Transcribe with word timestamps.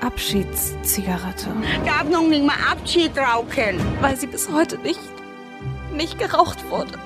Abschiedszigarette, 0.00 1.48
darf 1.84 2.04
noch 2.04 2.22
nicht 2.22 2.44
mal 2.44 2.56
Abschied 2.70 3.16
rauchen. 3.16 3.80
weil 4.00 4.16
sie 4.16 4.26
bis 4.26 4.50
heute 4.50 4.78
nicht, 4.78 5.00
nicht 5.92 6.18
geraucht 6.18 6.68
wurde. 6.70 6.98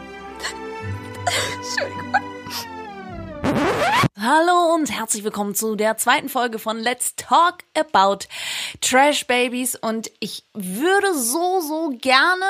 Entschuldigung. 1.57 2.15
Hallo 4.21 4.75
und 4.75 4.91
herzlich 4.91 5.25
willkommen 5.25 5.55
zu 5.55 5.77
der 5.77 5.97
zweiten 5.97 6.29
Folge 6.29 6.59
von 6.59 6.79
Let's 6.79 7.15
Talk 7.17 7.59
About 7.75 8.27
Trash 8.81 9.27
Babies 9.27 9.77
und 9.77 10.11
ich 10.20 10.45
würde 10.53 11.15
so, 11.15 11.61
so 11.61 11.91
gerne 11.98 12.45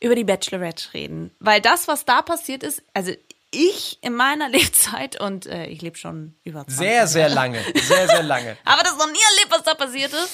über 0.00 0.14
die 0.14 0.24
Bachelorette 0.24 0.94
reden, 0.94 1.34
weil 1.40 1.60
das, 1.60 1.88
was 1.88 2.04
da 2.04 2.22
passiert 2.22 2.62
ist, 2.62 2.82
also 2.94 3.12
ich 3.56 3.98
in 4.02 4.14
meiner 4.14 4.48
Lebzeit 4.56 5.20
und 5.20 5.46
äh, 5.46 5.66
ich 5.66 5.82
lebe 5.82 5.96
schon 5.96 6.36
über 6.44 6.60
20 6.60 6.76
Sehr, 6.76 7.06
sehr 7.06 7.28
lange. 7.28 7.60
Sehr, 7.74 8.08
sehr 8.08 8.22
lange. 8.22 8.56
aber 8.64 8.82
das 8.82 8.96
noch 8.96 9.06
nie 9.06 9.24
erlebt, 9.36 9.50
was 9.50 9.62
da 9.62 9.74
passiert 9.74 10.12
ist. 10.12 10.32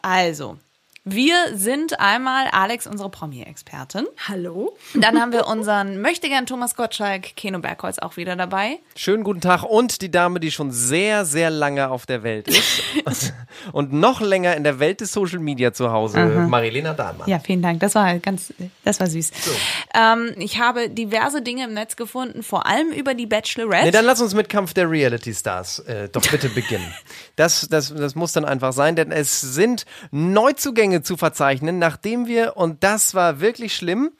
Also, 0.00 0.58
wir 1.04 1.34
sind 1.54 1.98
einmal 1.98 2.46
Alex, 2.52 2.86
unsere 2.86 3.10
Promi-Expertin. 3.10 4.06
Hallo? 4.28 4.76
Dann 4.94 5.20
haben 5.20 5.32
wir 5.32 5.48
unseren 5.48 6.00
Möchtegern 6.00 6.46
Thomas 6.46 6.76
Gottschalk, 6.76 7.34
Keno 7.34 7.58
Bergholz 7.58 7.98
auch 7.98 8.16
wieder 8.16 8.36
dabei. 8.36 8.78
Schönen 8.94 9.24
guten 9.24 9.40
Tag 9.40 9.64
und 9.64 10.00
die 10.00 10.12
Dame, 10.12 10.38
die 10.38 10.52
schon 10.52 10.70
sehr, 10.70 11.24
sehr 11.24 11.50
lange 11.50 11.90
auf 11.90 12.06
der 12.06 12.22
Welt 12.22 12.46
ist 12.46 12.84
und 13.72 13.92
noch 13.92 14.20
länger 14.20 14.54
in 14.56 14.62
der 14.62 14.78
Welt 14.78 15.00
des 15.00 15.10
Social 15.12 15.40
Media 15.40 15.72
zu 15.72 15.90
Hause, 15.90 16.46
Marilena 16.48 16.94
Dahlmann. 16.94 17.28
Ja, 17.28 17.40
vielen 17.40 17.62
Dank. 17.62 17.80
Das 17.80 17.96
war 17.96 18.20
ganz, 18.20 18.54
das 18.84 19.00
war 19.00 19.08
süß. 19.08 19.32
Ähm, 19.94 20.34
ich 20.36 20.60
habe 20.60 20.88
diverse 20.88 21.42
Dinge 21.42 21.64
im 21.64 21.74
Netz 21.74 21.96
gefunden, 21.96 22.44
vor 22.44 22.66
allem 22.66 22.92
über 22.92 23.14
die 23.14 23.26
Bachelorette. 23.26 23.86
Nee, 23.86 23.90
dann 23.90 24.04
lass 24.04 24.20
uns 24.20 24.34
mit 24.34 24.48
Kampf 24.48 24.72
der 24.72 24.88
Reality 24.88 25.34
Stars 25.34 25.80
äh, 25.80 26.08
doch 26.08 26.22
bitte 26.30 26.48
beginnen. 26.48 26.94
Das, 27.34 27.66
das, 27.68 27.92
das 27.92 28.14
muss 28.14 28.30
dann 28.30 28.44
einfach 28.44 28.72
sein, 28.72 28.94
denn 28.94 29.10
es 29.10 29.40
sind 29.40 29.84
Neuzugänge 30.12 30.91
zu 31.00 31.16
verzeichnen, 31.16 31.78
nachdem 31.78 32.26
wir, 32.26 32.56
und 32.58 32.84
das 32.84 33.14
war 33.14 33.40
wirklich 33.40 33.74
schlimm, 33.74 34.10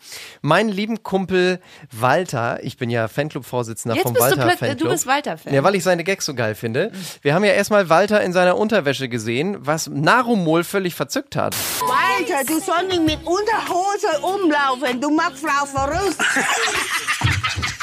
meinen 0.41 0.71
lieben 0.71 1.03
Kumpel 1.03 1.61
Walter, 1.91 2.61
ich 2.63 2.79
bin 2.79 2.89
ja 2.89 3.09
Fanclub-Vorsitzender 3.09 3.95
Jetzt 3.97 4.05
vom 4.05 4.15
bist 4.15 4.25
du 4.25 4.31
Walter 4.31 4.43
plötzlich- 4.47 4.59
Fanclub. 4.71 4.89
du 4.89 4.93
bist 4.95 5.07
Walter-Fan. 5.07 5.53
Ja, 5.53 5.63
weil 5.65 5.75
ich 5.75 5.83
seine 5.85 6.05
Gags 6.05 6.25
so 6.25 6.35
geil 6.35 6.55
finde. 6.55 6.93
Wir 7.21 7.35
haben 7.35 7.45
ja 7.45 7.53
erstmal 7.53 7.89
Walter 7.91 8.23
in 8.23 8.33
seiner 8.33 8.57
Unterwäsche 8.57 9.09
gesehen, 9.09 9.57
was 9.61 9.89
Narumol 9.89 10.65
völlig 10.65 10.95
verzückt 10.95 11.37
hat. 11.37 11.55
Walter, 11.81 12.45
du 12.47 12.55
sollst 12.61 12.89
nicht 12.89 13.03
mit 13.05 13.19
Unterhose 13.27 14.21
umlaufen. 14.23 15.01
Du 15.01 15.11
machst 15.11 15.45
Frau 15.45 15.67
verrückt. 15.67 16.17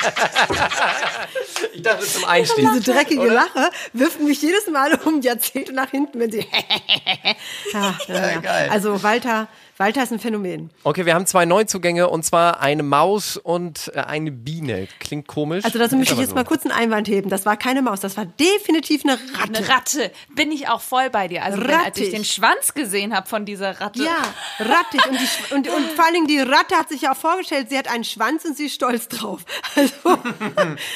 Ich 1.73 1.81
dachte 1.81 2.05
zum 2.05 2.25
Einstieg. 2.25 2.66
Diese 2.73 2.92
dreckige 2.92 3.28
Lache 3.28 3.69
wirft 3.94 4.19
mich 4.22 4.41
jedes 4.41 4.67
Mal 4.67 4.94
um 5.06 5.22
Jahrzehnte 5.22 5.73
nach 5.73 5.89
hinten, 5.91 6.19
wenn 6.19 6.31
sie. 6.31 6.39
ja, 7.73 7.97
ja, 8.08 8.31
ja. 8.31 8.39
geil. 8.39 8.69
Also 8.72 9.02
Walter, 9.03 9.47
Walter 9.80 10.03
ist 10.03 10.11
ein 10.11 10.19
Phänomen. 10.19 10.72
Okay, 10.83 11.05
wir 11.05 11.16
haben 11.16 11.25
zwei 11.25 11.45
Neuzugänge 11.45 12.09
und 12.09 12.25
zwar 12.25 12.59
eine 12.59 12.83
Maus 12.83 13.38
und 13.38 13.89
äh, 13.95 14.02
eine 14.02 14.30
Biene. 14.30 14.89
Klingt 14.99 15.27
komisch. 15.27 15.63
Also 15.63 15.80
dazu 15.80 15.95
möchte 15.95 16.16
ich 16.16 16.19
jetzt 16.19 16.31
so. 16.31 16.35
mal 16.35 16.44
kurz 16.44 16.66
einen 16.66 16.73
Einwand 16.73 17.08
heben. 17.08 17.30
Das 17.30 17.45
war 17.45 17.55
keine 17.55 17.81
Maus, 17.81 18.02
das 18.02 18.17
war 18.17 18.25
definitiv 18.25 19.05
eine 19.05 19.13
Ratte. 19.13 19.57
Eine 19.57 19.69
Ratte. 19.69 20.12
Bin 20.35 20.51
ich 20.51 20.68
auch 20.68 20.81
voll 20.81 21.09
bei 21.09 21.29
dir. 21.29 21.45
Also, 21.45 21.62
wenn, 21.62 21.72
als 21.72 21.97
ich 21.97 22.09
den 22.09 22.25
Schwanz 22.25 22.73
gesehen 22.73 23.16
habe 23.16 23.29
von 23.29 23.45
dieser 23.45 23.79
Ratte. 23.79 24.03
Ja, 24.03 24.18
rattig. 24.59 25.06
Und, 25.07 25.18
die, 25.18 25.53
und, 25.53 25.69
und 25.69 25.91
vor 25.95 26.03
allen 26.03 26.13
Dingen 26.13 26.28
die 26.28 26.39
Ratte 26.39 26.75
hat 26.75 26.89
sich 26.89 27.03
ja 27.03 27.13
auch 27.13 27.18
vorgestellt, 27.18 27.69
sie 27.69 27.78
hat 27.78 27.89
einen 27.89 28.03
Schwanz 28.03 28.44
und 28.44 28.57
sie 28.57 28.66
ist 28.66 28.75
stolz 28.75 29.07
drauf. 29.07 29.45
Also, 29.75 30.19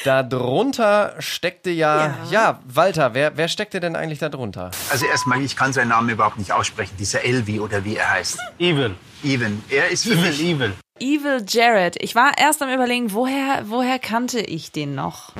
Darunter 0.28 1.14
steckte 1.20 1.70
ja, 1.70 2.18
ja, 2.30 2.60
Walter, 2.66 3.14
wer, 3.14 3.36
wer 3.36 3.48
steckte 3.48 3.80
denn 3.80 3.96
eigentlich 3.96 4.18
da 4.18 4.28
drunter? 4.28 4.72
Also 4.90 5.06
erstmal, 5.06 5.40
ich 5.40 5.56
kann 5.56 5.72
seinen 5.72 5.88
Namen 5.88 6.10
überhaupt 6.10 6.38
nicht 6.38 6.52
aussprechen. 6.52 6.94
Dieser 6.98 7.24
Elvi 7.24 7.60
oder 7.60 7.84
wie 7.84 7.96
er 7.96 8.10
heißt. 8.10 8.38
Evil. 8.74 8.96
Even. 9.22 9.62
Er 9.70 9.88
ist 9.90 10.04
für 10.04 10.14
Evil, 10.14 10.26
mich 10.26 10.42
evil. 10.42 10.72
Evil 10.98 11.44
Jared. 11.48 11.96
Ich 12.00 12.16
war 12.16 12.36
erst 12.36 12.60
am 12.60 12.72
überlegen, 12.72 13.12
woher, 13.12 13.62
woher 13.68 14.00
kannte 14.00 14.40
ich 14.40 14.72
den 14.72 14.96
noch? 14.96 15.32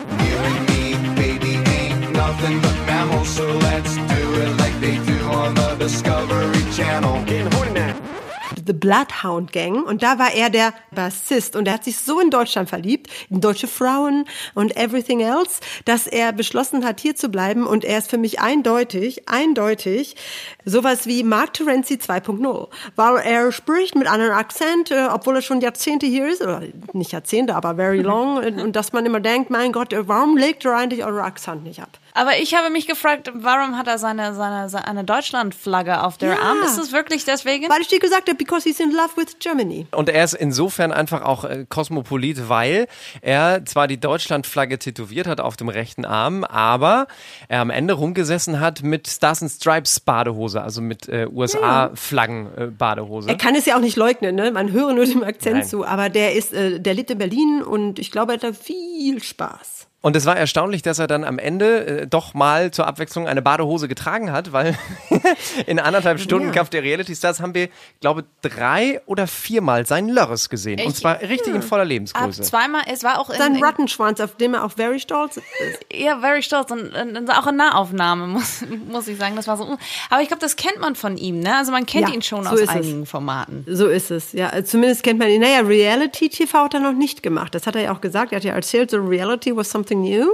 The 8.67 8.73
Bloodhound 8.73 9.53
Gang. 9.53 9.85
Und 9.85 10.03
da 10.03 10.19
war 10.19 10.33
er 10.33 10.51
der 10.51 10.73
Bassist. 10.91 11.57
Und 11.57 11.69
er 11.69 11.75
hat 11.75 11.85
sich 11.85 11.99
so 11.99 12.21
in 12.21 12.31
Deutschland 12.31 12.69
verliebt, 12.69 13.09
in 13.31 13.41
deutsche 13.41 13.67
Frauen 13.67 14.27
und 14.55 14.77
everything 14.77 15.21
else, 15.21 15.61
dass 15.85 16.07
er 16.07 16.33
beschlossen 16.33 16.85
hat, 16.85 17.01
hier 17.01 17.17
zu 17.17 17.29
bleiben. 17.29 17.67
Und 17.67 17.85
er 17.85 17.99
ist 17.99 18.11
für 18.11 18.19
mich 18.19 18.41
eindeutig, 18.41 19.29
eindeutig 19.29 20.17
sowas 20.65 21.07
wie 21.07 21.23
Mark 21.23 21.55
Terenzi 21.55 21.95
2.0. 21.95 22.69
Weil 22.97 23.17
er 23.19 23.53
spricht 23.53 23.95
mit 23.95 24.07
einem 24.07 24.31
Akzent, 24.33 24.91
äh, 24.91 25.09
obwohl 25.11 25.37
er 25.37 25.43
schon 25.43 25.61
Jahrzehnte 25.61 26.07
hier 26.07 26.29
ist. 26.29 26.43
Oder 26.43 26.63
nicht 26.93 27.13
Jahrzehnte, 27.13 27.55
aber 27.55 27.77
very 27.77 28.01
long. 28.03 28.37
und, 28.37 28.75
dass 28.75 28.93
man 28.93 29.07
immer 29.07 29.21
denkt, 29.21 29.51
mein 29.51 29.73
Gott, 29.73 29.95
warum 29.97 30.37
legt 30.37 30.65
ihr 30.65 30.75
eigentlich 30.75 31.05
eure 31.05 31.23
Akzent 31.23 31.65
nicht 31.65 31.81
ab? 31.81 31.99
Aber 32.17 32.39
ich 32.39 32.55
habe 32.55 32.71
mich 32.71 32.87
gefragt, 32.87 33.31
warum 33.35 33.77
hat 33.77 33.89
er 33.89 33.99
seine, 33.99 34.35
seine, 34.35 34.69
seine 34.69 35.03
Deutschlandflagge 35.03 36.01
auf 36.05 36.17
der 36.17 36.35
Ja. 36.35 36.39
Arm? 36.43 36.59
Ist 36.65 36.79
es 36.79 36.93
wirklich 36.93 37.25
deswegen? 37.25 37.69
Weil 37.69 37.81
ich 37.81 37.89
dir 37.89 37.99
gesagt 37.99 38.29
habe, 38.29 38.39
because 38.39 38.69
he's 38.69 38.79
in 38.79 38.93
love 38.93 39.11
with 39.17 39.37
Germany. 39.41 39.89
Und 39.91 40.09
er 40.09 40.23
ist 40.23 40.35
insofern 40.35 40.93
einfach 40.93 41.23
auch 41.23 41.45
äh, 41.45 41.67
Kosmopolit, 41.69 42.49
weil 42.49 42.87
er 43.21 43.65
zwar 43.65 43.89
die 43.89 43.99
Deutschlandflagge 43.99 44.79
tätowiert 44.79 45.27
hat 45.27 45.41
auf 45.41 45.57
dem 45.57 45.69
rechten 45.69 46.05
Arm, 46.05 46.45
aber 46.45 47.09
er 47.49 47.61
am 47.61 47.71
Ende 47.71 47.95
rumgesessen 47.95 48.61
hat 48.61 48.85
mit 48.85 49.09
Stars 49.09 49.43
and 49.43 49.51
Stripes 49.51 49.99
Badehose, 49.99 50.63
also 50.63 50.81
mit 50.81 51.09
äh, 51.09 51.27
USA-Flaggen 51.29 52.49
äh, 52.57 52.67
Badehose. 52.67 53.29
Er 53.29 53.37
kann 53.37 53.57
es 53.57 53.67
ja 53.67 53.77
auch 53.77 53.81
nicht 53.81 53.97
leugnen, 53.97 54.37
ne? 54.37 54.53
Man 54.53 54.71
höre 54.71 54.93
nur 54.93 55.05
dem 55.05 55.25
Akzent 55.25 55.57
Nein. 55.59 55.67
zu. 55.67 55.85
Aber 55.85 56.11
der 56.11 56.35
ist, 56.35 56.53
äh, 56.53 56.79
der 56.79 56.95
lebt 56.95 57.11
in 57.11 57.19
Berlin 57.19 57.61
und 57.63 57.99
ich 57.99 58.13
glaube, 58.13 58.33
er 58.33 58.35
hat 58.37 58.45
da 58.45 58.53
viel 58.53 59.21
Spaß. 59.21 59.89
Und 60.05 60.15
es 60.17 60.27
war 60.27 60.37
erstaunlich, 60.37 60.83
dass 60.83 60.99
er 60.99 61.07
dann 61.07 61.25
am 61.25 61.39
Ende 61.39 61.87
äh, 62.03 62.07
doch 62.07 62.35
mal 62.35 62.71
zur 62.71 62.87
Abwechslung 62.87 63.27
eine 63.27 63.41
Badehose 63.41 63.89
getragen 63.89 64.31
hat, 64.33 64.53
weil 64.53 64.77
in 65.67 65.79
anderthalb 65.79 66.21
Stunden 66.21 66.49
Ja. 66.49 66.53
Kampf 66.53 66.69
der 66.69 66.83
Reality 66.83 67.15
Stars 67.17 67.41
haben 67.41 67.55
wir, 67.55 67.71
glaube 68.03 68.25
drei 68.43 69.01
oder 69.07 69.27
viermal 69.27 69.87
seinen 69.87 70.11
Lörres 70.11 70.51
gesehen. 70.51 70.79
und 70.81 70.89
Ich- 70.91 70.97
zwar 70.97 71.23
richtig 71.23 71.55
in 71.55 71.63
voller 71.63 71.85
Ab 71.85 71.89
Lebensgröße. 71.89 72.43
zweimal, 72.43 72.83
es 72.93 73.03
war 73.03 73.19
auch 73.19 73.31
in, 73.31 73.39
Sein 73.39 73.55
in 73.55 73.65
Rattenschwanz, 73.65 74.21
auf 74.21 74.37
dem 74.37 74.53
er 74.53 74.65
auch 74.65 74.73
very 74.73 75.01
stolz 75.01 75.39
ist. 75.39 75.45
ja, 75.91 76.19
very 76.21 76.43
stolz 76.43 76.71
und, 76.71 76.95
und, 76.95 77.17
und 77.17 77.31
auch 77.31 77.47
in 77.47 77.57
Nahaufnahme, 77.57 78.27
muss, 78.29 78.63
muss 78.91 79.09
ich 79.09 79.17
sagen. 79.19 79.37
Das 79.37 79.49
war 79.49 79.57
so. 79.57 79.79
Aber 80.11 80.21
ich 80.21 80.29
glaube, 80.29 80.43
das 80.43 80.57
kennt 80.57 80.81
man 80.81 80.97
von 80.97 81.17
ihm, 81.17 81.41
ne? 81.41 81.57
Also 81.57 81.73
man 81.73 81.87
kennt 81.87 82.09
Ja, 82.11 82.15
ihn 82.15 82.21
schon 82.21 82.45
so 82.45 82.51
aus 82.51 82.57
ist 82.61 82.65
es. 82.65 82.69
einigen 82.69 83.07
Formaten. 83.07 83.65
So 83.67 83.87
ist 83.89 84.11
es, 84.11 84.33
ja. 84.33 84.53
Äh, 84.53 84.65
Zumindest 84.65 85.03
kennt 85.03 85.19
man 85.19 85.29
ihn. 85.31 85.41
Naja, 85.41 85.61
Reality-TV 85.61 86.59
hat 86.59 86.75
er 86.75 86.81
noch 86.81 86.93
nicht 86.93 87.23
gemacht. 87.23 87.55
Das 87.55 87.67
hat 87.67 87.75
er 87.75 87.83
ja 87.83 87.93
auch 87.93 88.03
gesagt. 88.03 88.33
Er 88.33 88.37
hat 88.37 88.45
ja 88.45 88.53
erzählt, 88.53 88.91
so 88.91 88.99
Reality 88.99 89.57
was 89.57 89.71
something 89.71 89.94
new. 89.95 90.29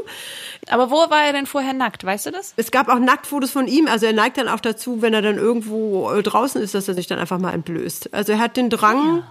Aber 0.69 0.91
wo 0.91 0.97
war 1.11 1.25
er 1.25 1.33
denn 1.33 1.47
vorher 1.47 1.73
nackt? 1.73 2.05
Weißt 2.05 2.27
du 2.27 2.31
das? 2.31 2.55
Es 2.57 2.71
gab 2.71 2.89
auch 2.89 2.99
Nacktfotos 2.99 3.51
von 3.51 3.67
ihm. 3.67 3.87
Also 3.87 4.07
er 4.07 4.13
neigt 4.13 4.39
dann 4.39 4.49
auch 4.49 4.61
dazu, 4.61 5.03
wenn 5.03 5.15
er 5.15 5.23
dann 5.23 5.37
irgendwo 5.37 6.11
äh, 6.11 6.23
draußen 6.23 6.61
ist, 6.61 6.75
dass 6.75 6.89
er 6.89 6.95
sich 6.95 7.07
dann 7.07 7.19
einfach 7.19 7.39
mal 7.39 7.53
entblößt. 7.53 8.13
Also 8.15 8.33
er 8.33 8.39
hat 8.39 8.57
den 8.57 8.71
Drang, 8.71 9.25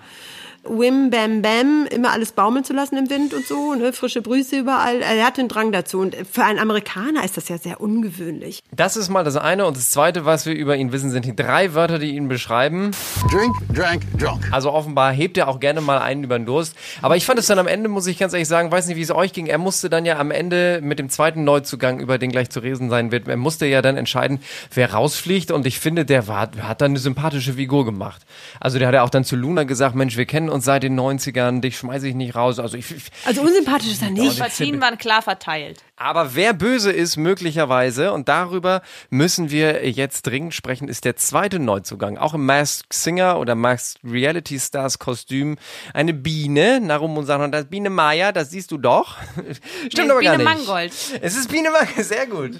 Wim 0.63 1.09
Bam 1.09 1.41
Bam 1.41 1.87
immer 1.89 2.11
alles 2.11 2.31
baumeln 2.31 2.63
zu 2.63 2.73
lassen 2.73 2.97
im 2.97 3.09
Wind 3.09 3.33
und 3.33 3.45
so, 3.45 3.73
ne? 3.75 3.93
frische 3.93 4.21
Brüste 4.21 4.57
überall. 4.57 5.01
Er 5.01 5.25
hat 5.25 5.37
den 5.37 5.47
Drang 5.47 5.71
dazu. 5.71 5.99
Und 5.99 6.15
für 6.31 6.43
einen 6.43 6.59
Amerikaner 6.59 7.23
ist 7.23 7.37
das 7.37 7.49
ja 7.49 7.57
sehr 7.57 7.81
ungewöhnlich. 7.81 8.59
Das 8.71 8.97
ist 8.97 9.09
mal 9.09 9.23
das 9.23 9.37
eine. 9.37 9.65
Und 9.65 9.77
das 9.77 9.91
zweite, 9.91 10.25
was 10.25 10.45
wir 10.45 10.53
über 10.53 10.75
ihn 10.75 10.91
wissen, 10.91 11.11
sind 11.11 11.25
die 11.25 11.35
drei 11.35 11.73
Wörter, 11.73 11.99
die 11.99 12.15
ihn 12.15 12.27
beschreiben. 12.27 12.91
Drink, 13.31 13.55
drank, 13.73 14.03
drunk. 14.17 14.47
Also 14.51 14.71
offenbar 14.71 15.11
hebt 15.11 15.37
er 15.37 15.47
auch 15.47 15.59
gerne 15.59 15.81
mal 15.81 15.99
einen 15.99 16.23
über 16.23 16.37
den 16.37 16.45
Durst. 16.45 16.75
Aber 17.01 17.15
ich 17.15 17.25
fand 17.25 17.39
es 17.39 17.47
dann 17.47 17.59
am 17.59 17.67
Ende, 17.67 17.89
muss 17.89 18.07
ich 18.07 18.17
ganz 18.17 18.33
ehrlich 18.33 18.47
sagen, 18.47 18.71
weiß 18.71 18.87
nicht, 18.87 18.97
wie 18.97 19.01
es 19.01 19.11
euch 19.11 19.33
ging. 19.33 19.47
Er 19.47 19.57
musste 19.57 19.89
dann 19.89 20.05
ja 20.05 20.19
am 20.19 20.31
Ende 20.31 20.81
mit 20.83 20.99
dem 20.99 21.09
zweiten 21.09 21.43
Neuzugang, 21.43 21.99
über 21.99 22.17
den 22.17 22.31
gleich 22.31 22.49
zu 22.49 22.59
reden 22.59 22.89
sein 22.89 23.11
wird, 23.11 23.27
er 23.27 23.37
musste 23.37 23.65
ja 23.65 23.81
dann 23.81 23.97
entscheiden, 23.97 24.39
wer 24.73 24.93
rausfliegt. 24.93 25.51
Und 25.51 25.65
ich 25.65 25.79
finde, 25.79 26.05
der 26.05 26.27
war, 26.27 26.51
hat 26.61 26.81
dann 26.81 26.91
eine 26.91 26.99
sympathische 26.99 27.53
Figur 27.53 27.85
gemacht. 27.85 28.21
Also 28.59 28.79
der 28.79 28.87
hat 28.87 28.95
ja 28.95 29.03
auch 29.03 29.09
dann 29.09 29.23
zu 29.23 29.35
Luna 29.35 29.63
gesagt, 29.63 29.95
Mensch, 29.95 30.17
wir 30.17 30.25
kennen 30.25 30.48
uns 30.49 30.65
seit 30.65 30.83
den 30.83 30.99
90ern, 30.99 31.61
dich 31.61 31.77
schmeiße 31.77 32.07
ich 32.07 32.15
nicht 32.15 32.35
raus. 32.35 32.59
Also 32.59 32.77
ich, 32.77 32.91
ich 32.91 33.03
Also 33.25 33.41
unsympathisch 33.41 33.91
ist 33.91 34.01
er 34.01 34.11
nicht. 34.11 34.39
Partien 34.39 34.81
waren 34.81 34.97
klar 34.97 35.21
verteilt. 35.21 35.83
Aber 35.95 36.33
wer 36.35 36.53
böse 36.53 36.91
ist, 36.91 37.17
möglicherweise, 37.17 38.13
und 38.13 38.29
darüber 38.29 38.81
müssen 39.09 39.51
wir 39.51 39.89
jetzt 39.89 40.25
dringend 40.25 40.53
sprechen, 40.53 40.87
ist 40.87 41.03
der 41.03 41.17
zweite 41.17 41.59
Neuzugang. 41.59 42.17
Auch 42.17 42.33
im 42.33 42.45
Masked 42.45 42.93
Singer 42.93 43.37
oder 43.37 43.55
Masked 43.55 43.99
Reality 44.03 44.59
Stars 44.59 44.99
Kostüm. 44.99 45.57
Eine 45.93 46.13
Biene, 46.13 46.79
Narum 46.79 47.17
und 47.17 47.25
sagt, 47.25 47.53
das 47.53 47.65
Biene 47.65 47.89
Maya, 47.89 48.31
das 48.31 48.51
siehst 48.51 48.71
du 48.71 48.77
doch. 48.77 49.17
Stimmt 49.89 50.07
Nee, 50.07 50.11
aber 50.11 50.21
gar 50.21 50.37
Biene 50.37 50.49
nicht. 50.49 50.67
Mangold. 50.67 50.93
Es 51.21 51.35
ist 51.35 51.51
Biene 51.51 51.69
Maya, 51.71 52.03
sehr 52.03 52.27
gut. 52.27 52.51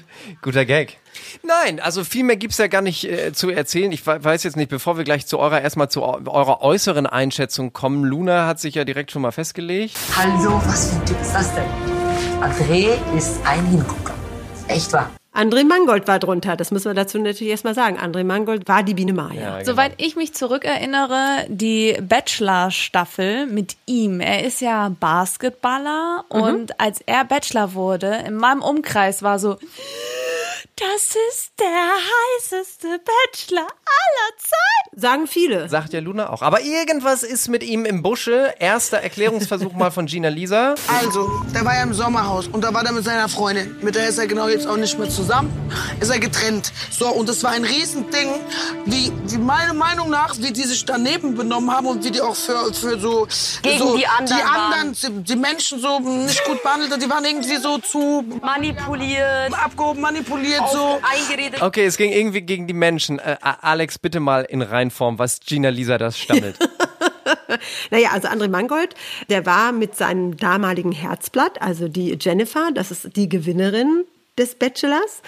Guter 0.42 0.66
Gag. 0.66 0.98
Nein, 1.44 1.80
also 1.80 2.04
viel 2.04 2.24
mehr 2.24 2.36
gibt's 2.38 2.58
ja 2.58 2.68
gar 2.68 2.82
nicht 2.82 3.04
äh, 3.06 3.32
zu 3.34 3.50
erzählen. 3.50 3.92
Ich 3.92 4.06
we- 4.06 4.24
weiß 4.24 4.44
jetzt 4.44 4.56
nicht, 4.58 4.70
bevor 4.70 4.98
wir 4.98 5.04
gleich 5.04 5.26
zu 5.28 5.40
eurer, 5.40 5.62
erstmal 5.62 5.90
zu 5.90 6.04
eu- 6.04 6.20
eurer 6.28 6.62
äußeren 6.62 7.08
Einschätzung 7.08 7.74
kommen. 7.74 8.04
Luna 8.04 8.46
hat 8.48 8.60
sich 8.60 8.76
ja 8.76 8.84
direkt 8.86 9.12
schon 9.12 9.22
mal 9.22 9.32
festgelegt. 9.32 9.96
Hallo, 10.18 10.62
was 10.66 10.90
für 10.92 10.96
ein 11.00 11.06
Typ 11.06 11.22
ist 11.22 11.34
das 11.34 11.54
denn? 11.56 11.64
André 12.42 12.90
ist 13.18 13.36
ein 13.46 13.66
Hingucker. 13.66 14.14
Echt 14.68 14.94
wahr. 14.94 15.10
André 15.32 15.64
Mangold 15.64 16.08
war 16.08 16.18
drunter, 16.20 16.58
das 16.58 16.72
müssen 16.72 16.86
wir 16.90 16.96
dazu 16.96 17.18
natürlich 17.20 17.52
erstmal 17.52 17.76
sagen. 17.76 17.98
André 18.00 18.24
Mangold 18.24 18.68
war 18.68 18.82
die 18.84 18.96
Biene 18.96 19.14
Maya. 19.14 19.60
genau. 19.60 19.64
Soweit 19.72 19.94
ich 19.98 20.16
mich 20.16 20.34
zurückerinnere, 20.34 21.46
die 21.48 21.96
Bachelor-Staffel 22.02 23.46
mit 23.46 23.78
ihm. 23.86 24.20
Er 24.22 24.44
ist 24.44 24.60
ja 24.60 24.92
Basketballer 25.00 26.26
Mhm. 26.34 26.42
und 26.42 26.80
als 26.80 27.02
er 27.06 27.26
Bachelor 27.26 27.74
wurde, 27.74 28.24
in 28.28 28.36
meinem 28.36 28.62
Umkreis 28.62 29.22
war 29.24 29.38
so, 29.40 29.58
das 30.80 31.16
ist 31.30 31.52
der 31.60 31.68
heißeste 31.68 32.88
Bachelor 33.00 33.68
aller 33.68 34.38
Zeiten. 34.38 35.00
Sagen 35.00 35.28
viele. 35.28 35.70
Sagt 35.70 35.94
ja 35.94 36.00
Luna 36.00 36.30
auch. 36.30 36.42
Aber 36.42 36.62
irgendwas 36.62 37.24
ist 37.24 37.50
mit 37.50 37.64
ihm 37.64 37.86
im 37.86 38.02
Busche. 38.02 38.54
Erster 38.60 38.98
Erklärungsversuch 38.98 39.74
mal 39.74 39.92
von 39.92 40.06
Gina 40.06 40.30
Lisa. 40.30 40.76
Also, 40.88 41.30
der 41.54 41.66
war 41.66 41.76
ja 41.76 41.84
im 41.84 41.94
Sommerhaus 41.94 42.48
und 42.48 42.64
da 42.64 42.74
war 42.74 42.84
der 42.84 42.94
mit 42.94 43.04
seiner 43.04 43.28
Freundin. 43.30 43.76
Mit 43.82 43.96
der 43.96 44.08
ist 44.08 44.18
er 44.18 44.28
genau 44.28 44.48
jetzt 44.48 44.68
auch 44.68 44.78
nicht 44.78 44.98
mehr 44.98 45.10
zusammen. 45.10 45.52
Ist 46.00 46.10
er 46.10 46.20
getrennt. 46.20 46.72
So, 46.92 47.10
und 47.10 47.28
das 47.28 47.44
war 47.44 47.52
ein 47.52 47.66
Riesending, 47.66 48.30
wie, 48.86 49.12
wie 49.28 49.38
meiner 49.38 49.74
Meinung 49.74 50.10
nach, 50.10 50.38
wie 50.38 50.52
die 50.52 50.64
sich 50.64 50.86
daneben 50.86 51.36
benommen 51.36 51.72
haben 51.72 51.88
und 51.88 52.04
wie 52.04 52.12
die 52.12 52.22
auch 52.22 52.36
für, 52.36 52.74
für 52.74 53.00
so... 53.00 53.28
Gegen 53.62 53.80
so, 53.80 53.98
die 53.98 54.08
anderen 54.08 54.38
Die 54.38 54.44
anderen, 54.44 54.94
die, 54.94 55.24
die 55.24 55.36
Menschen 55.36 55.80
so 55.80 56.00
nicht 56.00 56.44
gut 56.46 56.64
behandelt 56.64 56.92
haben. 56.92 57.02
Die 57.02 57.10
waren 57.10 57.26
irgendwie 57.26 57.58
so 57.58 57.78
zu 57.80 58.24
Manipuliert, 58.42 59.54
abgehoben, 59.54 60.02
manipuliert, 60.02 60.69
so. 60.72 61.00
eingeredet. 61.02 61.62
Okay, 61.62 61.86
es 61.86 61.98
ging 61.98 62.12
irgendwie 62.12 62.42
gegen 62.42 62.68
die 62.68 62.74
Menschen. 62.74 63.20
Äh, 63.20 63.38
Alex, 63.42 64.00
bitte 64.00 64.20
mal 64.20 64.42
in 64.44 64.62
Reinform, 64.62 65.20
was 65.20 65.40
Gina 65.40 65.70
Lisa 65.70 65.98
das 65.98 66.18
stammelt. 66.18 66.58
Naja, 67.92 68.10
also 68.12 68.28
André 68.28 68.48
Mangold, 68.48 68.96
der 69.30 69.46
war 69.46 69.72
mit 69.72 69.96
seinem 69.96 70.38
damaligen 70.38 70.92
Herzblatt, 70.92 71.62
also 71.62 71.88
die 71.88 72.18
Jennifer, 72.20 72.70
das 72.74 72.92
ist 72.92 73.16
die 73.16 73.30
Gewinnerin 73.30 74.06
des 74.38 74.56
Bachelors. 74.56 75.22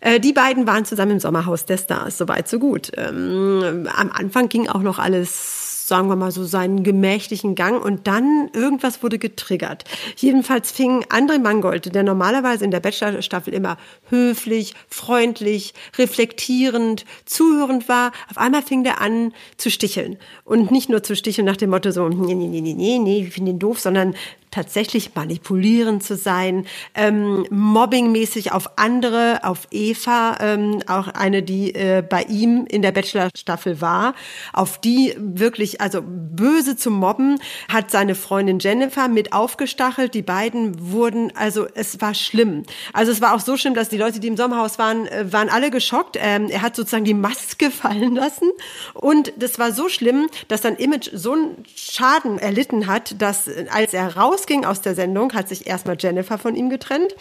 Äh, 0.00 0.20
die 0.20 0.32
beiden 0.32 0.66
waren 0.66 0.84
zusammen 0.84 1.12
im 1.12 1.20
Sommerhaus 1.20 1.64
der 1.64 1.78
Stars, 1.78 2.18
soweit 2.18 2.48
so 2.48 2.58
gut. 2.58 2.90
Ähm, 2.96 3.88
am 3.94 4.10
Anfang 4.10 4.48
ging 4.48 4.68
auch 4.68 4.82
noch 4.82 4.98
alles 4.98 5.67
sagen 5.88 6.08
wir 6.08 6.16
mal 6.16 6.30
so, 6.30 6.44
seinen 6.44 6.84
gemächlichen 6.84 7.54
Gang 7.54 7.82
und 7.82 8.06
dann 8.06 8.50
irgendwas 8.52 9.02
wurde 9.02 9.18
getriggert. 9.18 9.84
Jedenfalls 10.16 10.70
fing 10.70 11.02
André 11.04 11.38
Mangold, 11.38 11.94
der 11.94 12.02
normalerweise 12.02 12.64
in 12.64 12.70
der 12.70 12.80
Bachelor-Staffel 12.80 13.54
immer 13.54 13.78
höflich, 14.10 14.74
freundlich, 14.88 15.72
reflektierend, 15.96 17.06
zuhörend 17.24 17.88
war, 17.88 18.12
auf 18.30 18.36
einmal 18.36 18.62
fing 18.62 18.84
der 18.84 19.00
an 19.00 19.32
zu 19.56 19.70
sticheln. 19.70 20.18
Und 20.44 20.70
nicht 20.70 20.90
nur 20.90 21.02
zu 21.02 21.16
sticheln 21.16 21.46
nach 21.46 21.56
dem 21.56 21.70
Motto 21.70 21.90
so, 21.90 22.08
nee, 22.08 22.34
nee, 22.34 22.46
nee, 22.46 22.60
nee, 22.60 22.74
nee, 22.74 22.98
nee, 22.98 23.24
ich 23.26 23.32
finde 23.32 23.52
ihn 23.52 23.58
doof, 23.58 23.80
sondern 23.80 24.14
tatsächlich 24.50 25.14
manipulierend 25.14 26.02
zu 26.02 26.16
sein, 26.16 26.66
ähm, 26.94 27.46
mobbingmäßig 27.50 28.52
auf 28.52 28.78
andere, 28.78 29.40
auf 29.42 29.68
Eva, 29.70 30.36
ähm, 30.40 30.82
auch 30.86 31.08
eine, 31.08 31.42
die 31.42 31.74
äh, 31.74 32.02
bei 32.08 32.22
ihm 32.22 32.66
in 32.68 32.82
der 32.82 32.92
Bachelor-Staffel 32.92 33.80
war, 33.80 34.14
auf 34.52 34.80
die 34.80 35.14
wirklich, 35.18 35.80
also 35.80 36.02
böse 36.02 36.76
zu 36.76 36.90
mobben, 36.90 37.38
hat 37.68 37.90
seine 37.90 38.14
Freundin 38.14 38.58
Jennifer 38.58 39.08
mit 39.08 39.32
aufgestachelt. 39.32 40.14
Die 40.14 40.22
beiden 40.22 40.90
wurden, 40.92 41.32
also 41.36 41.66
es 41.74 42.00
war 42.00 42.14
schlimm. 42.14 42.64
Also 42.92 43.12
es 43.12 43.20
war 43.20 43.34
auch 43.34 43.40
so 43.40 43.56
schlimm, 43.56 43.74
dass 43.74 43.88
die 43.88 43.98
Leute, 43.98 44.20
die 44.20 44.28
im 44.28 44.36
Sommerhaus 44.36 44.78
waren, 44.78 45.06
äh, 45.06 45.32
waren 45.32 45.48
alle 45.48 45.70
geschockt. 45.70 46.16
Ähm, 46.20 46.48
er 46.48 46.62
hat 46.62 46.76
sozusagen 46.76 47.04
die 47.04 47.14
Maske 47.14 47.70
fallen 47.78 48.14
lassen 48.14 48.50
und 48.94 49.32
das 49.36 49.58
war 49.58 49.72
so 49.72 49.88
schlimm, 49.88 50.28
dass 50.48 50.62
sein 50.62 50.76
Image 50.76 51.10
so 51.12 51.32
einen 51.32 51.64
Schaden 51.74 52.38
erlitten 52.38 52.86
hat, 52.86 53.20
dass 53.20 53.48
äh, 53.48 53.66
als 53.70 53.94
er 53.94 54.16
rausging 54.38 54.64
aus 54.64 54.80
der 54.80 54.94
Sendung, 54.94 55.32
hat 55.32 55.48
sich 55.48 55.66
erstmal 55.66 55.96
Jennifer 55.98 56.38
von 56.38 56.54
ihm 56.54 56.70
getrennt 56.70 57.14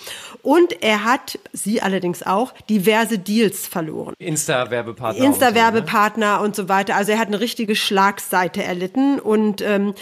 und 0.44 0.84
er 0.84 1.04
hat, 1.04 1.40
sie 1.54 1.82
allerdings 1.82 2.24
auch, 2.24 2.54
diverse 2.70 3.18
Deals 3.20 3.68
verloren. 3.68 4.14
Insta-Werbepartner. 4.20 5.24
Insta-Werbepartner 5.24 6.42
und 6.42 6.56
so 6.56 6.70
weiter. 6.70 6.96
Also 6.96 7.12
er 7.12 7.20
hat 7.20 7.28
eine 7.28 7.40
richtige 7.40 7.76
Schlagseite 7.76 8.64
erlitten 8.64 9.20
und 9.20 9.62
ähm, 9.62 9.94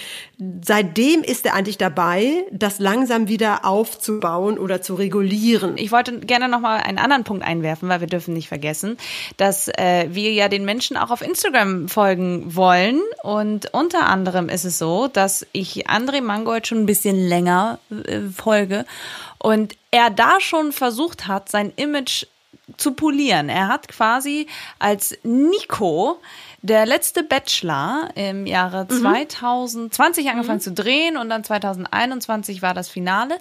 seitdem 0.64 1.22
ist 1.22 1.46
er 1.46 1.54
eigentlich 1.54 1.78
dabei, 1.78 2.46
das 2.52 2.80
langsam 2.80 3.28
wieder 3.28 3.66
aufzubauen 3.66 4.58
oder 4.58 4.82
zu 4.82 4.96
regulieren. 4.96 5.78
Ich 5.78 5.92
wollte 5.92 6.20
gerne 6.20 6.50
noch 6.50 6.60
mal 6.60 6.78
einen 6.78 6.98
anderen 6.98 7.24
Punkt 7.24 7.44
einwerfen, 7.44 7.90
weil 7.90 8.02
wir 8.02 8.08
dürfen 8.08 8.34
nicht 8.34 8.48
vergessen, 8.48 8.98
dass 9.38 9.68
äh, 9.68 10.08
wir 10.10 10.32
ja 10.34 10.50
den 10.50 10.66
Menschen 10.66 10.98
auch 10.98 11.12
auf 11.12 11.22
Instagram 11.22 11.88
folgen 11.88 12.56
wollen. 12.56 13.02
Und 13.24 13.74
unter 13.74 14.08
anderem 14.08 14.50
ist 14.50 14.66
es 14.66 14.78
so, 14.78 15.08
dass 15.08 15.46
ich 15.52 15.88
André 15.90 16.22
Mangold 16.22 16.68
schon 16.68 16.80
ein 16.80 16.86
bisschen 16.86 17.05
länger 17.12 17.80
äh, 17.90 18.22
folge 18.36 18.86
und 19.38 19.75
er 19.92 20.10
da 20.10 20.40
schon 20.40 20.72
versucht 20.72 21.28
hat, 21.28 21.50
sein 21.50 21.72
Image 21.75 22.25
zu 22.78 22.94
polieren. 22.94 23.50
Er 23.50 23.68
hat 23.68 23.88
quasi 23.88 24.48
als 24.80 25.18
Nico 25.24 26.19
der 26.66 26.86
letzte 26.86 27.24
Bachelor 27.24 28.10
im 28.16 28.46
Jahre 28.48 28.88
2020 28.88 30.30
angefangen 30.30 30.60
zu 30.60 30.72
drehen 30.72 31.16
und 31.16 31.30
dann 31.30 31.44
2021 31.44 32.62
war 32.62 32.74
das 32.74 32.90
Finale. 32.90 33.38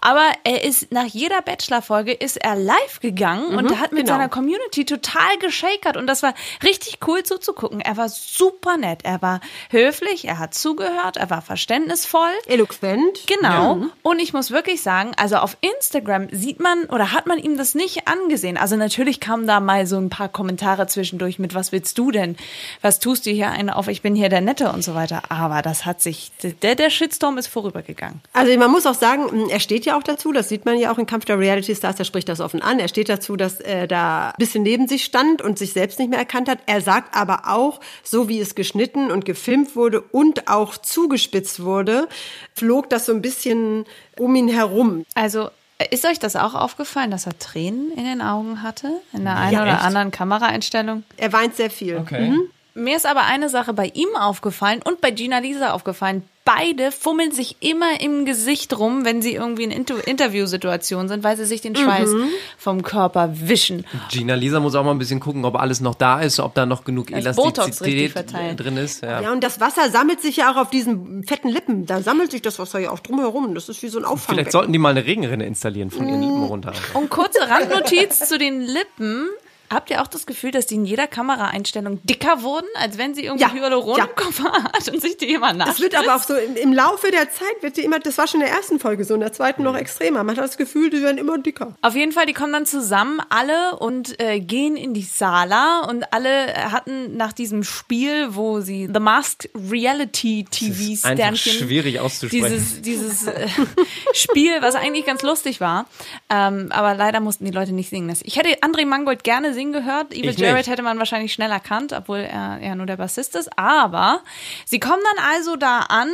Aber 0.00 0.24
er 0.44 0.64
ist 0.64 0.90
nach 0.90 1.04
jeder 1.04 1.42
Bachelor-Folge 1.42 2.12
ist 2.12 2.42
er 2.42 2.56
live 2.56 3.00
gegangen 3.00 3.56
und 3.56 3.78
hat 3.78 3.92
mit 3.92 4.06
genau. 4.06 4.14
seiner 4.14 4.28
Community 4.28 4.84
total 4.84 5.36
geschakert 5.40 5.96
und 5.96 6.06
das 6.06 6.22
war 6.22 6.34
richtig 6.62 6.98
cool 7.06 7.22
zuzugucken. 7.22 7.80
Er 7.80 7.96
war 7.96 8.08
super 8.08 8.78
nett, 8.78 9.00
er 9.04 9.20
war 9.20 9.40
höflich, 9.70 10.26
er 10.26 10.38
hat 10.38 10.54
zugehört, 10.54 11.18
er 11.18 11.28
war 11.28 11.42
verständnisvoll. 11.42 12.32
Eloquent. 12.46 13.26
Genau. 13.26 13.86
Und 14.02 14.20
ich 14.20 14.32
muss 14.32 14.50
wirklich 14.50 14.82
sagen, 14.82 15.12
also 15.16 15.36
auf 15.36 15.56
Instagram 15.60 16.28
sieht 16.30 16.60
man 16.60 16.84
oder 16.86 17.12
hat 17.12 17.26
man 17.26 17.38
ihm 17.38 17.58
das 17.58 17.74
nicht 17.74 18.08
angesehen. 18.08 18.56
Also 18.56 18.76
natürlich 18.76 19.20
kamen 19.20 19.46
da 19.46 19.60
mal 19.60 19.86
so 19.86 19.98
ein 19.98 20.08
paar 20.08 20.30
Kommentare 20.30 20.86
zwischendurch 20.86 21.38
mit, 21.38 21.54
was 21.54 21.70
willst 21.70 21.98
du 21.98 22.10
denn? 22.10 22.36
Was 22.82 22.98
tust 22.98 23.26
du 23.26 23.30
hier 23.30 23.50
einen 23.50 23.70
auf? 23.70 23.88
Ich 23.88 24.02
bin 24.02 24.14
hier 24.14 24.28
der 24.28 24.40
Nette 24.40 24.70
und 24.72 24.82
so 24.82 24.94
weiter. 24.94 25.22
Aber 25.28 25.62
das 25.62 25.86
hat 25.86 26.00
sich, 26.00 26.32
der, 26.62 26.74
der 26.74 26.90
Shitstorm 26.90 27.38
ist 27.38 27.46
vorübergegangen. 27.46 28.20
Also 28.32 28.56
man 28.58 28.70
muss 28.70 28.86
auch 28.86 28.94
sagen, 28.94 29.48
er 29.48 29.60
steht 29.60 29.84
ja 29.86 29.98
auch 29.98 30.02
dazu, 30.02 30.32
das 30.32 30.48
sieht 30.48 30.64
man 30.64 30.78
ja 30.78 30.92
auch 30.92 30.98
in 30.98 31.06
Kampf 31.06 31.24
der 31.24 31.38
Reality 31.38 31.74
Stars, 31.74 31.98
er 31.98 32.04
spricht 32.04 32.28
das 32.28 32.40
offen 32.40 32.62
an. 32.62 32.78
Er 32.78 32.88
steht 32.88 33.08
dazu, 33.08 33.36
dass 33.36 33.60
er 33.60 33.86
da 33.86 34.30
ein 34.30 34.34
bisschen 34.38 34.62
neben 34.62 34.88
sich 34.88 35.04
stand 35.04 35.42
und 35.42 35.58
sich 35.58 35.72
selbst 35.72 35.98
nicht 35.98 36.10
mehr 36.10 36.18
erkannt 36.18 36.48
hat. 36.48 36.58
Er 36.66 36.80
sagt 36.80 37.16
aber 37.16 37.42
auch, 37.46 37.80
so 38.02 38.28
wie 38.28 38.40
es 38.40 38.54
geschnitten 38.54 39.10
und 39.10 39.24
gefilmt 39.24 39.76
wurde 39.76 40.00
und 40.00 40.48
auch 40.48 40.76
zugespitzt 40.76 41.62
wurde, 41.62 42.08
flog 42.54 42.90
das 42.90 43.06
so 43.06 43.12
ein 43.12 43.22
bisschen 43.22 43.84
um 44.18 44.34
ihn 44.34 44.48
herum. 44.48 45.04
Also 45.14 45.50
ist 45.90 46.04
euch 46.06 46.18
das 46.18 46.36
auch 46.36 46.54
aufgefallen, 46.54 47.10
dass 47.10 47.26
er 47.26 47.38
Tränen 47.38 47.90
in 47.96 48.04
den 48.04 48.22
Augen 48.22 48.62
hatte? 48.62 48.90
In 49.12 49.24
der 49.24 49.36
einen 49.36 49.52
Ja, 49.54 49.62
oder 49.62 49.72
echt? 49.74 49.82
anderen 49.84 50.10
Kameraeinstellung? 50.10 51.02
Er 51.16 51.32
weint 51.32 51.56
sehr 51.56 51.70
viel. 51.70 51.96
Okay. 51.98 52.30
Mhm. 52.30 52.42
Mir 52.76 52.96
ist 52.96 53.06
aber 53.06 53.22
eine 53.22 53.48
Sache 53.48 53.72
bei 53.72 53.86
ihm 53.94 54.16
aufgefallen 54.16 54.80
und 54.84 55.00
bei 55.00 55.12
Gina 55.12 55.38
Lisa 55.38 55.72
aufgefallen. 55.72 56.24
Beide 56.44 56.90
fummeln 56.90 57.30
sich 57.30 57.56
immer 57.60 58.00
im 58.00 58.26
Gesicht 58.26 58.76
rum, 58.76 59.04
wenn 59.04 59.22
sie 59.22 59.32
irgendwie 59.32 59.62
in 59.62 59.70
Inter 59.70 60.06
Interviewsituationen 60.06 61.08
sind, 61.08 61.22
weil 61.22 61.36
sie 61.36 61.46
sich 61.46 61.60
den 61.60 61.74
Schweiß 61.76 62.10
vom 62.58 62.82
Körper 62.82 63.30
wischen. 63.32 63.86
Gina 64.10 64.34
Lisa 64.34 64.58
muss 64.60 64.74
auch 64.74 64.84
mal 64.84 64.90
ein 64.90 64.98
bisschen 64.98 65.20
gucken, 65.20 65.44
ob 65.44 65.54
alles 65.54 65.80
noch 65.80 65.94
da 65.94 66.20
ist, 66.20 66.40
ob 66.40 66.54
da 66.54 66.66
noch 66.66 66.84
genug 66.84 67.12
Das 67.12 67.20
Elastizität 67.20 68.14
drin 68.56 68.76
ist. 68.76 69.02
Ja. 69.02 69.22
Ja, 69.22 69.32
und 69.32 69.42
das 69.42 69.60
Wasser 69.60 69.88
sammelt 69.90 70.20
sich 70.20 70.36
ja 70.36 70.52
auch 70.52 70.56
auf 70.56 70.68
diesen 70.68 71.22
fetten 71.24 71.48
Lippen. 71.48 71.86
Da 71.86 72.02
sammelt 72.02 72.32
sich 72.32 72.42
das 72.42 72.58
Wasser 72.58 72.80
ja 72.80 72.90
auch 72.90 72.98
drumherum. 72.98 73.54
Das 73.54 73.68
ist 73.68 73.82
wie 73.84 73.88
so 73.88 73.98
ein 74.00 74.04
Auffangbecken. 74.04 74.34
Vielleicht 74.34 74.52
sollten 74.52 74.72
die 74.72 74.78
mal 74.80 74.90
eine 74.90 75.06
Regenrinne 75.06 75.46
installieren 75.46 75.92
von 75.92 76.08
ihren 76.08 76.20
Lippen 76.20 76.42
runter. 76.42 76.72
Und 76.92 77.08
kurze 77.08 77.38
Randnotiz 77.48 78.28
zu 78.28 78.36
den 78.36 78.60
Lippen. 78.60 79.28
Habt 79.74 79.90
ihr 79.90 80.00
auch 80.00 80.06
das 80.06 80.24
Gefühl, 80.26 80.50
dass 80.52 80.66
die 80.66 80.76
in 80.76 80.84
jeder 80.86 81.06
Kameraeinstellung 81.06 82.00
dicker 82.04 82.42
wurden, 82.42 82.66
als 82.76 82.96
wenn 82.96 83.14
sie 83.14 83.24
irgendwie 83.24 83.42
Ja, 83.44 83.52
Hyaluron 83.52 83.98
ja. 83.98 84.04
im 84.04 84.14
Kopf 84.16 84.40
hat 84.42 84.88
und 84.88 85.00
sich 85.02 85.16
die 85.16 85.32
immer 85.34 85.48
Das 85.52 85.56
nascht? 85.66 85.80
wird 85.80 85.94
aber 85.96 86.16
auch 86.16 86.22
so 86.22 86.34
im, 86.36 86.56
im 86.56 86.72
Laufe 86.72 87.10
der 87.10 87.30
Zeit 87.30 87.62
wird 87.62 87.76
die 87.76 87.82
immer, 87.82 87.98
das 87.98 88.16
war 88.18 88.26
schon 88.26 88.40
in 88.40 88.46
der 88.46 88.54
ersten 88.56 88.78
Folge 88.78 89.04
so, 89.04 89.14
in 89.14 89.20
der 89.20 89.32
zweiten 89.32 89.62
noch 89.62 89.76
extremer. 89.76 90.24
Man 90.24 90.36
hat 90.36 90.44
das 90.44 90.56
Gefühl, 90.56 90.90
die 90.90 91.02
werden 91.02 91.18
immer 91.18 91.36
dicker. 91.38 91.76
Auf 91.82 91.94
jeden 91.96 92.12
Fall, 92.12 92.26
die 92.26 92.32
kommen 92.32 92.52
dann 92.52 92.66
zusammen 92.66 93.20
alle 93.28 93.76
und 93.76 94.20
äh, 94.20 94.40
gehen 94.40 94.76
in 94.76 94.94
die 94.94 95.02
Sala 95.02 95.80
und 95.88 96.12
alle 96.12 96.54
hatten 96.72 97.16
nach 97.16 97.32
diesem 97.32 97.64
Spiel, 97.64 98.34
wo 98.34 98.60
sie 98.60 98.88
The 98.92 99.00
Masked 99.00 99.50
Reality 99.70 100.44
TV 100.50 100.96
Sternchen 100.96 101.52
schwierig 101.52 102.00
auszusprechen. 102.00 102.44
Dieses, 102.52 102.82
dieses 102.82 103.26
äh, 103.26 103.48
Spiel, 104.14 104.60
was 104.60 104.74
eigentlich 104.74 105.06
ganz 105.06 105.22
lustig 105.22 105.60
war, 105.60 105.86
Ähm, 106.30 106.68
aber 106.70 106.94
leider 106.94 107.20
mussten 107.20 107.44
die 107.44 107.50
Leute 107.50 107.72
nicht 107.72 107.90
singen. 107.90 108.08
Das- 108.08 108.22
Ich 108.22 108.36
hätte 108.36 108.48
André 108.62 108.86
Mangold 108.86 109.24
gerne 109.24 109.52
singen 109.54 109.63
gehört. 109.72 110.12
Evil 110.12 110.30
Ich 110.30 110.38
Jared 110.38 110.56
nicht. 110.58 110.68
hätte 110.68 110.82
man 110.82 110.98
wahrscheinlich 110.98 111.32
schnell 111.32 111.50
erkannt, 111.50 111.92
obwohl 111.92 112.18
er 112.18 112.60
ja 112.62 112.74
nur 112.74 112.86
der 112.86 112.96
Bassist 112.96 113.34
ist. 113.36 113.58
Aber 113.58 114.20
sie 114.64 114.80
kommen 114.80 115.02
dann 115.16 115.24
also 115.32 115.56
da 115.56 115.80
an 115.80 116.10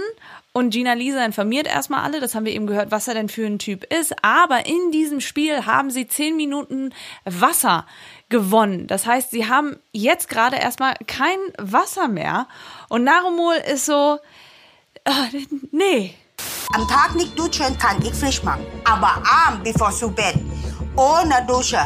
und 0.53 0.71
Gina 0.71 0.95
Lisa 0.95 1.25
informiert 1.25 1.67
erstmal 1.69 2.03
alle, 2.03 2.21
das 2.21 2.35
haben 2.35 2.45
wir 2.45 2.53
eben 2.53 2.67
gehört, 2.67 2.91
was 2.91 3.07
er 3.07 3.15
denn 3.15 3.29
für 3.29 3.47
ein 3.47 3.59
Typ 3.61 3.85
ist. 3.85 4.15
Aber 4.25 4.67
in 4.67 4.91
diesem 4.91 5.21
Spiel 5.21 5.65
haben 5.67 5.91
sie 5.91 6.09
zehn 6.09 6.37
Minuten 6.37 6.93
Wasser 7.25 7.87
gewonnen. 8.29 8.87
Das 8.89 9.07
heißt, 9.07 9.31
sie 9.31 9.49
haben 9.49 9.77
jetzt 9.93 10.29
gerade 10.29 10.57
erstmal 10.57 10.95
kein 11.07 11.39
Wasser 11.59 12.09
mehr. 12.09 12.49
Und 12.89 13.05
Narumol 13.05 13.55
ist 13.73 13.87
so, 13.87 14.19
äh, 15.05 15.11
nee. 15.71 16.15
Am 16.75 16.87
Tag 16.89 17.15
nicht 17.15 17.39
duschen 17.39 17.77
kann 17.79 18.01
ich 18.03 18.15
frisch 18.15 18.43
machen. 18.43 18.65
Aber 18.85 19.23
abends, 19.47 19.73
bevor 19.73 19.93
zu 19.93 20.11
Bett, 20.11 20.35
ohne 20.97 21.45
Dusche, 21.47 21.81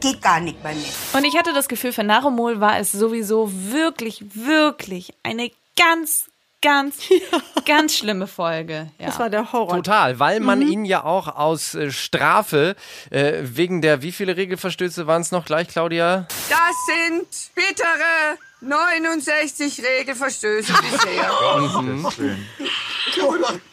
geht 0.00 0.22
gar 0.22 0.40
nicht 0.40 0.62
bei 0.62 0.74
mir. 0.74 0.84
Und 1.12 1.24
ich 1.24 1.36
hatte 1.36 1.52
das 1.52 1.68
Gefühl, 1.68 1.92
für 1.92 2.04
Narumol 2.04 2.60
war 2.60 2.78
es 2.78 2.92
sowieso 2.92 3.50
wirklich, 3.52 4.22
wirklich 4.34 5.12
eine 5.22 5.50
ganz, 5.76 6.24
ganz, 6.62 6.96
ganz 7.66 7.96
schlimme 7.96 8.26
Folge. 8.26 8.90
Ja. 8.98 9.06
Das 9.06 9.18
war 9.18 9.30
der 9.30 9.52
Horror. 9.52 9.76
Total, 9.76 10.18
weil 10.18 10.40
man 10.40 10.60
Mhm. 10.60 10.68
ihn 10.72 10.84
ja 10.84 11.04
auch 11.04 11.28
aus 11.28 11.74
äh, 11.74 11.90
Strafe 11.90 12.76
äh, 13.10 13.34
wegen 13.42 13.80
der, 13.82 14.02
wie 14.02 14.12
viele 14.12 14.36
Regelverstöße 14.36 15.06
waren 15.06 15.22
es 15.22 15.30
noch 15.32 15.44
gleich, 15.44 15.68
Claudia? 15.68 16.26
Das 16.48 16.58
sind 16.86 17.54
bittere 17.54 18.38
69 18.62 19.82
Regelverstöße 19.82 20.72
bisher. 20.90 21.30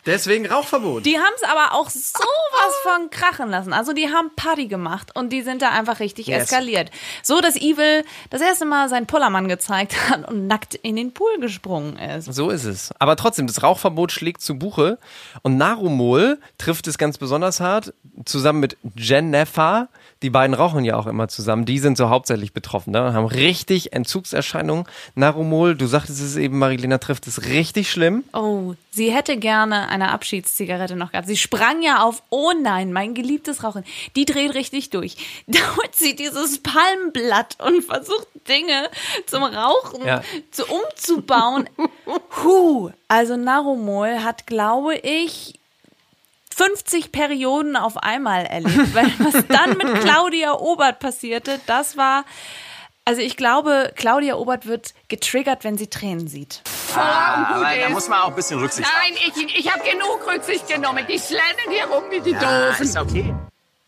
Deswegen 0.05 0.46
Rauchverbot. 0.46 1.05
Die 1.05 1.17
haben 1.17 1.34
es 1.36 1.43
aber 1.43 1.74
auch 1.75 1.89
sowas 1.89 2.75
von 2.84 3.10
krachen 3.10 3.50
lassen. 3.50 3.74
Also 3.74 3.93
die 3.93 4.07
haben 4.07 4.31
Party 4.36 4.67
gemacht 4.67 5.12
und 5.15 5.31
die 5.31 5.41
sind 5.41 5.62
da 5.62 5.69
einfach 5.69 6.00
richtig 6.00 6.27
Yes. 6.27 6.43
eskaliert. 6.43 6.91
So, 7.24 7.41
dass 7.41 7.55
Evil 7.55 8.03
das 8.29 8.41
erste 8.41 8.65
Mal 8.65 8.89
seinen 8.89 9.05
Pullermann 9.07 9.48
gezeigt 9.48 9.96
hat 10.10 10.27
und 10.27 10.48
nackt 10.48 10.75
in 10.75 10.96
den 10.96 11.13
Pool 11.13 11.39
gesprungen 11.39 11.98
ist. 11.98 12.34
So 12.34 12.50
ist 12.50 12.63
es. 12.63 12.91
Aber 13.00 13.15
trotzdem, 13.15 13.48
das 13.48 13.63
Rauchverbot 13.63 14.12
schlägt 14.12 14.41
zu 14.41 14.57
Buche. 14.57 14.98
Und 15.41 15.57
Narumol 15.57 16.39
trifft 16.57 16.88
es 16.88 16.98
ganz 16.98 17.17
besonders 17.17 17.60
hart, 17.60 17.93
zusammen 18.25 18.60
mit 18.60 18.77
Jennifer. 18.96 19.88
Die 20.24 20.29
beiden 20.31 20.55
rauchen 20.55 20.84
ja 20.84 20.96
auch 20.98 21.05
immer 21.05 21.27
zusammen. 21.27 21.65
Die 21.65 21.77
sind 21.79 21.98
so 21.98 22.10
hauptsächlich 22.10 22.53
betroffen 22.53 22.91
ne? 22.91 23.05
und 23.05 23.13
haben 23.13 23.25
richtig 23.27 23.93
Entzugserscheinungen. 23.93 24.86
Narumol, 25.15 25.75
du 25.75 25.86
sagtest 25.86 26.22
es 26.22 26.36
eben, 26.38 26.57
Marilena 26.57 26.98
trifft 26.98 27.27
es 27.27 27.43
richtig 27.46 27.91
schlimm. 27.91 28.24
Oh, 28.34 28.74
sie 28.89 29.13
hätte 29.17 29.36
gerne 29.38 29.89
eine 29.89 30.12
Abschiedszigarette 30.12 30.95
noch 30.95 31.12
gehabt. 31.12 31.27
Sie 31.27 31.36
sprang 31.36 31.81
ja 31.81 32.03
auf, 32.03 32.24
oh 32.29 32.53
nein, 32.62 32.93
mein 32.93 33.13
geliebtes 33.15 33.63
Rauchen. 33.63 33.83
Die 34.15 34.24
dreht 34.25 34.53
richtig 34.53 34.89
durch. 34.91 35.17
Da 35.47 35.59
holt 35.75 35.95
sie 35.95 36.15
dieses 36.15 36.62
Palmblatt 36.62 37.57
und 37.59 37.83
versucht 37.83 38.27
Dinge 38.47 38.89
zum 39.25 39.43
Rauchen 39.43 40.05
Ja. 40.05 40.21
zu 40.51 40.63
umzubauen. 40.65 41.69
Huh, 42.43 42.91
also 43.07 43.36
Narumol 43.36 44.24
hat, 44.24 44.45
glaube 44.47 44.95
ich, 44.95 45.55
50 46.55 47.12
Perioden 47.12 47.75
auf 47.75 47.97
einmal 47.97 48.45
erlebt, 48.45 48.93
weil 48.95 49.12
was 49.19 49.45
dann 49.47 49.77
mit 49.77 50.01
Claudia 50.01 50.53
Obert 50.53 51.00
passierte, 51.00 51.59
das 51.67 51.97
war, 51.97 52.25
also 53.07 53.21
ich 53.21 53.37
glaube, 53.37 53.93
Claudia 53.95 54.35
Obert 54.35 54.65
wird 54.65 54.93
getriggert, 55.07 55.63
wenn 55.63 55.77
sie 55.77 55.87
Tränen 55.87 56.27
sieht. 56.27 56.61
Ah, 56.93 57.63
da 57.81 57.89
muss 57.89 58.09
man 58.09 58.19
auch 58.21 58.27
ein 58.29 58.35
bisschen 58.35 58.59
Rücksicht 58.59 58.85
haben. 58.85 59.13
Nein, 59.13 59.31
ich, 59.47 59.57
ich 59.59 59.71
habe 59.71 59.81
genug 59.89 60.27
Rücksicht 60.27 60.67
genommen. 60.67 61.05
Die 61.07 61.17
schlennen 61.17 61.69
hier 61.69 61.85
rum 61.85 62.03
wie 62.09 62.19
die 62.19 62.31
Ja, 62.31 62.67
Doofen. 62.67 62.85
ist 62.85 62.97
okay. 62.97 63.33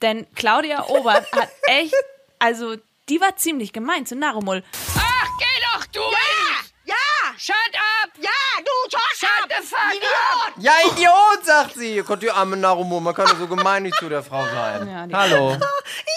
Denn 0.02 0.26
Claudia 0.36 0.86
Obert 0.88 1.30
hat 1.34 1.50
echt, 1.64 1.94
also 2.40 2.76
die 3.10 3.20
war 3.20 3.36
ziemlich 3.36 3.74
gemein 3.74 4.06
zu 4.06 4.16
Narumul. 4.16 4.64
Ach, 4.98 5.28
geh 5.38 5.62
doch, 5.74 5.86
du! 5.88 6.00
Ja! 6.86 6.96
Shut 7.38 7.56
up! 8.04 8.12
Ja, 8.22 8.30
du 8.60 8.90
Shut 8.90 9.02
Shut 9.18 9.50
the 9.50 9.66
fuck 9.68 9.80
up! 9.80 10.54
Ja, 10.58 10.72
Idiot, 10.92 11.46
sagt 11.46 11.76
sie. 11.76 12.02
Gott, 12.06 12.22
die 12.22 12.32
arme 12.32 12.56
Narumol, 12.58 13.02
man 13.02 13.14
kann 13.14 13.28
doch 13.28 13.38
so 13.38 13.48
gemein 13.48 13.84
nicht 13.84 13.96
zu 13.98 14.08
der 14.10 14.24
Frau 14.24 14.44
sein. 14.46 15.10
Ja, 15.10 15.18
Hallo. 15.18 15.58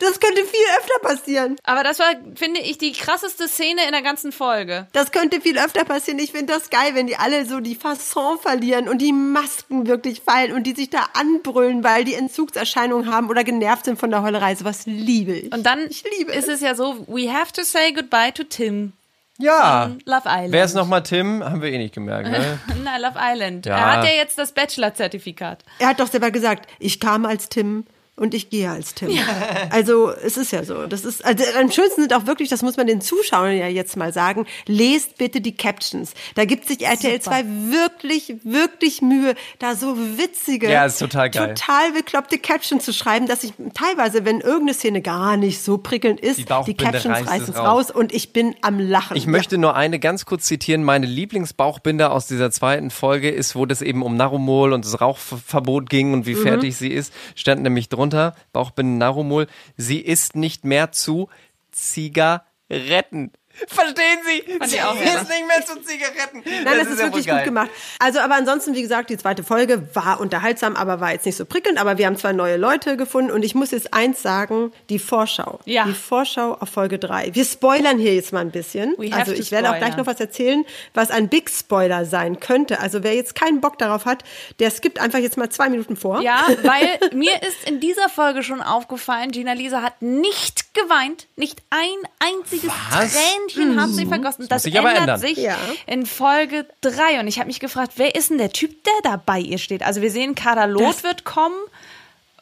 Das 0.00 0.20
könnte 0.20 0.42
viel 0.44 0.66
öfter 0.78 0.98
passieren. 1.02 1.56
Aber 1.64 1.82
das 1.82 1.98
war, 1.98 2.06
finde 2.34 2.60
ich, 2.60 2.78
die 2.78 2.92
krasseste 2.92 3.48
Szene 3.48 3.84
in 3.86 3.92
der 3.92 4.02
ganzen 4.02 4.32
Folge. 4.32 4.86
Das 4.92 5.12
könnte 5.12 5.40
viel 5.40 5.58
öfter 5.58 5.84
passieren. 5.84 6.18
Ich 6.18 6.32
finde 6.32 6.52
das 6.54 6.70
geil, 6.70 6.90
wenn 6.94 7.06
die 7.06 7.16
alle 7.16 7.44
so 7.46 7.60
die 7.60 7.74
Fasson 7.74 8.38
verlieren 8.38 8.88
und 8.88 8.98
die 8.98 9.12
Masken 9.12 9.86
wirklich 9.86 10.22
fallen 10.22 10.52
und 10.52 10.64
die 10.64 10.74
sich 10.74 10.90
da 10.90 11.06
anbrüllen, 11.14 11.82
weil 11.84 12.04
die 12.04 12.14
Entzugserscheinungen 12.14 13.12
haben 13.12 13.28
oder 13.28 13.44
genervt 13.44 13.84
sind 13.86 13.98
von 13.98 14.10
der 14.10 14.22
Heulerei. 14.22 14.54
Sowas 14.54 14.82
liebe 14.86 15.32
ich. 15.32 15.52
Und 15.52 15.64
dann 15.64 15.86
Ich 15.88 16.04
liebe 16.18 16.32
ist 16.32 16.48
es. 16.48 16.56
es 16.56 16.60
ja 16.62 16.74
so, 16.74 17.04
we 17.08 17.32
have 17.32 17.52
to 17.52 17.62
say 17.62 17.92
goodbye 17.92 18.32
to 18.32 18.44
Tim. 18.44 18.92
Ja. 19.40 19.84
von 19.84 20.02
Love 20.04 20.22
Island. 20.26 20.52
Wer 20.52 20.64
ist 20.64 20.74
nochmal 20.74 21.02
Tim? 21.04 21.44
Haben 21.44 21.62
wir 21.62 21.70
eh 21.70 21.78
nicht 21.78 21.94
gemerkt, 21.94 22.28
ne? 22.28 22.58
Nein, 22.82 23.00
Love 23.00 23.18
Island. 23.20 23.66
Ja. 23.66 23.76
Er 23.76 23.92
hat 23.98 24.04
ja 24.04 24.10
jetzt 24.10 24.36
das 24.36 24.50
Bachelor-Zertifikat. 24.52 25.60
Er 25.78 25.88
hat 25.88 26.00
doch 26.00 26.08
selber 26.08 26.30
gesagt, 26.32 26.68
ich 26.80 26.98
kam 26.98 27.24
als 27.24 27.48
Tim 27.48 27.84
und 28.18 28.34
ich 28.34 28.50
gehe 28.50 28.70
als 28.70 28.94
Tim. 28.94 29.08
Also 29.70 30.10
es 30.10 30.36
ist 30.36 30.52
ja 30.52 30.64
so. 30.64 30.86
Das 30.86 31.04
ist 31.04 31.24
also 31.24 31.44
am 31.58 31.70
schönsten 31.70 32.02
sind 32.02 32.14
auch 32.14 32.26
wirklich, 32.26 32.48
das 32.48 32.62
muss 32.62 32.76
man 32.76 32.86
den 32.86 33.00
Zuschauern 33.00 33.56
ja 33.56 33.66
jetzt 33.68 33.96
mal 33.96 34.12
sagen, 34.12 34.46
lest 34.66 35.18
bitte 35.18 35.40
die 35.40 35.56
Captions. 35.56 36.12
Da 36.34 36.44
gibt 36.44 36.66
sich 36.68 36.84
RTL 36.84 37.20
2 37.20 37.44
wirklich, 37.70 38.34
wirklich 38.44 39.02
Mühe, 39.02 39.34
da 39.58 39.74
so 39.74 39.96
witzige, 40.16 40.70
Ja, 40.70 40.88
total 40.88 41.30
total 41.30 41.92
bekloppte 41.92 42.38
Captions 42.38 42.84
zu 42.84 42.92
schreiben, 42.92 43.26
dass 43.26 43.44
ich 43.44 43.52
teilweise, 43.74 44.24
wenn 44.24 44.40
irgendeine 44.40 44.74
Szene 44.74 45.00
gar 45.02 45.36
nicht 45.36 45.60
so 45.62 45.78
prickelnd 45.78 46.20
ist, 46.20 46.38
Die 46.38 46.44
die, 46.66 46.74
Captions 46.74 47.28
reißen 47.28 47.50
es 47.50 47.56
raus. 47.56 47.88
raus 47.88 47.90
und 47.90 48.12
ich 48.12 48.32
bin 48.32 48.54
am 48.62 48.78
Lachen. 48.80 49.16
Ich 49.16 49.26
möchte 49.26 49.58
nur 49.58 49.76
eine 49.76 49.98
ganz 49.98 50.24
kurz 50.24 50.44
zitieren. 50.44 50.82
Meine 50.84 51.06
Lieblingsbauchbinder 51.06 52.12
aus 52.12 52.26
dieser 52.26 52.50
zweiten 52.50 52.90
Folge 52.90 53.30
ist, 53.30 53.54
wo 53.54 53.66
das 53.66 53.82
eben 53.82 54.02
um 54.02 54.16
Narumol 54.16 54.72
und 54.72 54.84
das 54.84 55.00
Rauchverbot 55.00 55.88
ging 55.90 56.12
und 56.12 56.26
wie 56.26 56.34
Mhm. 56.34 56.42
fertig 56.42 56.76
sie 56.76 56.88
ist. 56.88 57.12
Stand 57.34 57.62
nämlich 57.62 57.88
drunter, 57.88 58.07
Bauchbinde 58.52 58.98
Narumol, 58.98 59.46
sie 59.76 60.00
ist 60.00 60.36
nicht 60.36 60.64
mehr 60.64 60.92
zu 60.92 61.28
Zigaretten. 61.70 63.32
Verstehen 63.66 64.18
Sie? 64.24 64.58
Fand 64.58 64.70
Sie 64.70 64.80
auch 64.80 64.94
ist 64.94 65.00
herrlich. 65.02 65.28
nicht 65.28 65.46
mehr 65.46 65.64
zu 65.64 65.80
Zigaretten. 65.82 66.42
Nein, 66.44 66.78
das, 66.78 66.88
ist, 66.88 67.00
ja 67.00 67.06
wohl 67.06 67.12
wirklich 67.14 67.28
gut 67.28 67.44
gemacht. 67.44 67.70
Also, 67.98 68.20
aber 68.20 68.36
ansonsten, 68.36 68.74
wie 68.74 68.82
gesagt, 68.82 69.10
die 69.10 69.16
zweite 69.16 69.42
Folge 69.42 69.88
war 69.94 70.20
unterhaltsam, 70.20 70.76
aber 70.76 71.00
war 71.00 71.12
jetzt 71.12 71.26
nicht 71.26 71.36
so 71.36 71.44
prickelnd. 71.44 71.78
Aber 71.78 71.98
wir 71.98 72.06
haben 72.06 72.16
zwei 72.16 72.32
neue 72.32 72.56
Leute 72.56 72.96
gefunden 72.96 73.30
und 73.30 73.44
ich 73.44 73.54
muss 73.54 73.70
jetzt 73.70 73.92
eins 73.92 74.22
sagen, 74.22 74.72
die 74.88 74.98
Vorschau. 74.98 75.60
Ja. 75.64 75.84
Die 75.84 75.94
Vorschau 75.94 76.54
auf 76.54 76.68
Folge 76.68 76.98
drei. 76.98 77.30
Wir 77.34 77.44
spoilern 77.44 77.98
hier 77.98 78.14
jetzt 78.14 78.32
mal 78.32 78.40
ein 78.40 78.50
bisschen. 78.50 78.94
We 78.98 79.12
Also 79.12 79.32
ich 79.32 79.50
werde 79.50 79.70
auch 79.70 79.78
gleich 79.78 79.96
noch 79.96 80.06
was 80.06 80.20
erzählen, 80.20 80.64
was 80.94 81.10
ein 81.10 81.28
Big 81.28 81.50
Spoiler 81.50 82.04
sein 82.04 82.40
könnte. 82.40 82.80
Also 82.80 83.02
wer 83.02 83.14
jetzt 83.14 83.34
keinen 83.34 83.60
Bock 83.60 83.78
darauf 83.78 84.04
hat, 84.04 84.24
der 84.58 84.70
skippt 84.70 85.00
einfach 85.00 85.18
jetzt 85.18 85.36
mal 85.36 85.48
zwei 85.50 85.68
Minuten 85.68 85.96
vor. 85.96 86.20
Ja, 86.20 86.46
weil 86.62 87.10
mir 87.12 87.42
ist 87.42 87.68
in 87.68 87.80
dieser 87.80 88.08
Folge 88.08 88.42
schon 88.42 88.62
aufgefallen, 88.62 89.30
Gina 89.30 89.52
Lisa 89.52 89.82
hat 89.82 90.00
nicht 90.02 90.74
geweint, 90.74 91.26
nicht 91.36 91.62
ein 91.70 91.88
einziges 92.18 92.70
Was? 92.90 93.14
Tränchen 93.48 93.80
hat 93.80 93.90
sie 93.90 94.06
vergossen. 94.06 94.46
Das, 94.48 94.64
aber 94.66 94.76
ändert 94.76 94.96
ändern. 94.98 95.20
sich 95.20 95.38
Ja. 95.38 95.56
in 95.86 96.06
Folge 96.06 96.66
3 96.82 97.20
und 97.20 97.28
ich 97.28 97.38
habe 97.38 97.48
mich 97.48 97.60
gefragt, 97.60 97.92
wer 97.96 98.14
ist 98.14 98.30
denn 98.30 98.38
der 98.38 98.50
Typ, 98.50 98.84
der 98.84 98.92
da 99.02 99.16
bei 99.16 99.38
ihr 99.40 99.58
steht? 99.58 99.82
Also 99.82 100.02
wir 100.02 100.10
sehen, 100.10 100.34
Kader 100.34 100.66
Loth 100.66 101.02
wird 101.02 101.24
kommen 101.24 101.56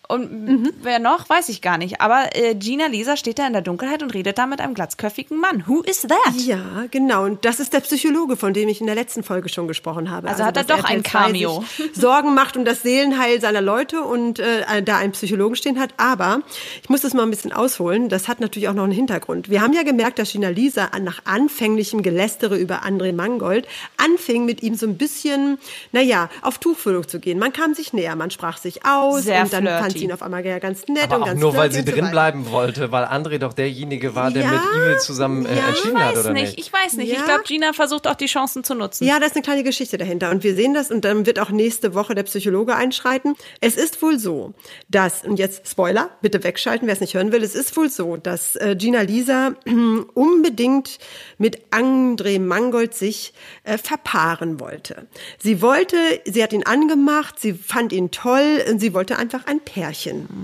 und 0.08 0.72
wer 0.82 0.98
noch, 0.98 1.28
weiß 1.28 1.48
ich 1.48 1.62
gar 1.62 1.78
nicht. 1.78 2.00
Aber 2.00 2.30
äh, 2.34 2.54
Gina 2.54 2.86
Lisa 2.86 3.16
steht 3.16 3.38
da 3.38 3.46
in 3.46 3.52
der 3.52 3.62
Dunkelheit 3.62 4.02
und 4.02 4.14
redet 4.14 4.38
da 4.38 4.46
mit 4.46 4.60
einem 4.60 4.74
glatzköpfigen 4.74 5.38
Mann. 5.38 5.64
Who 5.66 5.82
is 5.82 6.02
that? 6.02 6.34
Ja, 6.36 6.84
genau. 6.90 7.24
Und 7.24 7.44
das 7.44 7.60
ist 7.60 7.72
der 7.72 7.80
Psychologe, 7.80 8.36
von 8.36 8.52
dem 8.52 8.68
ich 8.68 8.80
in 8.80 8.86
der 8.86 8.94
letzten 8.94 9.22
Folge 9.22 9.48
schon 9.48 9.68
gesprochen 9.68 10.10
habe. 10.10 10.28
Also 10.28 10.44
hat 10.44 10.56
er 10.56 10.64
doch 10.64 10.84
ein 10.84 10.98
RTL 10.98 11.10
2 11.10 11.18
Cameo. 11.18 11.64
Sorgen 11.92 12.34
macht 12.34 12.56
um 12.56 12.64
das 12.64 12.82
Seelenheil 12.82 13.40
seiner 13.40 13.60
Leute 13.60 14.02
und 14.02 14.38
äh, 14.38 14.82
da 14.82 14.98
einen 14.98 15.12
Psychologen 15.12 15.56
stehen 15.56 15.78
hat. 15.80 15.90
Aber 15.96 16.40
ich 16.82 16.88
muss 16.88 17.00
das 17.00 17.14
mal 17.14 17.22
ein 17.22 17.30
bisschen 17.30 17.52
ausholen. 17.52 18.08
Das 18.08 18.28
hat 18.28 18.40
natürlich 18.40 18.68
auch 18.68 18.74
noch 18.74 18.84
einen 18.84 18.92
Hintergrund. 18.92 19.50
Wir 19.50 19.60
haben 19.60 19.72
ja 19.72 19.82
gemerkt, 19.82 20.18
dass 20.18 20.32
Gina 20.32 20.48
Lisa 20.48 20.90
nach 21.00 21.22
anfänglichem 21.24 22.02
Gelästere 22.02 22.56
über 22.56 22.84
André 22.84 23.12
Mangold 23.12 23.66
anfing, 23.96 24.44
mit 24.44 24.62
ihm 24.62 24.74
so 24.74 24.86
ein 24.86 24.96
bisschen, 24.96 25.58
naja, 25.92 26.28
auf 26.42 26.58
Tuchfühlung 26.58 27.08
zu 27.08 27.20
gehen. 27.20 27.38
Man 27.38 27.52
kam 27.52 27.74
sich 27.74 27.92
näher, 27.92 28.16
man 28.16 28.30
sprach 28.30 28.58
sich 28.58 28.84
aus 28.84 29.24
Sehr 29.24 29.42
und 29.42 29.52
dann 29.52 29.64
flirty. 29.64 29.82
fand 29.82 29.95
fand 29.96 29.98
sie 29.98 30.04
ihn 30.04 30.12
auf 30.12 30.22
einmal 30.22 30.44
ja 30.46 30.58
ganz 30.58 30.86
nett 30.88 31.04
Aber 31.04 31.16
und 31.16 31.22
auch 31.22 31.26
ganz 31.26 31.40
nur, 31.40 31.56
weil 31.56 31.72
sie 31.72 31.80
und 31.80 31.86
so 31.86 31.92
drin 31.92 32.02
weiter. 32.04 32.12
bleiben 32.12 32.50
wollte, 32.50 32.92
weil 32.92 33.04
André 33.04 33.38
doch 33.38 33.52
derjenige 33.52 34.14
war, 34.14 34.30
der 34.30 34.44
Ja, 34.44 34.50
mit 34.50 34.60
Evil 34.60 34.98
zusammen 35.00 35.46
äh, 35.46 35.56
ja. 35.56 35.68
entschieden 35.68 35.96
Ich 35.96 36.02
hat, 36.02 36.14
weiß 36.16 36.24
oder 36.24 36.32
nicht, 36.32 36.42
nicht? 36.56 36.58
ich 36.60 36.72
weiß 36.72 36.92
nicht. 36.94 37.12
Ich 37.12 37.18
Ja. 37.18 37.24
glaube, 37.24 37.42
Gina 37.44 37.72
versucht 37.72 38.06
auch 38.06 38.14
die 38.14 38.26
Chancen 38.26 38.64
zu 38.64 38.74
nutzen. 38.74 39.04
Ja, 39.06 39.18
da 39.18 39.26
ist 39.26 39.34
eine 39.34 39.42
kleine 39.42 39.62
Geschichte 39.64 39.98
dahinter. 39.98 40.30
Und 40.30 40.42
wir 40.44 40.54
sehen 40.54 40.74
das 40.74 40.90
und 40.90 41.04
dann 41.04 41.26
wird 41.26 41.38
auch 41.38 41.50
nächste 41.50 41.94
Woche 41.94 42.14
der 42.14 42.22
Psychologe 42.24 42.74
einschreiten. 42.76 43.34
Es 43.60 43.76
ist 43.76 44.02
wohl 44.02 44.18
so, 44.18 44.54
dass, 44.88 45.24
und 45.24 45.38
jetzt 45.38 45.68
Spoiler, 45.68 46.10
bitte 46.22 46.42
wegschalten, 46.44 46.86
wer 46.86 46.94
es 46.94 47.00
nicht 47.00 47.14
hören 47.14 47.32
will, 47.32 47.42
es 47.42 47.54
ist 47.54 47.76
wohl 47.76 47.88
so, 47.90 48.16
dass 48.16 48.56
äh, 48.56 48.76
Gina 48.78 49.00
Lisa 49.02 49.54
unbedingt 50.14 50.98
mit 51.38 51.72
André 51.72 52.40
Mangold 52.40 52.94
sich 52.94 53.32
äh, 53.64 53.78
verpaaren 53.78 54.60
wollte. 54.60 55.06
Sie 55.38 55.62
wollte, 55.62 55.96
sie 56.24 56.42
hat 56.42 56.52
ihn 56.52 56.64
angemacht, 56.64 57.38
sie 57.38 57.52
fand 57.54 57.92
ihn 57.92 58.10
toll 58.10 58.62
und 58.70 58.80
sie 58.80 58.94
wollte 58.94 59.18
einfach 59.18 59.46
ein 59.46 59.60
Pärchen 59.60 59.85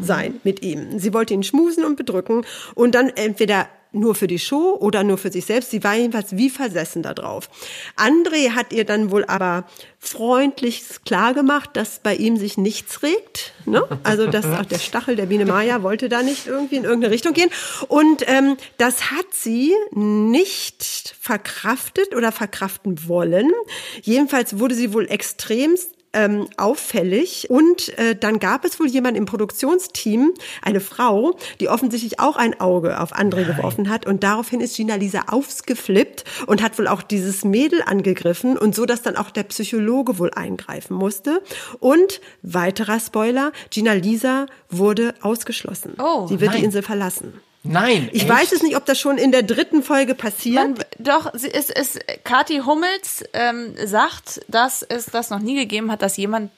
sein 0.01 0.41
mit 0.45 0.63
ihm. 0.63 0.99
Sie 0.99 1.13
wollte 1.13 1.35
ihn 1.35 1.43
schmusen 1.43 1.85
und 1.85 1.97
bedrücken 1.97 2.45
und 2.75 2.95
dann 2.95 3.09
entweder 3.09 3.69
nur 3.93 4.15
für 4.15 4.27
die 4.27 4.39
Show 4.39 4.77
oder 4.81 5.05
nur 5.05 5.19
für 5.19 5.31
sich 5.31 5.45
selbst. 5.45 5.71
Sie 5.71 5.85
war 5.85 5.95
jedenfalls 5.95 6.37
wie 6.37 6.51
versessen 6.51 7.03
da 7.03 7.15
drauf. 7.15 7.49
Hat 7.97 8.73
ihr 8.73 8.85
dann 8.85 9.11
wohl 9.11 9.25
aber 9.27 9.65
freundlich 9.99 10.83
klar 11.05 11.35
gemacht, 11.35 11.71
dass 11.75 12.01
bei 12.01 12.15
ihm 12.15 12.37
sich 12.37 12.57
nichts 12.59 13.03
regt. 13.03 13.53
Ne? 13.67 13.83
Also 14.03 14.27
dass 14.27 14.47
auch 14.47 14.65
der 14.65 14.79
Stachel 14.79 15.17
der 15.17 15.27
Biene 15.27 15.45
Maya 15.45 15.83
wollte 15.83 16.09
da 16.09 16.23
nicht 16.23 16.47
irgendwie 16.47 16.77
in 16.77 16.85
irgendeine 16.85 17.13
Richtung 17.13 17.35
gehen. 17.35 17.51
Und 17.89 18.25
ähm, 18.27 18.57
das 18.79 19.11
hat 19.11 19.27
sie 19.33 19.75
nicht 19.93 21.15
verkraftet 21.21 22.15
oder 22.17 22.33
verkraften 22.33 23.09
wollen. 23.09 23.51
Jedenfalls 24.03 24.59
wurde 24.59 24.75
sie 24.75 24.93
wohl 24.93 25.09
extremst 25.09 25.91
ähm, 26.13 26.49
auffällig. 26.57 27.49
Und 27.51 27.97
äh, 27.99 28.17
dann 28.17 28.39
gab 28.39 28.65
es 28.65 28.79
wohl 28.79 28.89
jemand 28.89 29.17
im 29.17 29.27
Produktionsteam, 29.27 30.35
eine 30.63 30.81
Frau, 30.81 31.37
die 31.61 31.69
offensichtlich 31.69 32.21
auch 32.21 32.37
ein 32.37 32.61
Auge 32.61 33.01
auf 33.01 33.15
André 33.15 33.45
geworfen 33.45 33.89
hat. 33.89 34.07
Und 34.07 34.23
daraufhin 34.23 34.61
ist 34.61 34.77
Gina 34.77 34.97
Lisa 34.97 35.25
aufgeflippt 35.29 36.25
und 36.47 36.63
hat 36.63 36.79
wohl 36.79 36.89
auch 36.89 37.03
dieses 37.03 37.45
Mädel 37.45 37.83
angegriffen 37.85 38.59
und 38.59 38.75
so, 38.75 38.87
dass 38.87 39.03
dann 39.03 39.17
auch 39.17 39.31
der 39.31 39.45
Psychologe 39.45 40.19
wohl 40.19 40.31
eingreifen 40.35 40.95
musste. 40.95 41.43
Und 41.81 42.21
weiterer 42.43 43.01
Spoiler, 43.01 43.53
Gina 43.71 43.93
Lisa 43.93 44.47
wurde 44.69 45.15
ausgeschlossen. 45.23 45.95
Oh, 45.99 46.27
Sie 46.27 46.41
wird 46.41 46.53
nein. 46.53 46.61
die 46.61 46.65
Insel 46.67 46.83
verlassen. 46.83 47.35
Nein, 47.65 48.09
Ich 48.13 48.23
echt? 48.23 48.31
weiß 48.31 48.53
es 48.53 48.63
nicht, 48.63 48.77
ob 48.77 48.85
das 48.87 48.99
schon 48.99 49.19
in 49.19 49.31
der 49.31 49.43
dritten 49.45 49.83
Folge 49.83 50.15
passiert. 50.15 50.57
Man, 50.57 50.85
doch, 50.99 51.31
sie 51.35 51.49
ist, 51.49 51.71
ist, 51.71 52.01
Kathi 52.25 52.63
Hummels 52.67 53.25
ähm, 53.33 53.75
sagt, 53.85 54.41
dass 54.49 54.83
es 54.83 55.07
das 55.07 55.31
noch 55.31 55.39
nie 55.39 55.55
gegeben 55.55 55.91
hat, 55.93 56.03
dass 56.03 56.17
jemand 56.17 56.51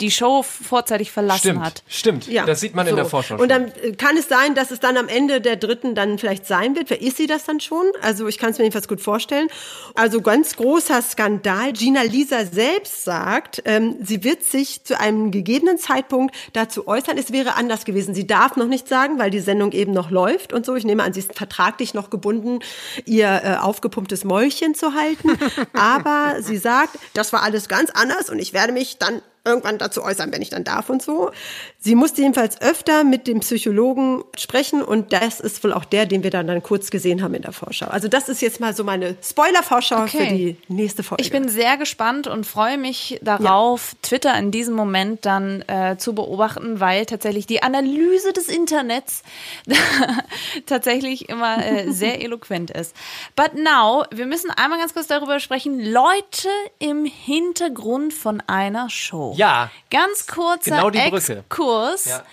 die 0.00 0.10
Show 0.10 0.42
vorzeitig 0.42 1.10
verlassen 1.10 1.40
Stimmt, 1.40 1.64
hat. 1.64 1.82
stimmt. 1.88 2.26
Ja, 2.26 2.44
das 2.44 2.60
sieht 2.60 2.74
man 2.74 2.86
in 2.86 2.92
so. 2.92 2.96
der 2.96 3.06
Vorschau. 3.06 3.36
Und 3.36 3.48
dann 3.48 3.72
äh, 3.82 3.92
kann 3.92 4.16
es 4.16 4.28
sein, 4.28 4.54
dass 4.54 4.70
es 4.70 4.80
dann 4.80 4.96
am 4.96 5.08
Ende 5.08 5.40
der 5.40 5.56
dritten 5.56 5.94
dann 5.94 6.18
vielleicht 6.18 6.46
sein 6.46 6.76
wird. 6.76 6.90
Wer 6.90 7.00
ist 7.00 7.16
sie 7.16 7.26
das 7.26 7.44
dann 7.44 7.60
schon? 7.60 7.86
Also 8.02 8.26
ich 8.26 8.38
kann 8.38 8.50
es 8.50 8.58
mir 8.58 8.64
jedenfalls 8.64 8.88
gut 8.88 9.00
vorstellen. 9.00 9.48
Also 9.94 10.20
ganz 10.20 10.56
großer 10.56 11.00
Skandal. 11.02 11.72
Gina 11.72 12.02
Lisa 12.02 12.44
selbst 12.44 13.04
sagt, 13.04 13.62
ähm, 13.64 13.96
sie 14.02 14.22
wird 14.24 14.44
sich 14.44 14.84
zu 14.84 14.98
einem 14.98 15.30
gegebenen 15.30 15.78
Zeitpunkt 15.78 16.34
dazu 16.52 16.86
äußern. 16.86 17.18
Es 17.18 17.32
wäre 17.32 17.54
anders 17.54 17.84
gewesen. 17.84 18.14
Sie 18.14 18.26
darf 18.26 18.56
noch 18.56 18.68
nicht 18.68 18.88
sagen, 18.88 19.18
weil 19.18 19.30
die 19.30 19.40
Sendung 19.40 19.72
eben 19.72 19.92
noch 19.92 20.10
läuft 20.10 20.52
und 20.52 20.66
so. 20.66 20.74
Ich 20.74 20.84
nehme 20.84 21.02
an, 21.02 21.12
sie 21.12 21.20
ist 21.20 21.34
vertraglich 21.34 21.94
noch 21.94 22.10
gebunden, 22.10 22.60
ihr 23.04 23.42
äh, 23.44 23.56
aufgepumptes 23.56 24.24
Mäulchen 24.24 24.74
zu 24.74 24.94
halten. 24.94 25.30
Aber 25.72 26.42
sie 26.42 26.56
sagt, 26.56 26.98
das 27.14 27.32
war 27.32 27.42
alles 27.42 27.68
ganz 27.68 27.90
anders 27.90 28.30
und 28.30 28.38
ich 28.38 28.52
werde 28.52 28.72
mich 28.72 28.98
dann 28.98 29.22
irgendwann 29.46 29.78
dazu 29.78 30.02
äußern, 30.02 30.32
wenn 30.32 30.42
ich 30.42 30.50
dann 30.50 30.64
darf 30.64 30.90
und 30.90 31.00
so. 31.02 31.30
Sie 31.78 31.94
musste 31.94 32.20
jedenfalls 32.22 32.60
öfter 32.60 33.04
mit 33.04 33.26
dem 33.26 33.40
Psychologen 33.40 34.24
sprechen 34.36 34.82
und 34.82 35.12
das 35.12 35.40
ist 35.40 35.62
wohl 35.64 35.72
auch 35.72 35.84
der, 35.84 36.04
den 36.06 36.22
wir 36.22 36.30
dann, 36.30 36.46
dann 36.46 36.62
kurz 36.62 36.90
gesehen 36.90 37.22
haben 37.22 37.34
in 37.34 37.42
der 37.42 37.52
Vorschau. 37.52 37.86
Also 37.86 38.08
das 38.08 38.28
ist 38.28 38.42
jetzt 38.42 38.60
mal 38.60 38.74
so 38.74 38.84
meine 38.84 39.16
Spoiler-Vorschau 39.22 40.02
Okay. 40.02 40.18
für 40.18 40.34
die 40.34 40.56
nächste 40.68 41.02
Folge. 41.02 41.22
Ich 41.22 41.30
bin 41.30 41.48
sehr 41.48 41.76
gespannt 41.76 42.26
und 42.26 42.44
freue 42.46 42.76
mich 42.76 43.18
darauf, 43.22 43.94
Twitter 44.02 44.36
in 44.38 44.50
diesem 44.50 44.74
Moment 44.74 45.24
dann 45.24 45.62
äh, 45.68 45.96
zu 45.96 46.14
beobachten, 46.14 46.80
weil 46.80 47.06
tatsächlich 47.06 47.46
die 47.46 47.62
Analyse 47.62 48.32
des 48.32 48.48
Internets 48.48 49.22
tatsächlich 50.66 51.28
immer 51.28 51.64
äh, 51.64 51.90
sehr 51.92 52.20
eloquent 52.24 52.70
ist. 52.70 52.94
But 53.34 53.54
now, 53.54 54.04
wir 54.12 54.26
müssen 54.26 54.50
einmal 54.50 54.78
ganz 54.78 54.94
kurz 54.94 55.06
darüber 55.06 55.40
sprechen, 55.40 55.80
Leute 55.80 56.48
im 56.78 57.04
Hintergrund 57.04 58.12
von 58.12 58.42
einer 58.46 58.90
Show. 58.90 59.34
Ja. 59.36 59.70
Ganz 59.90 60.26
kurzer 60.26 60.76
Genau 60.76 60.90
die 60.90 61.10
Brücke. 61.10 61.38
Exkurs. 61.38 62.04
Ja. 62.06 62.24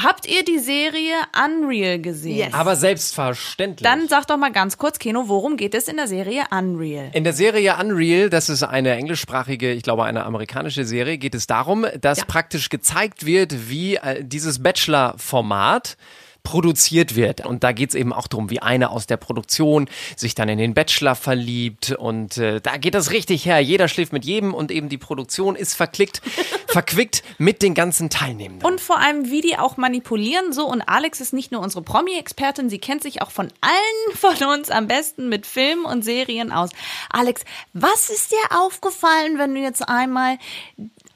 Habt 0.00 0.26
ihr 0.26 0.44
die 0.44 0.58
Serie 0.58 1.14
Unreal 1.44 1.98
gesehen? 1.98 2.36
Yes. 2.36 2.54
Aber 2.54 2.76
selbstverständlich. 2.76 3.82
Dann 3.82 4.06
sag 4.06 4.26
doch 4.26 4.36
mal 4.36 4.52
ganz 4.52 4.78
kurz, 4.78 4.98
Keno, 4.98 5.28
worum 5.28 5.56
geht 5.56 5.74
es 5.74 5.88
in 5.88 5.96
der 5.96 6.06
Serie 6.06 6.44
Unreal? 6.50 7.10
In 7.14 7.24
der 7.24 7.32
Serie 7.32 7.76
Unreal, 7.80 8.30
das 8.30 8.48
ist 8.48 8.62
eine 8.62 8.92
englischsprachige, 8.92 9.72
ich 9.72 9.82
glaube 9.82 10.04
eine 10.04 10.24
amerikanische 10.24 10.84
Serie, 10.84 11.18
geht 11.18 11.34
es 11.34 11.48
darum, 11.48 11.84
dass 12.00 12.24
praktisch 12.26 12.68
gezeigt 12.68 13.26
wird, 13.26 13.68
wie 13.68 13.96
äh, 13.96 14.22
dieses 14.22 14.62
Bachelor-Format 14.62 15.96
produziert 16.42 17.14
wird. 17.14 17.44
Und 17.44 17.62
da 17.62 17.72
geht's 17.72 17.94
eben 17.94 18.12
auch 18.12 18.26
darum, 18.26 18.48
wie 18.48 18.60
eine 18.60 18.90
aus 18.90 19.06
der 19.06 19.18
Produktion 19.18 19.88
sich 20.16 20.34
dann 20.34 20.48
in 20.48 20.58
den 20.58 20.72
Bachelor 20.72 21.14
verliebt. 21.14 21.92
Und 21.92 22.38
äh, 22.38 22.60
da 22.60 22.78
geht 22.78 22.94
das 22.94 23.10
richtig 23.10 23.44
her. 23.44 23.60
Jeder 23.60 23.88
schläft 23.88 24.12
mit 24.12 24.24
jedem 24.24 24.54
und 24.54 24.70
eben 24.70 24.88
die 24.88 24.98
Produktion 24.98 25.56
ist 25.56 25.74
verklickt, 25.74 26.22
verquickt 26.68 27.22
mit 27.36 27.62
den 27.62 27.74
ganzen 27.74 28.08
Teilnehmenden. 28.08 28.66
Und 28.66 28.80
vor 28.80 28.98
allem, 28.98 29.30
wie 29.30 29.40
die 29.40 29.58
auch 29.58 29.76
manipulieren. 29.76 30.52
So, 30.52 30.66
und 30.66 30.82
Alex 30.82 31.20
ist 31.20 31.32
nicht 31.32 31.52
nur 31.52 31.60
unsere 31.60 31.82
Promi-Expertin, 31.82 32.70
sie 32.70 32.78
kennt 32.78 33.02
sich 33.02 33.20
auch 33.20 33.30
von 33.30 33.48
allen 33.60 34.16
von 34.16 34.48
uns 34.48 34.70
am 34.70 34.86
besten 34.86 35.28
mit 35.28 35.46
Filmen 35.46 35.84
und 35.84 36.02
Serien 36.02 36.50
aus. 36.52 36.70
Alex, 37.10 37.42
was 37.74 38.10
ist 38.10 38.32
dir 38.32 38.58
aufgefallen, 38.58 39.38
wenn 39.38 39.54
du 39.54 39.60
jetzt 39.60 39.86
einmal 39.88 40.38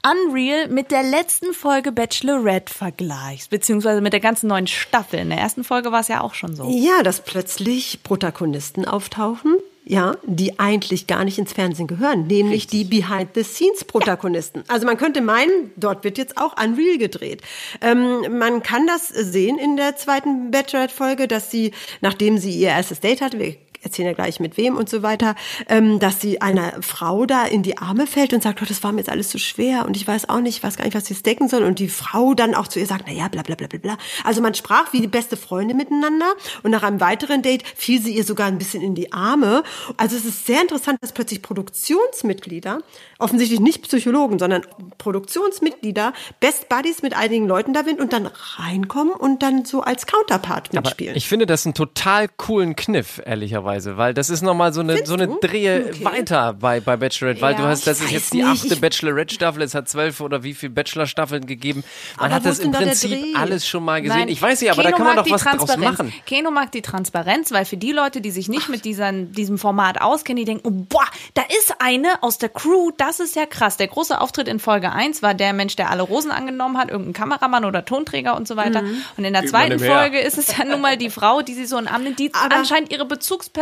Unreal 0.05 0.67
mit 0.67 0.91
der 0.91 1.03
letzten 1.03 1.53
Folge 1.53 1.91
Bachelorette 1.91 2.73
vergleichst, 2.73 3.49
beziehungsweise 3.49 4.01
mit 4.01 4.11
der 4.11 4.19
ganzen 4.19 4.47
neuen 4.47 4.67
Staffel. 4.67 5.19
In 5.19 5.29
der 5.29 5.39
ersten 5.39 5.63
Folge 5.63 5.91
war 5.91 6.01
es 6.01 6.09
ja 6.09 6.21
auch 6.21 6.33
schon 6.33 6.55
so. 6.55 6.69
ja, 6.69 7.03
dass 7.03 7.21
plötzlich 7.21 8.03
Protagonisten 8.03 8.85
auftauchen. 8.85 9.55
Ja, 9.85 10.15
die 10.23 10.59
eigentlich 10.59 11.07
gar 11.07 11.25
nicht 11.25 11.37
ins 11.37 11.51
Fernsehen 11.51 11.87
gehören, 11.87 12.25
nämlich 12.27 12.67
die 12.67 12.85
Behind-the-Scenes-Protagonisten. 12.85 14.63
Also 14.69 14.85
man 14.85 14.95
könnte 14.95 15.19
meinen, 15.19 15.71
dort 15.75 16.05
wird 16.05 16.17
jetzt 16.17 16.37
auch 16.37 16.55
Unreal 16.57 16.97
gedreht. 16.97 17.41
Ähm, 17.81 18.37
man 18.39 18.63
kann 18.63 18.87
das 18.87 19.09
sehen 19.09 19.57
in 19.57 19.75
der 19.75 19.97
zweiten 19.97 20.51
Bachelorette-Folge, 20.51 21.27
dass 21.27 21.51
sie, 21.51 21.73
nachdem 21.99 22.37
sie 22.37 22.51
ihr 22.57 22.69
erstes 22.69 23.01
Date 23.01 23.19
hatte, 23.19 23.39
wir 23.39 23.55
erzählen 23.83 24.07
ja 24.07 24.13
gleich 24.13 24.39
mit 24.39 24.57
wem 24.57 24.75
und 24.75 24.89
so 24.89 25.03
weiter, 25.03 25.35
ähm, 25.67 25.99
dass 25.99 26.21
sie 26.21 26.41
einer 26.41 26.81
Frau 26.81 27.25
da 27.25 27.45
in 27.45 27.63
die 27.63 27.77
Arme 27.77 28.07
fällt 28.07 28.33
und 28.33 28.43
sagt, 28.43 28.61
oh, 28.61 28.65
das 28.67 28.83
war 28.83 28.91
mir 28.91 28.99
jetzt 28.99 29.09
alles 29.09 29.29
zu 29.29 29.37
schwer 29.37 29.85
und 29.85 29.97
ich 29.97 30.07
weiß 30.07 30.29
auch 30.29 30.39
nicht, 30.39 30.57
ich 30.57 30.63
weiß 30.63 30.77
gar 30.77 30.85
nicht, 30.85 30.95
was 30.95 31.05
sie 31.05 31.13
decken 31.13 31.47
soll. 31.49 31.63
Und 31.63 31.79
die 31.79 31.89
Frau 31.89 32.33
dann 32.33 32.55
auch 32.55 32.67
zu 32.67 32.79
ihr 32.79 32.85
sagt, 32.85 33.05
na 33.07 33.13
ja, 33.13 33.27
bla 33.27 33.41
bla 33.41 33.55
bla 33.55 33.67
bla 33.67 33.79
bla. 33.79 33.97
Also 34.23 34.41
man 34.41 34.53
sprach 34.53 34.93
wie 34.93 35.01
die 35.01 35.07
beste 35.07 35.37
Freunde 35.37 35.73
miteinander 35.73 36.33
und 36.63 36.71
nach 36.71 36.83
einem 36.83 36.99
weiteren 36.99 37.41
Date 37.41 37.63
fiel 37.75 38.01
sie 38.01 38.15
ihr 38.15 38.23
sogar 38.23 38.47
ein 38.47 38.57
bisschen 38.57 38.81
in 38.81 38.95
die 38.95 39.13
Arme. 39.13 39.63
Also 39.97 40.15
es 40.15 40.25
ist 40.25 40.45
sehr 40.45 40.61
interessant, 40.61 40.99
dass 41.01 41.11
plötzlich 41.11 41.41
Produktionsmitglieder, 41.41 42.79
offensichtlich 43.19 43.59
nicht 43.59 43.83
Psychologen, 43.83 44.39
sondern 44.39 44.63
Produktionsmitglieder, 44.97 46.13
Best 46.39 46.69
Buddies 46.69 47.01
mit 47.01 47.15
einigen 47.15 47.47
Leuten 47.47 47.73
da 47.73 47.83
sind 47.83 47.99
und 47.99 48.13
dann 48.13 48.27
reinkommen 48.57 49.13
und 49.13 49.43
dann 49.43 49.65
so 49.65 49.81
als 49.81 50.05
Counterpart 50.05 50.69
Aber 50.71 50.81
mitspielen. 50.81 51.15
ich 51.15 51.27
finde 51.27 51.45
das 51.45 51.65
einen 51.65 51.73
total 51.73 52.27
coolen 52.27 52.75
Kniff, 52.75 53.21
ehrlicherweise, 53.23 53.72
weil 53.97 54.13
das 54.13 54.29
ist 54.29 54.41
nochmal 54.41 54.73
so 54.73 54.81
eine, 54.81 54.93
Findest 54.93 55.07
so 55.09 55.13
eine 55.15 55.27
du? 55.27 55.39
Drehe 55.41 55.85
Okay. 55.89 56.05
weiter 56.05 56.53
bei, 56.53 56.79
bei 56.79 56.97
Bachelorette, 56.97 57.41
weil 57.41 57.53
Ja, 57.53 57.57
du 57.61 57.63
hast, 57.65 57.87
das 57.87 57.99
ich 57.99 58.05
ist 58.05 58.11
jetzt 58.11 58.33
die 58.33 58.43
nicht, 58.43 58.63
achte 58.65 58.75
Bachelorette-Staffel, 58.77 59.61
es 59.63 59.73
hat 59.75 59.89
zwölf 59.89 60.19
oder 60.21 60.43
wie 60.43 60.53
viel 60.53 60.69
Bachelor-Staffeln 60.69 61.45
gegeben. 61.45 61.83
Man 62.17 62.25
Aber 62.27 62.35
hat 62.35 62.45
das 62.45 62.59
im 62.59 62.71
da 62.71 62.79
der 62.79 62.85
Prinzip 62.87 63.25
alles 63.39 63.67
schon 63.67 63.83
mal 63.83 64.01
gesehen. 64.01 64.17
Nein, 64.19 64.27
ich 64.29 64.41
weiß 64.41 64.61
nicht, 64.61 64.71
aber 64.71 64.83
da 64.83 64.91
Keno 64.91 64.97
kann 65.05 65.15
man 65.15 65.25
doch 65.25 65.31
was 65.31 65.43
draus 65.43 65.77
machen. 65.77 66.13
Keno 66.25 66.51
mag 66.51 66.71
die 66.71 66.81
Transparenz, 66.81 67.51
weil 67.51 67.65
für 67.65 67.77
die 67.77 67.91
Leute, 67.91 68.21
die 68.21 68.31
sich 68.31 68.49
nicht 68.49 68.69
mit 68.69 68.85
dieser, 68.85 69.11
diesem 69.11 69.57
Format 69.57 70.01
auskennen, 70.01 70.37
die 70.37 70.45
denken, 70.45 70.67
oh, 70.67 70.71
boah, 70.89 71.05
da 71.33 71.41
ist 71.59 71.73
eine 71.79 72.21
aus 72.21 72.37
der 72.37 72.49
Crew, 72.49 72.91
das 72.97 73.19
ist 73.19 73.35
ja 73.35 73.45
krass. 73.45 73.77
Der 73.77 73.87
große 73.87 74.19
Auftritt 74.19 74.47
in 74.47 74.59
Folge 74.59 74.91
1 74.91 75.21
war 75.21 75.33
der 75.33 75.53
Mensch, 75.53 75.75
der 75.75 75.89
alle 75.89 76.03
Rosen 76.03 76.31
angenommen 76.31 76.77
hat, 76.77 76.89
irgendein 76.91 77.13
Kameramann 77.13 77.65
oder 77.65 77.85
Tonträger 77.85 78.35
und 78.35 78.47
so 78.47 78.55
weiter. 78.55 78.83
Und 79.17 79.23
in 79.25 79.33
der 79.33 79.45
zweiten. 79.45 79.79
Folge 79.79 80.19
ist 80.19 80.37
es 80.37 80.55
ja 80.57 80.65
nun 80.65 80.81
mal 80.81 80.97
die 80.97 81.09
Frau, 81.09 81.41
die 81.41 81.53
sie 81.53 81.65
so 81.65 81.77
in 81.77 81.87
nimmt, 82.03 82.19
die 82.19 82.31
Aber- 82.33 82.55
anscheinend 82.55 82.91
ihre 82.91 83.05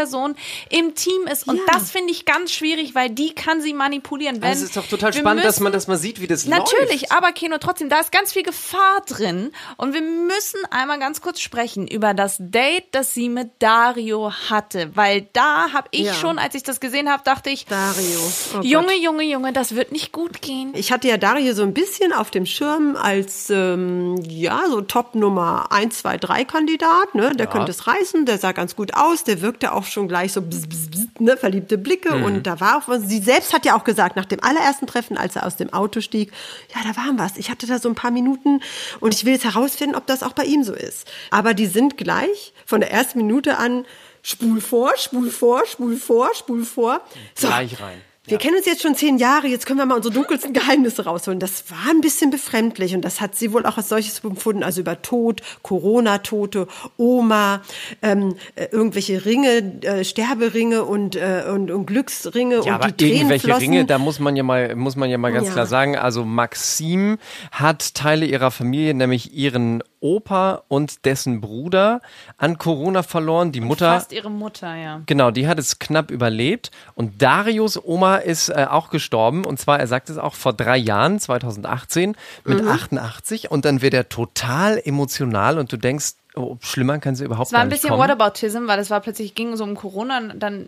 Person 0.02 0.36
im 0.70 0.96
Team 0.96 1.28
ist. 1.32 1.48
Und 1.48 1.58
Ja. 1.58 1.64
das 1.74 1.92
finde 1.92 2.12
ich 2.12 2.26
ganz 2.26 2.52
schwierig, 2.52 2.96
weil 2.96 3.10
die 3.12 3.36
kann 3.36 3.62
sie 3.62 3.74
manipulieren. 3.74 4.38
Wenn, 4.42 4.50
Also 4.50 4.64
es 4.64 4.70
ist 4.70 4.78
doch 4.78 4.88
total 4.88 5.14
spannend, 5.14 5.46
dass 5.46 5.56
müssen- 5.58 5.64
man 5.64 5.74
das 5.74 5.88
mal 5.88 5.98
sieht, 5.98 6.20
wie 6.22 6.28
das 6.28 6.46
Natürlich, 6.48 7.02
läuft. 7.02 7.12
aber 7.12 7.32
Keno, 7.34 7.58
trotzdem, 7.60 7.88
da 7.90 8.00
ist 8.00 8.12
ganz 8.12 8.34
viel 8.34 8.42
Gefahr 8.42 9.02
drin. 9.08 9.52
Und 9.78 9.94
wir 9.94 10.02
müssen 10.02 10.60
einmal 10.72 10.98
ganz 10.98 11.22
kurz 11.22 11.40
sprechen 11.40 11.88
über 11.88 12.16
das 12.16 12.38
Date, 12.40 12.86
das 12.94 13.14
sie 13.14 13.30
mit 13.30 13.52
Dario 13.60 14.32
hatte. 14.50 14.90
Weil 14.96 15.28
da 15.34 15.72
habe 15.72 15.88
ich 15.92 16.06
Ja. 16.08 16.14
schon, 16.16 16.40
als 16.40 16.56
ich 16.56 16.64
das 16.64 16.80
gesehen 16.80 17.08
habe, 17.10 17.22
dachte 17.24 17.52
ich, 17.52 17.66
Dario. 17.68 18.20
Oh 18.58 18.62
Junge, 18.64 18.88
Gott. 18.88 18.96
Junge, 19.04 19.24
Junge, 19.24 19.54
das 19.54 19.76
wird 19.76 19.92
nicht 19.92 20.12
gut 20.12 20.42
gehen. 20.42 20.72
Ich 20.76 20.92
hatte 20.92 21.08
ja 21.08 21.18
Dario 21.18 21.54
so 21.54 21.62
ein 21.62 21.74
bisschen 21.76 22.12
auf 22.12 22.32
dem 22.32 22.48
Schirm 22.48 22.96
als, 22.96 23.50
ähm, 23.52 24.16
ja, 24.28 24.64
so 24.68 24.82
Top 24.82 25.14
Nummer 25.14 25.72
1, 25.72 26.00
2, 26.00 26.18
3 26.18 26.44
Kandidat. 26.44 27.14
Ne? 27.14 27.34
Der 27.36 27.46
könnte 27.48 27.72
es 27.72 27.86
reißen, 27.88 28.26
der 28.26 28.38
sah 28.40 28.52
ganz 28.54 28.76
gut 28.76 28.94
aus, 28.96 29.24
der 29.24 29.42
wirkte 29.42 29.74
auch 29.74 29.86
schon 29.92 30.08
gleich 30.08 30.34
so 30.34 30.42
bzz, 30.42 30.68
bzz, 30.68 30.90
bzz, 30.90 31.20
ne? 31.20 31.38
verliebte 31.38 31.78
Blicke. 31.78 32.16
Und 32.16 32.44
da 32.44 32.60
war 32.60 32.78
auch 32.78 32.88
was. 32.88 33.04
Sie 33.04 33.20
selbst 33.20 33.54
hat 33.54 33.66
ja 33.66 33.76
auch 33.76 33.84
gesagt, 33.84 34.16
nach 34.16 34.26
dem 34.26 34.44
allerersten 34.44 34.88
Treffen, 34.88 35.18
als 35.18 35.36
er 35.36 35.46
aus 35.46 35.58
dem 35.58 35.72
Auto 35.74 36.02
stieg, 36.02 36.32
ja, 36.76 36.82
da 36.84 36.98
war 36.98 37.18
was. 37.18 37.38
Ich 37.38 37.50
hatte 37.50 37.68
da 37.68 37.80
so 37.80 37.90
ein 37.90 37.96
paar 37.96 38.12
Minuten 38.12 38.62
und 39.00 39.14
ich 39.14 39.26
will 39.26 39.34
jetzt 39.34 39.46
herausfinden, 39.46 39.96
ob 39.96 40.06
das 40.08 40.24
auch 40.24 40.34
bei 40.34 40.46
ihm 40.46 40.64
so 40.64 40.74
ist. 40.74 41.08
Aber 41.30 41.54
die 41.54 41.68
sind 41.68 41.98
gleich 41.98 42.54
von 42.66 42.82
der 42.82 42.92
ersten 42.92 43.20
Minute 43.20 43.58
an 43.58 43.86
spul 44.22 44.62
vor, 44.62 44.96
spul 44.98 45.30
vor, 45.30 45.66
spul 45.66 45.98
vor, 45.98 46.34
spul 46.36 46.64
vor. 46.64 47.02
So. 47.36 47.48
Gleich 47.48 47.80
rein. 47.82 48.02
Wir 48.28 48.38
kennen 48.38 48.56
uns 48.56 48.68
jetzt 48.68 48.84
schon 48.84 48.94
zehn 48.96 49.18
Jahre, 49.18 49.48
jetzt 49.48 49.66
können 49.66 49.80
wir 49.80 49.86
mal 49.88 49.96
unsere 49.96 50.14
dunkelsten 50.14 50.54
Geheimnisse 50.54 51.06
rausholen. 51.06 51.40
Das 51.40 51.72
war 51.72 51.90
ein 51.90 52.02
bisschen 52.02 52.30
befremdlich 52.30 52.94
und 52.94 53.02
das 53.04 53.20
hat 53.20 53.36
sie 53.36 53.52
wohl 53.52 53.66
auch 53.66 53.78
als 53.78 53.90
solches 53.90 54.24
empfunden. 54.24 54.62
Also 54.62 54.82
über 54.82 55.02
Tod, 55.02 55.42
Corona-Tote, 55.64 56.68
Oma, 56.98 57.62
ähm, 58.04 58.36
äh, 58.56 58.68
irgendwelche 58.72 59.26
Ringe, 59.26 59.82
äh, 59.82 60.04
Sterberinge 60.04 60.84
und, 60.86 61.16
äh, 61.16 61.46
und, 61.52 61.72
und 61.72 61.88
Glücksringe 61.88 62.56
Ja, 62.58 62.62
und 62.62 62.70
aber 62.70 62.92
die 62.92 63.06
Tränen 63.06 63.16
irgendwelche 63.18 63.48
flossen. 63.48 63.62
Ringe, 63.64 63.86
da 63.86 63.98
muss 63.98 64.20
man 64.20 64.36
ja 64.36 64.44
mal, 64.44 64.76
muss 64.76 64.96
man 64.96 65.10
ja 65.10 65.18
mal 65.18 65.32
ganz 65.34 65.48
Ja. 65.48 65.54
klar 65.54 65.66
sagen. 65.66 65.98
Also 65.98 66.24
Maxim 66.24 67.18
hat 67.52 67.96
Teile 67.96 68.28
ihrer 68.28 68.52
Familie, 68.52 68.94
nämlich 68.94 69.34
ihren 69.34 69.82
Opa 70.02 70.64
und 70.68 71.06
dessen 71.06 71.40
Bruder 71.40 72.02
an 72.38 72.58
Corona 72.58 73.04
verloren. 73.04 73.52
Die 73.52 73.62
Mutter. 73.62 73.94
Fast 73.94 74.12
ihre 74.12 74.30
Mutter, 74.30 74.76
ja. 74.76 75.02
Genau, 75.06 75.32
die 75.32 75.48
hat 75.48 75.58
es 75.60 75.80
knapp 75.80 76.12
überlebt. 76.12 76.72
Und 76.96 77.22
Darius 77.22 77.82
Oma 77.82 78.18
ist 78.18 78.50
äh, 78.50 78.68
auch 78.70 78.90
gestorben. 78.90 79.46
Und 79.46 79.60
zwar, 79.60 79.80
er 79.80 79.88
sagt 79.88 80.10
es 80.10 80.18
auch 80.18 80.34
vor 80.34 80.54
drei 80.54 80.78
Jahren, 80.78 81.20
2018, 81.20 82.16
mit 82.44 82.62
Mhm. 82.62 82.68
88. 82.68 83.50
Und 83.52 83.64
dann 83.64 83.82
wird 83.82 83.94
er 83.94 84.10
total 84.10 84.82
emotional 84.84 85.58
und 85.58 85.72
du 85.72 85.78
denkst, 85.78 86.14
oh, 86.36 86.58
schlimmer 86.62 87.00
kann 87.00 87.16
sie 87.16 87.24
überhaupt 87.26 87.48
Es 87.48 87.54
war 87.54 87.62
ein 87.62 87.68
nicht 87.68 87.78
bisschen 87.78 87.92
kommen. 87.92 88.02
Whataboutism, 88.02 88.68
weil 88.68 88.80
es 88.80 88.90
war 88.90 89.00
plötzlich, 89.00 89.36
ging 89.36 89.56
so 89.56 89.64
um 89.64 89.76
Corona 89.76 90.18
und 90.18 90.40
dann 90.40 90.68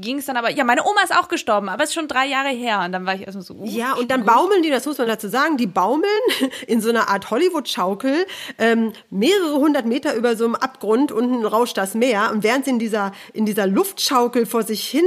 ging 0.00 0.18
es 0.18 0.26
dann 0.26 0.36
aber, 0.36 0.50
ja, 0.50 0.64
meine 0.64 0.82
Oma 0.84 1.02
ist 1.02 1.14
auch 1.14 1.28
gestorben, 1.28 1.68
aber 1.68 1.82
es 1.82 1.90
ist 1.90 1.94
schon 1.94 2.08
drei 2.08 2.26
Jahre 2.26 2.48
her. 2.48 2.82
Und 2.84 2.92
dann 2.92 3.06
war 3.06 3.14
ich 3.14 3.22
erstmal 3.22 3.44
so, 3.44 3.54
uh, 3.54 3.64
Ja, 3.64 3.94
und 3.94 4.10
dann 4.10 4.24
baumeln 4.24 4.62
die, 4.62 4.70
das 4.70 4.86
muss 4.86 4.98
man 4.98 5.08
dazu 5.08 5.28
sagen, 5.28 5.56
die 5.56 5.66
baumeln 5.66 6.10
in 6.66 6.80
so 6.80 6.90
einer 6.90 7.08
Art 7.08 7.30
Hollywood-Schaukel 7.30 8.26
ähm, 8.58 8.92
mehrere 9.10 9.56
hundert 9.56 9.86
Meter 9.86 10.14
über 10.14 10.36
so 10.36 10.44
einem 10.44 10.54
Abgrund, 10.54 11.12
unten 11.12 11.44
rauscht 11.44 11.76
das 11.76 11.94
Meer. 11.94 12.30
Und 12.32 12.42
während 12.42 12.64
sie 12.64 12.72
in 12.72 12.78
dieser, 12.78 13.12
in 13.32 13.46
dieser 13.46 13.66
Luftschaukel 13.66 14.46
vor 14.46 14.62
sich 14.62 14.86
hin 14.86 15.04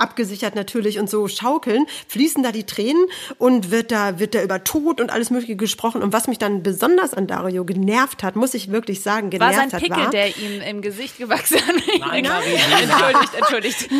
abgesichert 0.00 0.54
natürlich 0.54 0.98
und 0.98 1.08
so 1.08 1.28
schaukeln, 1.28 1.86
fließen 2.08 2.42
da 2.42 2.52
die 2.52 2.64
Tränen 2.64 3.06
und 3.38 3.70
wird 3.70 3.90
da, 3.92 4.18
wird 4.18 4.34
da 4.34 4.42
über 4.42 4.64
Tod 4.64 5.00
und 5.00 5.10
alles 5.10 5.30
Mögliche 5.30 5.56
gesprochen. 5.56 6.02
Und 6.02 6.12
was 6.12 6.28
mich 6.28 6.38
dann 6.38 6.62
besonders 6.62 7.14
an 7.14 7.26
Dario 7.26 7.64
genervt 7.64 8.22
hat, 8.22 8.36
muss 8.36 8.54
ich 8.54 8.70
wirklich 8.70 9.02
sagen, 9.02 9.32
war 9.32 9.50
genervt 9.50 9.54
sein 9.54 9.72
hat, 9.72 9.80
Pickel, 9.80 9.96
war, 10.04 10.10
der 10.10 10.36
ihm 10.36 10.60
im 10.60 10.82
Gesicht 10.82 11.18
gewachsen 11.18 11.58
hat. 11.58 11.74
Nein, 12.00 12.24
entschuldigt, 12.82 13.34
entschuldigt. 13.34 13.90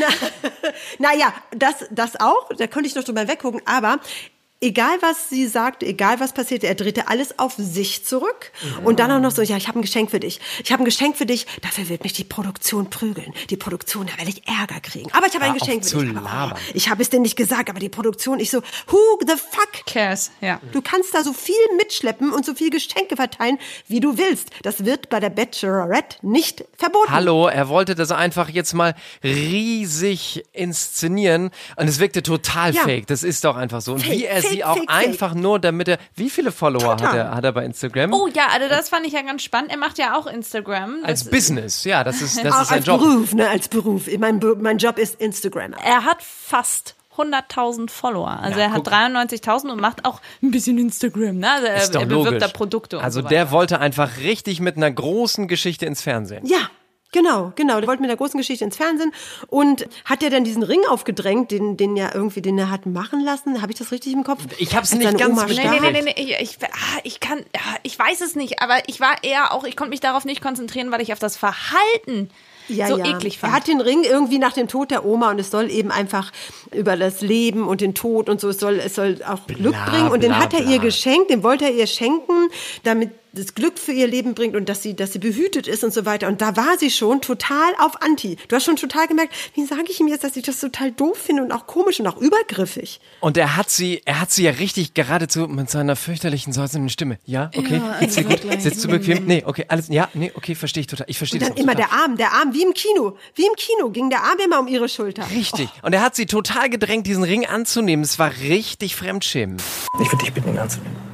Naja, 0.99 1.33
das, 1.57 1.87
das 1.91 2.19
auch, 2.21 2.49
da 2.57 2.67
könnte 2.67 2.89
ich 2.89 2.95
noch 2.95 3.05
drüber 3.05 3.29
weggucken, 3.29 3.61
aber 3.65 4.01
egal 4.61 4.99
was 5.01 5.31
sie 5.31 5.46
sagt, 5.46 5.83
egal 5.83 6.20
was 6.20 6.33
passierte, 6.33 6.66
er 6.66 6.75
drehte 6.75 7.09
alles 7.09 7.38
auf 7.38 7.55
sich 7.57 8.05
zurück 8.05 8.53
und 8.85 9.01
dann 9.01 9.11
auch 9.11 9.20
noch 9.20 9.31
so, 9.31 9.40
ja, 9.42 9.57
ich 9.57 9.68
habe 9.68 9.79
ein 9.79 9.83
Geschenk 9.83 10.11
für 10.11 10.20
dich. 10.20 10.40
Ich 10.62 10.70
habe 10.73 10.83
ein 10.83 10.85
Geschenk 10.85 11.16
für 11.16 11.25
dich, 11.27 11.46
dafür 11.62 11.88
wird 11.88 12.03
mich 12.05 12.12
die 12.12 12.25
Produktion 12.25 12.90
prügeln. 12.90 13.33
Die 13.49 13.57
Produktion, 13.57 14.07
da 14.07 14.16
werde 14.18 14.31
ich 14.31 14.46
Ärger 14.46 14.81
kriegen. 14.81 15.11
Aber 15.12 15.27
ich 15.27 15.35
habe 15.35 15.46
ein 15.46 15.55
Geschenk 15.55 15.85
für 15.85 16.05
dich. 16.05 16.16
Aber, 16.16 16.55
oh, 16.55 16.59
ich 16.75 16.88
habe 16.90 17.03
es 17.03 17.09
dir 17.11 17.20
nicht 17.20 17.37
gesagt, 17.37 17.70
aber 17.70 17.81
die 17.81 17.88
Produktion, 17.88 18.38
ich 18.38 18.51
so, 18.51 18.61
who 18.88 18.99
the 19.27 19.35
fuck? 19.37 19.87
Cares, 19.87 20.31
ja. 20.40 20.61
Du 20.73 20.83
kannst 20.83 21.14
da 21.14 21.23
so 21.25 21.33
viel 21.33 21.55
mitschleppen 21.79 22.33
und 22.33 22.44
so 22.44 22.55
viel 22.55 22.70
Geschenke 22.70 23.16
verteilen, 23.16 23.59
wie 23.88 24.01
du 24.01 24.18
willst. 24.18 24.51
Das 24.62 24.85
wird 24.85 25.09
bei 25.09 25.20
der 25.20 25.31
Bachelorette 25.31 26.18
nicht 26.23 26.64
verboten. 26.77 27.11
Hallo, 27.11 27.46
er 27.49 27.68
wollte 27.68 27.94
das 27.94 28.11
einfach 28.11 28.49
jetzt 28.51 28.75
mal 28.75 28.94
riesig 29.25 30.44
inszenieren 30.53 31.51
und 31.77 31.88
es 31.88 31.99
wirkte 31.99 32.23
total 32.23 32.75
Ja. 32.75 32.83
fake. 32.83 33.07
Das 33.07 33.23
ist 33.23 33.44
doch 33.44 33.57
einfach 33.57 33.81
so. 33.81 33.94
Und 33.94 34.03
Fake, 34.03 34.12
wie 34.18 34.25
er 34.25 34.42
sie 34.51 34.59
fake, 34.63 34.69
auch 34.69 34.87
einfach 34.89 35.35
nur, 35.35 35.59
damit 35.59 35.89
er, 35.89 35.99
wie 36.15 36.31
viele 36.31 36.53
Follower 36.53 36.93
hat 36.93 37.15
er, 37.15 37.35
hat 37.35 37.45
er 37.45 37.53
bei 37.53 37.65
Instagram? 37.65 38.13
Oh 38.13 38.29
ja, 38.29 38.49
also 38.53 38.69
das 38.69 38.89
fand 38.89 39.07
ich 39.07 39.13
ja 39.13 39.23
ganz 39.23 39.43
spannend. 39.43 39.71
Er 39.71 39.79
macht 39.79 39.99
ja 39.99 40.17
auch 40.19 40.27
Instagram. 40.27 40.99
Als 41.05 41.25
Das- 41.25 41.31
Business, 41.31 41.85
ja, 41.85 42.05
das 42.05 42.21
ist, 42.23 42.43
das 42.45 42.53
Auch 42.55 42.63
ist 42.63 42.69
sein 42.69 42.79
als 42.79 42.87
Job. 42.87 43.01
Beruf, 43.01 43.35
ne, 43.35 43.49
als 43.49 43.69
Beruf. 43.69 44.09
Mein, 44.19 44.41
mein 44.61 44.79
Job 44.79 44.99
ist 44.99 45.21
Instagram. 45.21 45.73
er 45.85 46.05
hat 46.05 46.23
fast 46.23 46.95
100.000 47.17 47.91
Follower. 47.91 48.29
Also 48.41 48.59
Ja, 48.59 48.67
er 48.67 48.71
hat 48.73 48.85
guck. 48.85 48.93
93.000 48.93 49.71
und 49.71 49.81
macht 49.81 50.05
auch 50.05 50.21
ein 50.43 50.51
bisschen 50.51 50.79
Instagram. 50.79 51.39
Ne? 51.39 51.51
Also 51.51 51.67
er, 51.67 51.75
er 51.75 52.07
bewirbt 52.07 52.11
logisch. 52.11 52.39
da 52.41 52.49
Produkte 52.49 52.99
und 52.99 53.05
also 53.05 53.21
so 53.21 53.29
der 53.29 53.51
wollte 53.51 53.79
einfach 53.81 54.19
richtig 54.19 54.61
mit 54.61 54.77
einer 54.77 54.91
großen 54.91 55.47
Geschichte 55.49 55.87
ins 55.87 56.03
Fernsehen. 56.03 56.47
Ja. 56.47 56.59
Genau, 57.12 57.53
genau. 57.57 57.81
Der 57.81 57.88
wollte 57.88 58.03
mit 58.03 58.09
der 58.09 58.16
großen 58.16 58.38
Geschichte 58.38 58.64
ins 58.64 58.77
Fernsehen 58.77 59.12
und 59.49 59.88
hat 60.05 60.23
ja 60.23 60.31
dann 60.31 60.44
diesen 60.44 60.62
Ring 60.62 60.81
aufgedrängt, 60.88 61.51
den, 61.51 61.77
den 61.77 61.96
ja 61.96 62.11
irgendwie, 62.14 62.40
den 62.40 62.57
er 62.57 62.70
hat 62.70 62.87
machen 62.87 63.25
lassen. 63.25 63.62
Habe 63.62 63.73
ich 63.73 63.79
das 63.79 63.90
richtig 63.90 64.12
im 64.12 64.23
Kopf? 64.23 64.44
Ich 64.59 64.77
hab's 64.77 64.92
Als 64.92 65.01
nicht 65.01 65.18
ganz 65.18 65.33
Oma. 65.33 65.46
Nee, 65.46 65.81
nee, 65.81 65.90
nee, 65.90 66.03
nee, 66.03 66.14
ich, 66.16 66.40
ich, 66.40 66.59
ah, 66.62 67.01
ich 67.03 67.18
kann, 67.18 67.38
ja, 67.38 67.61
ich 67.83 67.99
weiß 67.99 68.20
es 68.20 68.37
nicht, 68.37 68.62
aber 68.62 68.77
ich 68.87 69.01
war 69.01 69.25
eher 69.25 69.53
auch, 69.53 69.64
ich 69.64 69.77
konnte 69.77 69.90
mich 69.90 70.01
darauf 70.01 70.25
nicht 70.25 70.40
konzentrieren, 70.40 70.92
weil 70.92 71.01
ich 71.01 71.12
auf 71.12 71.18
das 71.18 71.37
Verhalten 71.37 72.31
Ja, 72.68 72.87
so 72.87 72.99
ja. 72.99 73.07
eklig 73.07 73.38
fand. 73.38 73.53
Er 73.53 73.57
hat 73.57 73.66
den 73.66 73.81
Ring 73.81 74.05
irgendwie 74.05 74.38
nach 74.38 74.53
dem 74.53 74.68
Tod 74.68 74.92
der 74.92 75.05
Oma 75.05 75.31
und 75.31 75.40
es 75.40 75.51
soll 75.51 75.68
eben 75.70 75.90
einfach 75.90 76.31
über 76.73 76.96
das 76.96 77.20
Leben 77.23 77.66
und 77.66 77.81
den 77.81 77.94
Tod 77.94 78.29
und 78.29 78.40
so, 78.40 78.49
es 78.51 78.61
soll, 78.61 78.79
es 78.79 78.94
soll 78.94 79.20
auch 79.27 79.49
Glück 79.49 79.75
bringen. 79.87 80.11
Und 80.11 80.23
den 80.23 80.31
bla, 80.31 80.40
hat 80.40 80.55
er 80.55 80.61
bla. 80.61 80.70
ihr 80.70 80.79
geschenkt, 80.79 81.31
den 81.31 81.42
wollte 81.42 81.64
er 81.64 81.73
ihr 81.73 81.88
schenken, 81.88 82.49
damit 82.85 83.11
das 83.33 83.55
Glück 83.55 83.79
für 83.79 83.93
ihr 83.93 84.07
Leben 84.07 84.35
bringt 84.35 84.57
und 84.57 84.69
dass 84.69 84.83
sie, 84.83 84.95
dass 84.95 85.12
sie 85.12 85.19
behütet 85.19 85.66
ist 85.69 85.85
und 85.85 85.93
so 85.93 86.05
weiter. 86.05 86.29
Und 86.29 86.40
da 86.40 86.57
war 86.57 86.79
sie 86.79 86.90
schon 86.90 87.21
total 87.21 87.73
auf 87.79 88.03
Anti. 88.03 88.37
Du 88.49 88.57
hast 88.57 88.64
schon 88.64 88.77
total 88.77 89.07
gemerkt, 89.07 89.35
wie 89.55 89.64
sage 89.64 89.85
ich 89.88 90.01
ihm 90.01 90.09
jetzt, 90.09 90.25
dass 90.25 90.37
ich 90.37 90.45
das 90.45 90.61
total 90.61 90.93
doof 90.93 91.19
finde 91.19 91.43
und 91.43 91.53
auch 91.53 91.66
komisch 91.66 92.01
und 92.01 92.07
auch 92.07 92.16
übergriffig. 92.16 93.01
Und 93.21 93.37
er 93.37 93.57
hat 93.57 93.71
sie, 93.71 94.03
er 94.05 94.21
hat 94.21 94.31
sie 94.31 94.45
ja 94.45 94.53
richtig 94.53 94.95
geradezu 94.95 95.47
mit 95.49 95.71
seiner 95.71 95.97
fürchterlichen 95.97 96.53
säuselnden 96.53 96.88
Stimme. 96.88 97.19
Ja, 97.25 97.51
okay, 97.57 97.81
geht's 98.01 98.14
dir 98.16 98.25
gut? 98.25 98.40
Sitzt 98.61 98.85
du 98.85 98.88
bequem? 98.88 99.27
Nee, 99.27 99.43
okay, 99.47 99.64
alles, 99.69 99.88
ja, 99.88 100.09
nee, 100.14 100.33
okay, 100.35 100.55
verstehe 100.55 100.83
ich 100.83 100.87
total. 100.87 101.07
Ich 101.09 101.19
verstehe 101.19 101.40
Und 101.40 101.49
das 101.49 101.55
dann 101.55 101.62
immer 101.62 101.75
total. 101.75 101.88
der 101.88 101.99
Arm, 102.03 102.16
der 102.16 102.33
Arm, 102.33 102.55
wie 102.55 102.62
im 102.62 102.75
Kino. 102.75 103.16
Wie 103.35 103.47
im 103.47 103.55
Kino 103.57 103.90
ging 103.90 104.11
der 104.11 104.23
Arm 104.25 104.38
immer 104.45 104.61
um 104.61 104.69
ihre 104.69 104.88
Schulter. 104.88 105.25
Richtig. 105.31 105.69
Und 105.83 105.93
er 105.93 106.03
hat 106.03 106.16
sie 106.16 106.27
total 106.27 106.71
gedrängt, 106.71 107.07
diesen 107.07 107.25
Ring 107.25 107.47
anzunehmen. 107.47 108.05
Es 108.05 108.19
war 108.19 108.33
richtig 108.43 108.97
Fremdschämen. 108.97 109.57
Ich 110.01 110.11
würde 110.12 110.25
dich 110.25 110.33
bitten, 110.33 110.51
ihn 110.51 110.59
anzunehmen. 110.59 111.10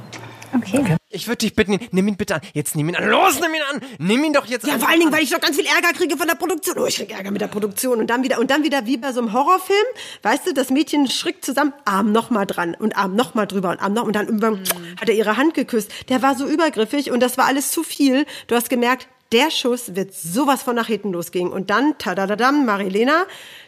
Ich 1.09 1.27
würde 1.27 1.37
dich 1.37 1.55
bitten, 1.55 1.79
nimm 1.91 2.07
ihn 2.07 2.17
bitte 2.17 2.35
an. 2.35 2.41
Jetzt 2.53 2.75
nimm 2.75 2.89
ihn 2.89 2.95
an. 2.95 3.07
Los, 3.09 3.39
nimm 3.39 3.53
ihn 3.53 3.61
an. 3.71 3.81
Nimm 3.99 4.23
ihn 4.23 4.33
doch 4.33 4.45
jetzt 4.45 4.67
Ja, 4.67 4.73
an. 4.73 4.79
vor 4.79 4.89
allen 4.89 4.99
Dingen, 4.99 5.11
weil 5.11 5.23
ich 5.23 5.29
doch 5.29 5.39
ganz 5.39 5.55
viel 5.55 5.65
Ärger 5.65 5.93
kriege 5.93 6.17
von 6.17 6.27
der 6.27 6.35
Produktion. 6.35 6.77
Oh, 6.79 6.85
ich 6.85 6.97
kriege 6.97 7.13
Ärger 7.13 7.31
mit 7.31 7.41
der 7.41 7.47
Produktion. 7.47 7.99
Und 7.99 8.07
dann 8.07 8.23
wieder, 8.23 8.39
und 8.39 8.51
dann 8.51 8.63
wieder 8.63 8.85
wie 8.85 8.97
bei 8.97 9.11
so 9.13 9.21
einem 9.21 9.33
Horrorfilm. 9.33 9.77
Weißt 10.23 10.47
du, 10.47 10.53
das 10.53 10.69
Mädchen 10.69 11.07
schrickt 11.07 11.45
zusammen, 11.45 11.73
Arm 11.85 12.11
noch 12.11 12.29
mal 12.29 12.45
dran 12.45 12.75
und 12.75 12.97
Arm 12.97 13.15
noch 13.15 13.33
mal 13.35 13.45
drüber 13.45 13.69
und 13.69 13.79
Arm 13.79 13.93
noch, 13.93 14.03
und 14.03 14.15
dann 14.15 14.25
irgendwann 14.27 14.63
hat 14.99 15.09
er 15.09 15.15
ihre 15.15 15.37
Hand 15.37 15.53
geküsst. 15.53 15.91
Der 16.09 16.21
war 16.21 16.35
so 16.35 16.45
übergriffig 16.47 17.11
und 17.11 17.19
das 17.21 17.37
war 17.37 17.45
alles 17.45 17.71
zu 17.71 17.83
viel. 17.83 18.25
Du 18.47 18.55
hast 18.55 18.69
gemerkt, 18.69 19.07
der 19.31 19.51
Schuss 19.51 19.95
wird 19.95 20.13
sowas 20.13 20.63
von 20.63 20.75
nach 20.75 20.87
hinten 20.87 21.11
losgehen. 21.11 21.49
Und 21.49 21.69
dann, 21.69 21.97
tadadadam, 21.97 22.65
Marilena, 22.65 23.25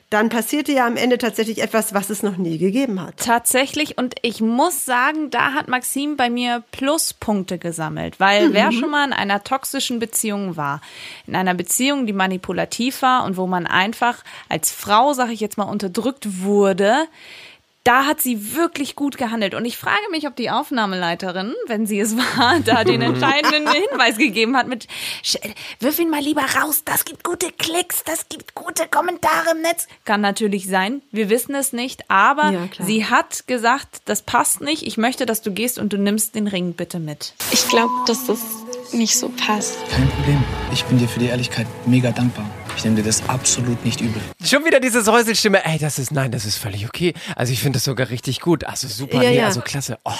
dann 0.10 0.30
passierte 0.30 0.72
ja 0.72 0.88
am 0.88 0.98
Ende 0.98 1.19
tatsächlich 1.19 1.62
etwas, 1.62 1.93
was 1.93 2.10
es 2.10 2.24
noch 2.24 2.38
nie 2.38 2.58
gegeben 2.58 3.00
hat. 3.00 3.17
Tatsächlich, 3.17 3.98
und 3.98 4.15
ich 4.24 4.41
muss 4.41 4.84
sagen, 4.86 5.30
da 5.30 5.54
hat 5.54 5.67
Maxim 5.67 6.17
bei 6.17 6.32
mir 6.32 6.63
Pluspunkte 6.72 7.60
gesammelt, 7.60 8.19
weil 8.19 8.54
wer 8.54 8.72
schon 8.72 8.89
mal 8.89 9.06
in 9.06 9.13
einer 9.13 9.43
toxischen 9.43 10.00
Beziehung 10.00 10.58
war, 10.58 10.82
in 11.28 11.36
einer 11.36 11.54
Beziehung, 11.54 12.08
die 12.08 12.13
manipulativ 12.13 13.04
war 13.04 13.24
und 13.24 13.38
wo 13.38 13.45
man 13.45 13.67
einfach 13.67 14.24
als 14.50 14.72
Frau, 14.72 15.13
sag 15.13 15.30
ich 15.30 15.41
jetzt 15.41 15.58
mal, 15.58 15.65
unterdrückt 15.65 16.41
wurde, 16.41 17.08
da 17.86 18.06
hat 18.06 18.22
sie 18.22 18.56
wirklich 18.56 18.96
gut 18.96 19.18
gehandelt. 19.18 19.56
Und 19.56 19.65
ich 19.65 19.78
frage 19.78 20.02
mich, 20.12 20.28
ob 20.28 20.36
die 20.36 20.50
Aufnahmeleiterin, 20.50 21.56
wenn 21.68 21.86
sie 21.88 22.00
es 22.00 22.15
war, 22.18 22.60
da 22.60 22.84
den 22.84 23.02
entscheidenden 23.02 23.68
Hinweis 23.72 24.18
gegeben 24.18 24.56
hat 24.58 24.68
mit, 24.68 24.88
"Sch- 25.24 25.39
wirf 25.80 25.98
ihn 26.00 26.10
mal 26.10 26.22
lieber 26.22 26.44
raus, 26.62 26.84
das 26.86 27.06
gibt 27.06 27.24
gute 27.24 27.52
Klicks, 27.52 28.04
das 28.04 28.28
gibt 28.30 28.54
gute 28.54 28.88
Kommentare 28.88 29.52
im 29.56 29.62
Netz. 29.62 29.88
Kann 30.06 30.22
natürlich 30.22 30.68
sein, 30.68 31.02
wir 31.12 31.30
wissen 31.30 31.56
es 31.56 31.74
nicht, 31.74 32.10
aber 32.10 32.52
Ja, 32.52 32.68
sie 32.80 33.06
hat 33.06 33.48
gesagt, 33.48 34.02
das 34.06 34.22
passt 34.24 34.62
nicht, 34.62 34.84
ich 34.84 34.98
möchte, 34.98 35.26
dass 35.26 35.42
du 35.42 35.52
gehst 35.52 35.80
und 35.80 35.94
du 35.94 35.98
nimmst 35.98 36.36
den 36.36 36.48
Ring 36.48 36.74
bitte 36.74 37.00
mit. 37.00 37.34
Ich 37.52 37.68
glaube, 37.70 37.94
dass 38.08 38.26
das 38.26 38.39
nicht 38.92 39.18
so 39.18 39.30
passt. 39.30 39.78
Kein 39.89 40.10
Problem. 40.10 40.44
Ich 40.74 40.84
bin 40.86 40.98
dir 41.00 41.08
für 41.08 41.20
die 41.20 41.28
Ehrlichkeit 41.28 41.68
mega 41.86 42.12
dankbar. 42.12 42.46
Ich 42.78 42.84
nehme 42.86 42.96
dir 42.96 43.04
das 43.04 43.28
absolut 43.28 43.84
nicht 43.84 44.00
übel. 44.00 44.22
Schon 44.44 44.64
wieder 44.64 44.80
diese 44.80 45.02
Säuselstimme. 45.02 45.66
Ey, 45.66 45.78
das 45.80 46.00
ist, 46.00 46.12
nein, 46.12 46.32
das 46.32 46.46
ist 46.46 46.58
völlig 46.58 46.86
okay. 46.86 47.14
Also 47.36 47.52
ich 47.52 47.60
finde 47.62 47.78
das 47.78 47.84
sogar 47.84 48.10
richtig 48.10 48.40
gut. 48.40 48.64
Also 48.64 48.88
super, 48.88 49.22
Ja, 49.22 49.30
nee, 49.32 49.38
ja. 49.38 49.46
also 49.48 49.60
klasse. 49.62 50.00
Oh. 50.06 50.12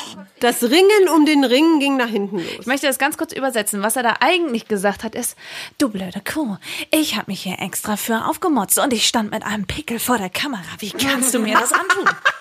Das 0.42 0.62
Ringen 0.64 1.10
um 1.16 1.26
den 1.26 1.46
Ring 1.46 1.80
ging 1.80 1.96
nach 1.96 2.10
hinten 2.10 2.38
los. 2.38 2.46
Ich 2.60 2.66
möchte 2.66 2.88
das 2.88 2.98
ganz 3.00 3.18
kurz 3.18 3.32
übersetzen. 3.32 3.82
Was 3.82 3.96
er 3.96 4.04
da 4.04 4.16
eigentlich 4.20 4.68
gesagt 4.68 5.04
hat, 5.06 5.16
ist, 5.16 5.38
du 5.78 5.88
blöde 5.90 6.22
Kuh, 6.22 6.58
ich 6.92 7.16
habe 7.16 7.26
mich 7.32 7.44
hier 7.44 7.60
extra 7.60 7.96
für 7.96 8.26
aufgemotzt 8.26 8.78
und 8.80 8.92
ich 8.92 9.06
stand 9.08 9.32
mit 9.32 9.44
einem 9.44 9.66
Pickel 9.66 10.00
vor 10.00 10.18
der 10.18 10.30
Kamera. 10.30 10.62
Wie 10.80 10.92
kannst 10.92 11.34
du 11.34 11.40
mir 11.40 11.54
das 11.58 11.72
antun? 11.72 12.06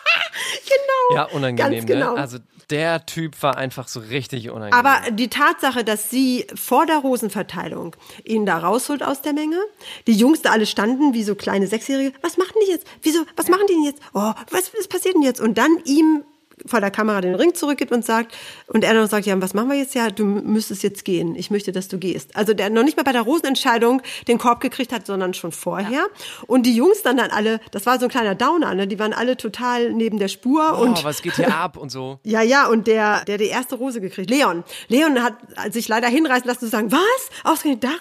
genau. 0.68 1.16
Ja, 1.16 1.24
unangenehm, 1.35 1.72
Ganz 1.72 1.87
genau. 1.87 2.14
ne? 2.14 2.20
Also 2.20 2.38
der 2.70 3.07
Typ 3.07 3.42
war 3.42 3.57
einfach 3.57 3.88
so 3.88 4.00
richtig 4.00 4.50
unangenehm. 4.50 4.74
Aber 4.74 5.11
die 5.11 5.28
Tatsache, 5.28 5.85
dass 5.85 6.11
sie 6.11 6.46
vor 6.54 6.87
der 6.87 6.98
Rosenverteilung 6.98 7.96
ihn 8.24 8.44
da 8.46 8.59
rausholt 8.59 9.02
aus 9.02 9.22
der 9.22 9.33
Menge, 9.33 9.59
die 10.07 10.12
Jungs 10.12 10.42
da 10.42 10.50
alle 10.50 10.66
standen 10.66 11.14
wie 11.14 11.22
so 11.22 11.35
kleine 11.35 11.66
Sechsjährige, 11.66 12.12
was 12.20 12.37
machen 12.37 12.54
die 12.66 12.70
jetzt? 12.70 12.87
Wieso, 13.02 13.20
was 13.37 13.48
machen 13.48 13.66
die 13.68 13.74
denn 13.74 13.85
jetzt? 13.85 14.02
Oh, 14.12 14.33
was, 14.50 14.72
was 14.76 14.88
passiert 14.88 15.14
denn 15.14 15.22
jetzt? 15.22 15.40
Und 15.40 15.57
dann 15.57 15.78
ihm 15.85 16.24
vor 16.66 16.81
der 16.81 16.90
Kamera 16.90 17.21
den 17.21 17.35
Ring 17.35 17.55
zurückgibt 17.55 17.92
und 17.92 18.05
sagt, 18.05 18.35
und 18.66 18.85
er 18.85 18.94
dann 18.94 19.07
sagt, 19.09 19.27
ja, 19.27 19.40
was 19.40 19.55
machen 19.55 19.71
wir 19.71 19.77
jetzt? 19.77 19.94
Ja, 19.94 20.11
du 20.11 20.25
müsstest 20.25 20.83
jetzt 20.83 21.05
gehen. 21.05 21.35
Ich 21.35 21.51
möchte, 21.51 21.73
dass 21.73 21.88
du 21.88 21.99
gehst. 21.99 22.37
Also 22.37 22.55
der 22.55 22.71
noch 22.71 22.85
nicht 22.85 22.97
mal 22.97 23.03
bei 23.03 23.12
der 23.12 23.23
Rosenentscheidung 23.23 24.03
den 24.27 24.38
Korb 24.38 24.61
gekriegt 24.61 24.92
hat, 24.92 25.07
sondern 25.07 25.35
schon 25.35 25.53
vorher. 25.53 26.07
Und 26.47 26.64
die 26.64 26.75
Jungs 26.75 27.03
dann 27.03 27.16
dann 27.16 27.31
alle, 27.31 27.61
das 27.71 27.87
war 27.87 27.99
so 27.99 28.07
ein 28.07 28.11
kleiner 28.11 28.35
Downer, 28.35 28.75
ne? 28.75 28.87
Die 28.87 28.99
waren 28.99 29.12
alle 29.12 29.37
total 29.37 29.92
neben 29.92 30.18
der 30.18 30.29
Spur 30.29 30.77
oh, 30.79 30.83
und 30.83 31.05
was 31.05 31.23
geht 31.23 31.37
hier 31.37 31.55
ab 31.55 31.77
und 31.77 31.90
so. 31.90 32.18
ja, 32.25 32.42
ja, 32.42 32.68
und 32.68 32.87
der, 32.87 33.25
der 33.25 33.38
die 33.38 33.47
erste 33.47 33.77
Rose 33.77 34.01
gekriegt, 34.01 34.31
Leon. 34.31 34.64
Leon 34.88 35.23
hat 35.23 35.37
sich 35.71 35.88
leider 35.88 36.09
hinreißen 36.09 36.47
lassen 36.47 36.61
zu 36.61 36.68
sagen, 36.68 36.92
was? 36.92 37.01
Ausgerechnet 37.44 37.85
Dario? 37.85 37.99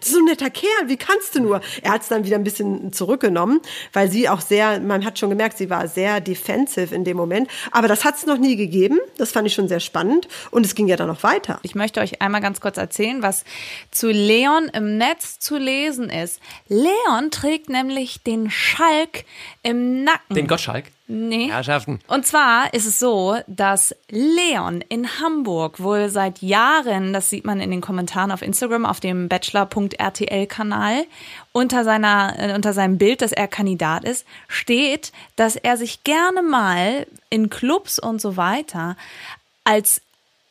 Das 0.00 0.08
ist 0.08 0.14
so 0.14 0.20
ein 0.20 0.24
netter 0.24 0.50
Kerl, 0.50 0.88
wie 0.88 0.96
kannst 0.96 1.34
du 1.34 1.40
nur? 1.40 1.60
Er 1.82 1.92
hat 1.92 2.02
es 2.02 2.08
dann 2.08 2.24
wieder 2.24 2.36
ein 2.36 2.44
bisschen 2.44 2.92
zurückgenommen, 2.92 3.60
weil 3.92 4.10
sie 4.10 4.28
auch 4.28 4.40
sehr, 4.40 4.80
man 4.80 5.04
hat 5.04 5.18
schon 5.18 5.30
gemerkt, 5.30 5.58
sie 5.58 5.70
war 5.70 5.88
sehr 5.88 6.20
defensive 6.20 6.94
in 6.94 7.04
dem 7.04 7.16
Moment. 7.16 7.48
Aber 7.70 7.88
das 7.94 8.04
hat 8.04 8.16
es 8.16 8.26
noch 8.26 8.38
nie 8.38 8.56
gegeben. 8.56 8.98
Das 9.18 9.30
fand 9.30 9.46
ich 9.46 9.54
schon 9.54 9.68
sehr 9.68 9.78
spannend. 9.78 10.26
Und 10.50 10.66
es 10.66 10.74
ging 10.74 10.88
ja 10.88 10.96
dann 10.96 11.06
noch 11.06 11.22
weiter. 11.22 11.60
Ich 11.62 11.76
möchte 11.76 12.00
euch 12.00 12.20
einmal 12.20 12.40
ganz 12.40 12.60
kurz 12.60 12.76
erzählen, 12.76 13.22
was 13.22 13.44
zu 13.92 14.10
Leon 14.10 14.68
im 14.72 14.98
Netz 14.98 15.38
zu 15.38 15.58
lesen 15.58 16.10
ist. 16.10 16.40
Leon 16.66 17.30
trägt 17.30 17.68
nämlich 17.68 18.24
den 18.24 18.50
Schalk 18.50 19.24
im 19.62 20.02
Nacken. 20.02 20.34
Den 20.34 20.48
Gottschalk? 20.48 20.86
Nee. 21.06 21.50
Herrschaften. 21.50 21.98
Und 22.08 22.26
zwar 22.26 22.72
ist 22.72 22.86
es 22.86 22.98
so, 22.98 23.36
dass 23.46 23.94
Leon 24.08 24.82
in 24.88 25.20
Hamburg 25.20 25.82
wohl 25.82 26.08
seit 26.08 26.40
Jahren, 26.40 27.12
das 27.12 27.28
sieht 27.28 27.44
man 27.44 27.60
in 27.60 27.70
den 27.70 27.82
Kommentaren 27.82 28.30
auf 28.30 28.40
Instagram, 28.40 28.86
auf 28.86 29.00
dem 29.00 29.28
Bachelor.rtl-Kanal, 29.28 31.04
unter 31.52 31.84
seiner, 31.84 32.34
äh, 32.38 32.54
unter 32.54 32.72
seinem 32.72 32.96
Bild, 32.96 33.20
dass 33.20 33.32
er 33.32 33.48
Kandidat 33.48 34.04
ist, 34.04 34.26
steht, 34.48 35.12
dass 35.36 35.56
er 35.56 35.76
sich 35.76 36.04
gerne 36.04 36.42
mal 36.42 37.06
in 37.28 37.50
Clubs 37.50 37.98
und 37.98 38.20
so 38.20 38.38
weiter 38.38 38.96
als 39.64 40.00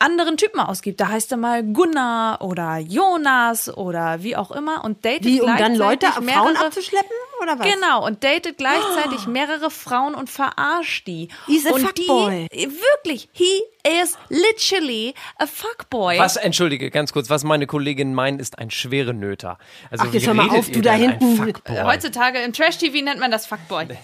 anderen 0.04 0.38
Typen 0.38 0.60
ausgibt. 0.60 1.00
Da 1.00 1.08
heißt 1.10 1.32
er 1.32 1.38
mal 1.38 1.64
Gunnar 1.64 2.42
oder 2.42 2.78
Jonas 2.78 3.76
oder 3.76 4.22
wie 4.24 4.36
auch 4.36 4.52
immer 4.52 4.84
und 4.84 5.04
datet 5.06 5.26
Wie, 5.26 5.42
um 5.42 5.48
dann 5.58 5.76
Leute, 5.76 6.06
gleichzeitig 6.08 6.34
Frauen 6.34 6.54
mehrere- 6.54 6.66
abzuschleppen? 6.68 7.16
Oder 7.42 7.60
was? 7.60 7.68
Genau, 7.74 8.06
und 8.06 8.24
datet 8.24 8.58
gleichzeitig 8.58 9.28
mehrere 9.28 9.70
Frauen 9.72 10.16
und 10.16 10.30
verarscht 10.30 11.08
die. 11.08 11.30
He's 11.48 11.66
a 11.66 11.72
und 11.72 11.82
fuckboy. 11.82 12.48
die, 12.54 12.70
wirklich, 12.72 13.30
he 13.34 13.62
is 13.86 14.18
literally 14.30 15.14
a 15.40 15.46
fuckboy. 15.46 16.18
Was, 16.18 16.38
entschuldige, 16.38 16.90
ganz 16.90 17.12
kurz, 17.12 17.30
was 17.30 17.44
meine 17.44 17.68
Kolleginnen 17.68 18.14
meinen, 18.16 18.40
ist 18.40 18.58
ein 18.60 18.72
schwere 18.72 19.14
Nöter. 19.14 19.58
Also, 19.92 20.06
Ach, 20.08 20.14
jetzt 20.14 20.26
hör 20.26 20.34
mal 20.34 20.50
auf, 20.50 20.70
du 20.70 20.82
da 20.82 20.94
hinten- 20.94 21.36
Fuckboy? 21.38 21.84
Heutzutage 21.84 22.40
im 22.40 22.54
Trash-TV 22.54 23.04
nennt 23.04 23.20
man 23.20 23.32
das 23.32 23.46
Fuckboy. 23.46 23.88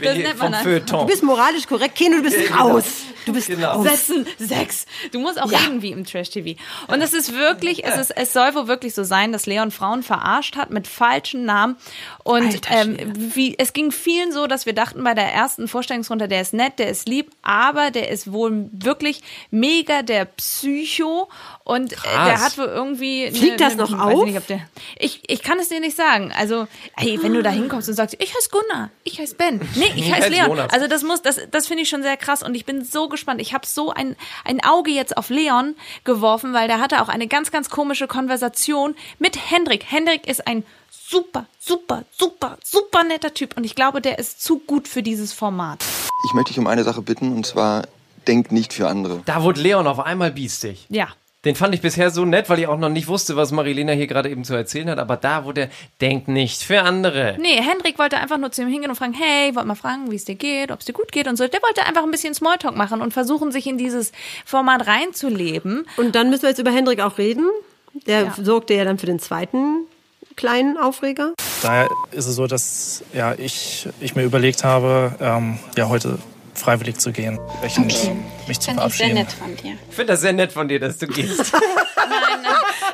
Das 0.00 0.14
hier 0.14 0.14
nennt 0.14 0.38
man. 0.38 0.54
Feuilleton. 0.54 1.00
Du 1.00 1.06
bist 1.06 1.22
moralisch 1.22 1.66
korrekt, 1.66 1.96
Keno, 1.96 2.16
du 2.16 2.22
bist 2.22 2.38
raus. 2.58 2.84
Du 3.26 3.32
bist 3.32 3.48
Genau. 3.48 3.72
raus. 3.72 3.84
Setzen, 3.88 4.26
sechs. 4.38 4.86
Du 5.12 5.18
musst 5.20 5.40
auch 5.40 5.50
Ja. 5.50 5.58
reden 5.58 5.82
wie 5.82 5.90
im 5.92 6.04
Trash-TV. 6.04 6.58
Und 6.86 7.00
es 7.02 7.12
ist 7.12 7.34
wirklich, 7.34 7.84
es 7.84 7.96
ist, 7.96 8.10
es 8.16 8.32
soll 8.32 8.54
wohl 8.54 8.68
wirklich 8.68 8.94
so 8.94 9.04
sein, 9.04 9.32
dass 9.32 9.46
Leon 9.46 9.70
Frauen 9.70 10.02
verarscht 10.02 10.56
hat 10.56 10.70
mit 10.70 10.86
falschen 10.86 11.44
Namen. 11.44 11.76
Und 12.24 12.46
Alter 12.46 12.70
ähm, 12.74 12.96
wie, 13.34 13.56
es 13.58 13.72
ging 13.72 13.90
vielen 13.90 14.32
so, 14.32 14.46
dass 14.46 14.66
wir 14.66 14.72
dachten 14.72 15.02
bei 15.04 15.14
der 15.14 15.32
ersten 15.32 15.68
Vorstellungsrunde, 15.68 16.28
der 16.28 16.40
ist 16.42 16.54
nett, 16.54 16.78
der 16.78 16.88
ist 16.88 17.08
lieb, 17.08 17.30
aber 17.42 17.90
der 17.90 18.08
ist 18.08 18.32
wohl 18.32 18.47
wirklich 18.50 19.22
mega 19.50 20.02
der 20.02 20.24
Psycho 20.26 21.28
und 21.64 21.92
äh, 21.92 21.96
Krass. 21.96 22.26
der 22.26 22.40
hat 22.40 22.58
wohl 22.58 22.66
irgendwie. 22.66 23.30
Fliegt 23.30 23.60
das 23.60 23.76
noch 23.76 23.90
ich 23.90 23.96
auf? 23.96 24.24
Nicht, 24.24 24.48
der, 24.48 24.60
ich, 24.98 25.22
ich 25.26 25.42
kann 25.42 25.58
es 25.58 25.68
dir 25.68 25.80
nicht 25.80 25.96
sagen. 25.96 26.32
Also, 26.36 26.66
hey, 26.94 27.18
wenn 27.22 27.34
du 27.34 27.42
da 27.42 27.50
hinkommst 27.50 27.88
und 27.88 27.94
sagst, 27.94 28.16
ich 28.18 28.34
heiße 28.34 28.50
Gunnar, 28.50 28.90
ich 29.04 29.18
heiße 29.18 29.34
Ben, 29.36 29.60
nee, 29.74 29.92
ich 29.96 30.12
heiße 30.12 30.28
heiße 30.28 30.30
Leon. 30.30 30.48
Jonas. 30.48 30.72
Also 30.72 30.86
das 30.86 31.02
muss, 31.02 31.22
das, 31.22 31.40
das 31.50 31.66
finde 31.66 31.82
ich 31.82 31.88
schon 31.88 32.02
sehr 32.02 32.16
krass 32.16 32.42
und 32.42 32.54
ich 32.54 32.64
bin 32.64 32.84
so 32.84 33.08
gespannt. 33.08 33.40
Ich 33.40 33.54
habe 33.54 33.66
so 33.66 33.90
ein, 33.92 34.16
ein 34.44 34.62
Auge 34.64 34.90
jetzt 34.90 35.16
auf 35.16 35.30
Leon 35.30 35.76
geworfen, 36.04 36.52
weil 36.52 36.68
der 36.68 36.80
hatte 36.80 37.02
auch 37.02 37.08
eine 37.08 37.26
ganz, 37.26 37.50
ganz 37.50 37.70
komische 37.70 38.06
Konversation 38.06 38.94
mit 39.18 39.50
Hendrik. 39.50 39.84
Hendrik 39.86 40.26
ist 40.26 40.46
ein 40.46 40.64
super, 40.90 41.46
super, 41.58 42.04
super, 42.10 42.58
super 42.64 43.04
netter 43.04 43.32
Typ 43.32 43.56
und 43.56 43.64
ich 43.64 43.74
glaube, 43.74 44.00
der 44.00 44.18
ist 44.18 44.42
zu 44.42 44.58
gut 44.58 44.88
für 44.88 45.02
dieses 45.02 45.32
Format. 45.32 45.84
Ich 46.26 46.34
möchte 46.34 46.50
dich 46.50 46.58
um 46.58 46.66
eine 46.66 46.84
Sache 46.84 47.02
bitten, 47.02 47.34
und 47.34 47.46
zwar 47.46 47.86
denk 48.28 48.52
nicht 48.52 48.72
für 48.72 48.86
andere. 48.88 49.22
Da 49.24 49.42
wurde 49.42 49.60
Leon 49.60 49.86
auf 49.86 49.98
einmal 50.00 50.30
biestig. 50.30 50.86
Ja. 50.90 51.08
Den 51.44 51.54
fand 51.54 51.72
ich 51.72 51.80
bisher 51.80 52.10
so 52.10 52.24
nett, 52.24 52.50
weil 52.50 52.58
ich 52.58 52.66
auch 52.66 52.76
noch 52.78 52.88
nicht 52.88 53.06
wusste, 53.06 53.36
was 53.36 53.52
Marilena 53.52 53.92
hier 53.92 54.08
gerade 54.08 54.28
eben 54.28 54.42
zu 54.44 54.54
erzählen 54.54 54.90
hat. 54.90 54.98
Aber 54.98 55.16
da 55.16 55.44
wurde 55.44 55.62
er, 55.62 55.68
denk 56.00 56.26
nicht 56.26 56.62
für 56.62 56.82
andere. 56.82 57.36
Nee, 57.40 57.62
Hendrik 57.62 57.96
wollte 57.98 58.16
einfach 58.18 58.38
nur 58.38 58.50
zu 58.50 58.62
ihm 58.62 58.68
hingehen 58.68 58.90
und 58.90 58.96
fragen, 58.96 59.12
hey, 59.14 59.54
wollt 59.54 59.64
mal 59.66 59.76
fragen, 59.76 60.10
wie 60.10 60.16
es 60.16 60.24
dir 60.24 60.34
geht, 60.34 60.72
ob 60.72 60.80
es 60.80 60.86
dir 60.86 60.92
gut 60.92 61.12
geht 61.12 61.28
und 61.28 61.36
so. 61.36 61.46
Der 61.46 61.62
wollte 61.62 61.86
einfach 61.86 62.02
ein 62.02 62.10
bisschen 62.10 62.34
Smalltalk 62.34 62.76
machen 62.76 63.00
und 63.00 63.12
versuchen, 63.12 63.52
sich 63.52 63.68
in 63.68 63.78
dieses 63.78 64.10
Format 64.44 64.88
reinzuleben. 64.88 65.86
Und 65.96 66.16
dann 66.16 66.28
müssen 66.28 66.42
wir 66.42 66.48
jetzt 66.50 66.58
über 66.58 66.72
Hendrik 66.72 67.00
auch 67.00 67.18
reden. 67.18 67.48
Der 68.06 68.22
Ja. 68.24 68.34
sorgte 68.42 68.74
ja 68.74 68.84
dann 68.84 68.98
für 68.98 69.06
den 69.06 69.20
zweiten 69.20 69.86
kleinen 70.34 70.76
Aufreger. 70.76 71.34
Daher 71.62 71.88
ist 72.10 72.26
es 72.26 72.34
so, 72.34 72.48
dass 72.48 73.04
ja, 73.14 73.34
ich, 73.38 73.88
ich 74.00 74.16
mir 74.16 74.24
überlegt 74.24 74.64
habe, 74.64 75.14
ähm, 75.20 75.58
ja, 75.76 75.88
heute 75.88 76.18
freiwillig 76.58 76.98
zu 76.98 77.12
gehen. 77.12 77.38
Und 77.76 77.94
mich 78.48 78.60
zu 78.60 78.70
Fand 78.72 78.78
ich 78.86 78.94
sehr 78.96 79.06
verabschieden. 79.08 79.14
nett 79.14 79.32
von 79.32 79.56
dir. 79.56 79.78
Ich 79.88 79.94
finde 79.94 80.12
das 80.12 80.20
sehr 80.20 80.32
nett 80.32 80.52
von 80.52 80.68
dir, 80.68 80.80
dass 80.80 80.98
du 80.98 81.06
gehst. 81.06 81.52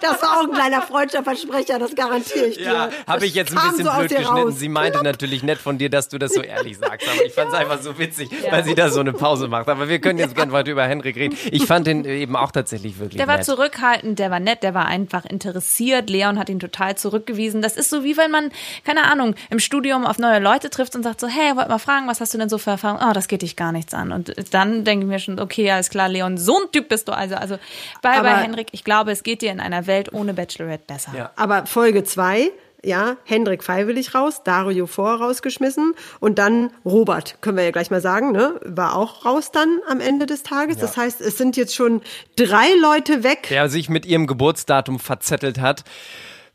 Das 0.00 0.20
war 0.20 0.38
auch 0.38 0.44
ein 0.44 0.52
kleiner 0.52 0.82
Freundschaftsversprecher, 0.82 1.78
das 1.78 1.94
garantiere 1.94 2.46
ich 2.46 2.56
dir. 2.58 2.64
Ja, 2.64 2.88
habe 3.06 3.24
ich 3.24 3.34
jetzt 3.34 3.52
ein 3.52 3.54
Das 3.56 3.70
bisschen 3.70 3.84
so 3.86 3.92
blöd 3.92 4.08
geschnitten. 4.10 4.32
raus. 4.34 4.54
Sie 4.58 4.68
meinte 4.68 5.02
natürlich 5.02 5.42
nett 5.42 5.58
von 5.58 5.78
dir, 5.78 5.88
dass 5.88 6.08
du 6.08 6.18
das 6.18 6.34
so 6.34 6.42
ehrlich 6.42 6.76
sagst. 6.76 7.08
Aber 7.08 7.24
ich 7.24 7.32
fand 7.32 7.48
es 7.48 7.54
einfach 7.54 7.80
so 7.80 7.98
witzig, 7.98 8.28
weil 8.50 8.64
sie 8.64 8.74
da 8.74 8.90
so 8.90 9.00
eine 9.00 9.12
Pause 9.14 9.48
macht. 9.48 9.68
Aber 9.68 9.88
wir 9.88 10.00
können 10.00 10.18
jetzt 10.18 10.34
gerne 10.34 10.52
weiter 10.52 10.72
über 10.72 10.84
Henrik 10.86 11.16
reden. 11.16 11.36
Ich 11.50 11.64
fand 11.64 11.88
ihn 11.88 12.04
eben 12.04 12.36
auch 12.36 12.50
tatsächlich 12.52 12.98
wirklich 12.98 13.16
Der 13.16 13.28
war 13.28 13.36
nett. 13.36 13.46
zurückhaltend, 13.46 14.18
der 14.18 14.30
war 14.30 14.40
nett, 14.40 14.62
der 14.62 14.74
war 14.74 14.86
einfach 14.86 15.24
interessiert. 15.24 16.10
Leon 16.10 16.38
hat 16.38 16.50
ihn 16.50 16.60
total 16.60 16.96
zurückgewiesen. 16.98 17.62
Das 17.62 17.76
ist 17.76 17.88
so 17.88 18.04
wie 18.04 18.16
wenn 18.18 18.30
man, 18.30 18.50
keine 18.84 19.04
Ahnung, 19.04 19.34
im 19.48 19.58
Studium 19.58 20.04
auf 20.04 20.18
neue 20.18 20.38
Leute 20.40 20.68
trifft 20.68 20.96
und 20.96 21.02
sagt 21.02 21.20
so, 21.20 21.28
hey, 21.28 21.56
wollt 21.56 21.68
mal 21.68 21.78
fragen, 21.78 22.08
was 22.08 22.20
hast 22.20 22.34
du 22.34 22.38
denn 22.38 22.50
so 22.50 22.58
für 22.58 22.70
Erfahrungen? 22.70 23.02
Oh, 23.08 23.12
das 23.14 23.26
geht 23.28 23.40
dich 23.42 23.56
gar 23.56 23.72
nichts 23.72 23.94
an. 23.94 24.12
Und 24.12 24.34
dann 24.52 24.84
denke 24.84 25.06
ich 25.06 25.08
mir 25.10 25.18
schon, 25.18 25.38
okay, 25.44 25.70
alles 25.70 25.90
klar, 25.90 26.08
Leon, 26.08 26.36
so 26.38 26.58
ein 26.60 26.72
Typ 26.72 26.88
bist 26.88 27.08
du 27.08 27.12
also. 27.12 27.36
Also 27.36 27.58
bei, 28.02 28.20
bei 28.20 28.36
Henrik, 28.36 28.68
ich 28.72 28.84
glaube, 28.84 29.12
es 29.12 29.22
geht 29.22 29.42
dir 29.42 29.52
in 29.52 29.60
einer 29.60 29.86
Welt 29.86 30.12
ohne 30.12 30.34
Bachelorette 30.34 30.84
besser. 30.86 31.12
Ja. 31.16 31.30
Aber 31.36 31.66
Folge 31.66 32.04
zwei, 32.04 32.50
ja, 32.84 33.16
Hendrik 33.24 33.62
freiwillig 33.64 34.14
raus, 34.14 34.42
Dario 34.44 34.86
vor 34.86 35.14
rausgeschmissen 35.14 35.94
und 36.20 36.38
dann 36.38 36.70
Robert, 36.84 37.40
können 37.40 37.56
wir 37.56 37.64
ja 37.64 37.70
gleich 37.70 37.90
mal 37.90 38.00
sagen, 38.00 38.32
ne, 38.32 38.60
war 38.64 38.96
auch 38.96 39.24
raus 39.24 39.50
dann 39.52 39.80
am 39.88 40.00
Ende 40.00 40.26
des 40.26 40.42
Tages. 40.42 40.76
Das 40.78 40.96
heißt, 40.96 41.20
es 41.20 41.38
sind 41.38 41.56
jetzt 41.56 41.74
schon 41.74 42.02
drei 42.36 42.66
Leute 42.80 43.24
weg. 43.24 43.46
Der 43.48 43.68
sich 43.68 43.88
mit 43.88 44.06
ihrem 44.06 44.26
Geburtsdatum 44.26 44.98
verzettelt 44.98 45.60
hat. 45.60 45.84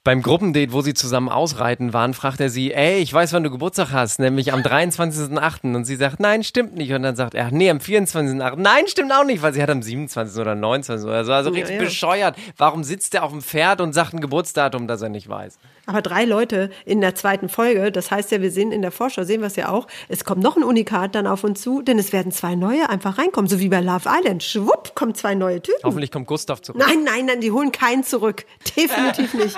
Beim 0.03 0.21
Gruppendate, 0.21 0.71
wo 0.71 0.81
sie 0.81 0.93
zusammen 0.93 1.27
ausreiten 1.27 1.91
waren, 1.91 2.13
fragt 2.13 2.39
er 2.39 2.49
sie, 2.49 2.73
ey, 2.73 2.99
ich 2.99 3.13
weiß, 3.13 3.33
wann 3.33 3.43
du 3.43 3.51
Geburtstag 3.51 3.91
hast, 3.91 4.19
nämlich 4.19 4.53
am 4.53 4.61
23.8. 4.61 5.75
Und 5.75 5.83
sie 5.83 5.97
sagt, 5.97 6.21
nein, 6.21 6.43
stimmt 6.43 6.75
nicht. 6.75 6.93
Und 6.93 7.03
dann 7.03 7.17
sagt 7.17 7.33
er, 7.33 7.51
nee, 7.51 7.69
am 7.69 7.79
24.8. 7.79 8.55
Nein, 8.55 8.87
stimmt 8.87 9.11
auch 9.11 9.25
nicht, 9.25 9.41
weil 9.41 9.53
sie 9.53 9.61
hat 9.61 9.69
am 9.69 9.81
27. 9.81 10.39
oder 10.39 10.55
29. 10.55 11.05
oder 11.05 11.25
so. 11.25 11.33
Also 11.33 11.49
richtig 11.49 11.75
ja. 11.75 11.81
bescheuert. 11.81 12.37
Warum 12.55 12.83
sitzt 12.85 13.13
er 13.13 13.23
auf 13.23 13.31
dem 13.31 13.41
Pferd 13.41 13.81
und 13.81 13.93
sagt 13.93 14.13
ein 14.13 14.21
Geburtsdatum, 14.21 14.87
das 14.87 15.01
er 15.01 15.09
nicht 15.09 15.27
weiß? 15.27 15.59
Aber 15.89 16.03
drei 16.03 16.23
Leute 16.23 16.69
in 16.85 17.01
der 17.01 17.15
zweiten 17.15 17.49
Folge, 17.49 17.91
das 17.91 18.11
heißt 18.11 18.31
ja, 18.31 18.43
wir 18.43 18.51
sehen 18.51 18.71
in 18.71 18.83
der 18.83 18.91
Vorschau, 18.91 19.23
sehen 19.23 19.41
wir 19.41 19.47
es 19.47 19.55
ja 19.55 19.69
auch, 19.69 19.87
es 20.07 20.23
kommt 20.23 20.43
noch 20.43 20.55
ein 20.55 20.63
Unikat 20.63 21.15
dann 21.15 21.25
auf 21.25 21.43
uns 21.43 21.61
zu, 21.61 21.81
denn 21.81 21.97
es 21.97 22.13
werden 22.13 22.31
zwei 22.31 22.53
neue 22.53 22.87
einfach 22.89 23.17
reinkommen, 23.17 23.49
so 23.49 23.59
wie 23.59 23.69
bei 23.69 23.81
Love 23.81 24.07
Island. 24.07 24.43
Schwupp, 24.43 24.93
kommen 24.93 25.15
zwei 25.15 25.33
neue 25.33 25.63
Typen. 25.63 25.79
Hoffentlich 25.83 26.11
kommt 26.11 26.27
Gustav 26.27 26.61
zurück. 26.61 26.79
Nein, 26.79 27.03
nein, 27.03 27.25
nein, 27.25 27.41
die 27.41 27.51
holen 27.51 27.71
keinen 27.71 28.03
zurück. 28.03 28.45
Definitiv 28.77 29.33
nicht. 29.33 29.57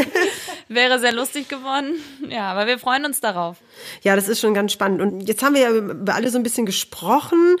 Wäre 0.68 0.98
sehr 1.00 1.12
lustig 1.12 1.48
geworden. 1.48 1.94
Ja, 2.28 2.52
aber 2.52 2.66
wir 2.66 2.78
freuen 2.78 3.06
uns 3.06 3.22
darauf. 3.22 3.56
Ja, 4.02 4.16
das 4.16 4.28
ist 4.28 4.40
schon 4.40 4.52
ganz 4.52 4.70
spannend. 4.70 5.00
Und 5.00 5.22
jetzt 5.22 5.42
haben 5.42 5.54
wir 5.54 5.62
ja 5.62 5.70
über 5.70 6.14
alle 6.14 6.28
so 6.28 6.36
ein 6.36 6.42
bisschen 6.42 6.66
gesprochen. 6.66 7.56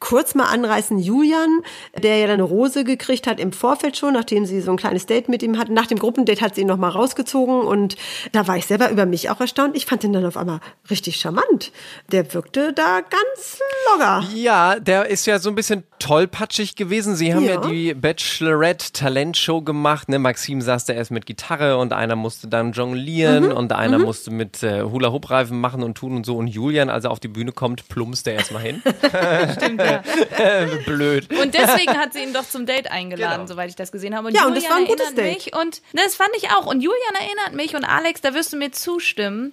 Kurz 0.00 0.34
mal 0.34 0.44
anreißen, 0.46 0.98
Julian, 0.98 1.60
der 1.96 2.16
ja 2.18 2.26
dann 2.26 2.34
eine 2.34 2.42
Rose 2.44 2.84
gekriegt 2.84 3.26
hat 3.26 3.40
im 3.40 3.52
Vorfeld 3.52 3.96
schon, 3.96 4.14
nachdem 4.14 4.46
sie 4.46 4.60
so 4.60 4.70
ein 4.70 4.76
kleines 4.76 5.06
Date 5.06 5.28
mit 5.28 5.42
ihm 5.42 5.58
hatten. 5.58 5.74
Nach 5.74 5.86
dem 5.86 5.98
Gruppendate 5.98 6.40
hat 6.40 6.54
sie 6.54 6.60
ihn 6.62 6.66
nochmal 6.68 6.90
rausgezogen 6.90 7.60
und 7.62 7.96
da 8.32 8.46
war 8.46 8.56
ich 8.56 8.66
selber 8.66 8.90
über 8.90 9.06
mich 9.06 9.30
auch 9.30 9.40
erstaunt. 9.40 9.76
Ich 9.76 9.86
fand 9.86 10.04
ihn 10.04 10.12
dann 10.12 10.24
auf 10.26 10.36
einmal 10.36 10.60
richtig 10.90 11.16
charmant. 11.16 11.72
Der 12.12 12.32
wirkte 12.34 12.72
da 12.72 13.00
ganz 13.00 13.60
locker. 13.92 14.24
Ja, 14.34 14.78
der 14.78 15.06
ist 15.06 15.26
ja 15.26 15.38
so 15.38 15.48
ein 15.48 15.54
bisschen 15.54 15.82
tollpatschig 15.98 16.76
gewesen. 16.76 17.16
Sie 17.16 17.34
haben 17.34 17.44
ja, 17.44 17.54
Ja. 17.54 17.60
die 17.68 17.94
Bachelorette 17.94 18.92
Talentshow 18.92 19.62
gemacht. 19.62 20.08
Ne? 20.08 20.18
Maxim 20.18 20.60
saß 20.60 20.84
da 20.84 20.92
erst 20.92 21.10
mit 21.10 21.26
Gitarre 21.26 21.76
und 21.78 21.92
einer 21.92 22.14
musste 22.16 22.46
dann 22.48 22.72
jonglieren 22.72 23.46
Mhm. 23.46 23.52
und 23.52 23.72
einer 23.72 23.98
musste 23.98 24.30
mit 24.30 24.62
äh, 24.62 24.82
Hula-Hoop-Reifen 24.82 25.58
machen 25.60 25.82
und 25.82 25.96
tun 25.96 26.14
und 26.16 26.24
so. 26.26 26.36
Und 26.36 26.46
Julian, 26.46 26.88
als 26.88 27.04
er 27.04 27.10
auf 27.10 27.20
die 27.20 27.28
Bühne 27.28 27.52
kommt, 27.52 27.88
plumpst 27.88 28.26
er 28.28 28.34
erstmal 28.34 28.62
hin. 28.62 28.82
Stimmt, 29.56 29.80
ja. 29.80 29.87
Blöd. 30.86 31.28
Und 31.30 31.54
deswegen 31.54 31.98
hat 31.98 32.12
sie 32.12 32.22
ihn 32.22 32.32
doch 32.32 32.48
zum 32.48 32.66
Date 32.66 32.90
eingeladen, 32.90 33.46
soweit 33.46 33.70
ich 33.70 33.76
das 33.76 33.92
gesehen 33.92 34.14
habe. 34.16 34.28
Und 34.28 34.32
Genau. 34.34 34.44
Ja, 34.44 34.46
und 34.46 34.54
Julian 34.54 34.62
das 34.62 34.70
war 34.70 34.76
ein 34.78 34.86
gutes 34.86 35.06
erinnert 35.06 35.26
Date. 35.26 35.46
mich 35.46 35.56
und 35.56 35.82
das 35.92 36.14
fand 36.14 36.30
ich 36.36 36.50
auch. 36.50 36.66
Und 36.66 36.80
Julian 36.80 37.14
erinnert 37.14 37.54
mich 37.54 37.74
und 37.74 37.84
Alex, 37.84 38.20
da 38.20 38.34
wirst 38.34 38.52
du 38.52 38.56
mir 38.56 38.72
zustimmen, 38.72 39.52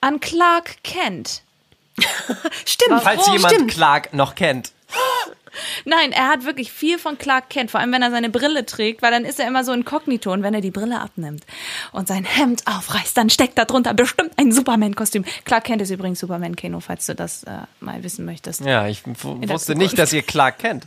an 0.00 0.20
Clark 0.20 0.82
Kent. 0.82 1.42
Stimmt, 2.64 3.02
Falls 3.02 3.26
jemand 3.32 3.70
Clark 3.70 4.12
noch 4.14 4.34
kennt. 4.34 4.72
Nein, 5.84 6.12
er 6.12 6.28
hat 6.28 6.44
wirklich 6.44 6.70
viel 6.72 6.98
von 6.98 7.18
Clark 7.18 7.50
Kent, 7.50 7.70
vor 7.70 7.80
allem 7.80 7.92
wenn 7.92 8.02
er 8.02 8.10
seine 8.10 8.30
Brille 8.30 8.66
trägt, 8.66 9.02
weil 9.02 9.10
dann 9.10 9.24
ist 9.24 9.40
er 9.40 9.48
immer 9.48 9.64
so 9.64 9.72
inkognito 9.72 10.32
und 10.32 10.42
wenn 10.42 10.54
er 10.54 10.60
die 10.60 10.70
Brille 10.70 11.00
abnimmt 11.00 11.44
und 11.92 12.06
sein 12.08 12.24
Hemd 12.24 12.62
aufreißt, 12.66 13.16
dann 13.16 13.30
steckt 13.30 13.58
da 13.58 13.64
drunter 13.64 13.94
bestimmt 13.94 14.32
ein 14.36 14.52
Superman-Kostüm. 14.52 15.24
Clark 15.44 15.64
Kent 15.64 15.82
ist 15.82 15.90
übrigens 15.90 16.20
Superman-Kino, 16.20 16.80
falls 16.80 17.06
du 17.06 17.14
das 17.14 17.44
äh, 17.44 17.50
mal 17.80 18.02
wissen 18.04 18.24
möchtest. 18.24 18.60
Ja, 18.60 18.86
ich 18.86 19.02
wusste 19.04 19.74
nicht, 19.74 19.98
dass 19.98 20.12
ihr 20.12 20.22
Clark 20.22 20.58
kennt. 20.58 20.86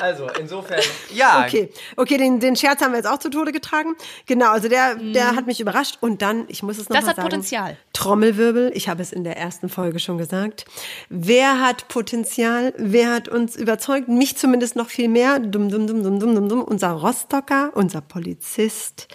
Also, 0.00 0.28
insofern, 0.40 0.80
ja. 1.14 1.44
Okay, 1.44 1.70
okay, 1.96 2.16
den, 2.16 2.40
den 2.40 2.56
Scherz 2.56 2.80
haben 2.80 2.92
wir 2.92 2.98
jetzt 2.98 3.08
auch 3.08 3.18
zu 3.18 3.28
Tode 3.28 3.52
getragen. 3.52 3.94
Genau, 4.26 4.50
also 4.50 4.68
der, 4.68 4.96
der 4.96 5.36
hat 5.36 5.46
mich 5.46 5.60
überrascht. 5.60 5.98
Und 6.00 6.22
dann, 6.22 6.44
ich 6.48 6.62
muss 6.62 6.78
es 6.78 6.88
noch 6.88 6.96
Mhm. 6.96 7.00
Das 7.00 7.08
hat 7.08 7.16
sagen, 7.16 7.28
Potenzial. 7.28 7.76
Trommelwirbel, 7.92 8.72
ich 8.74 8.88
habe 8.88 9.02
es 9.02 9.12
in 9.12 9.24
der 9.24 9.36
ersten 9.36 9.68
Folge 9.68 9.98
schon 9.98 10.18
gesagt. 10.18 10.64
Wer 11.08 11.60
hat 11.60 11.88
Potenzial? 11.88 12.74
Wer 12.76 13.12
hat 13.12 13.28
uns 13.28 13.56
überzeugt? 13.56 14.01
Mich 14.06 14.36
zumindest 14.36 14.76
noch 14.76 14.88
viel 14.88 15.08
mehr. 15.08 15.38
Dum, 15.38 15.68
dum, 15.68 15.86
dum, 15.86 16.02
dum, 16.02 16.20
dum, 16.20 16.34
dum, 16.34 16.48
dum. 16.48 16.62
Unser 16.62 16.90
Rostocker, 16.90 17.70
unser 17.74 18.00
Polizist, 18.00 19.08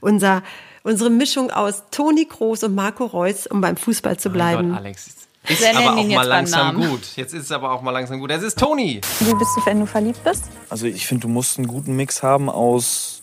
unser, 0.00 0.42
unsere 0.82 1.10
Mischung 1.10 1.50
aus 1.50 1.84
Toni 1.90 2.26
Kroos 2.26 2.62
und 2.62 2.74
Marco 2.74 3.04
Reus, 3.06 3.46
um 3.46 3.60
beim 3.60 3.76
Fußball 3.76 4.18
zu 4.18 4.30
bleiben. 4.30 4.70
Gott, 4.70 4.78
Alex. 4.78 5.20
Ist 5.48 5.60
Wir 5.62 5.76
aber 5.76 5.96
auch 5.96 6.06
mal 6.06 6.26
langsam 6.26 6.76
gut. 6.76 7.16
Jetzt 7.16 7.32
ist 7.32 7.44
es 7.44 7.52
aber 7.52 7.72
auch 7.72 7.80
mal 7.82 7.92
langsam 7.92 8.20
gut. 8.20 8.30
Es 8.30 8.42
ist 8.42 8.58
Toni. 8.58 9.00
Wie 9.20 9.34
bist 9.34 9.56
du, 9.56 9.64
wenn 9.64 9.80
du 9.80 9.86
verliebt 9.86 10.22
bist? 10.22 10.44
Also 10.68 10.86
ich 10.86 11.06
finde, 11.06 11.22
du 11.22 11.28
musst 11.28 11.58
einen 11.58 11.66
guten 11.66 11.96
Mix 11.96 12.22
haben 12.22 12.50
aus 12.50 13.22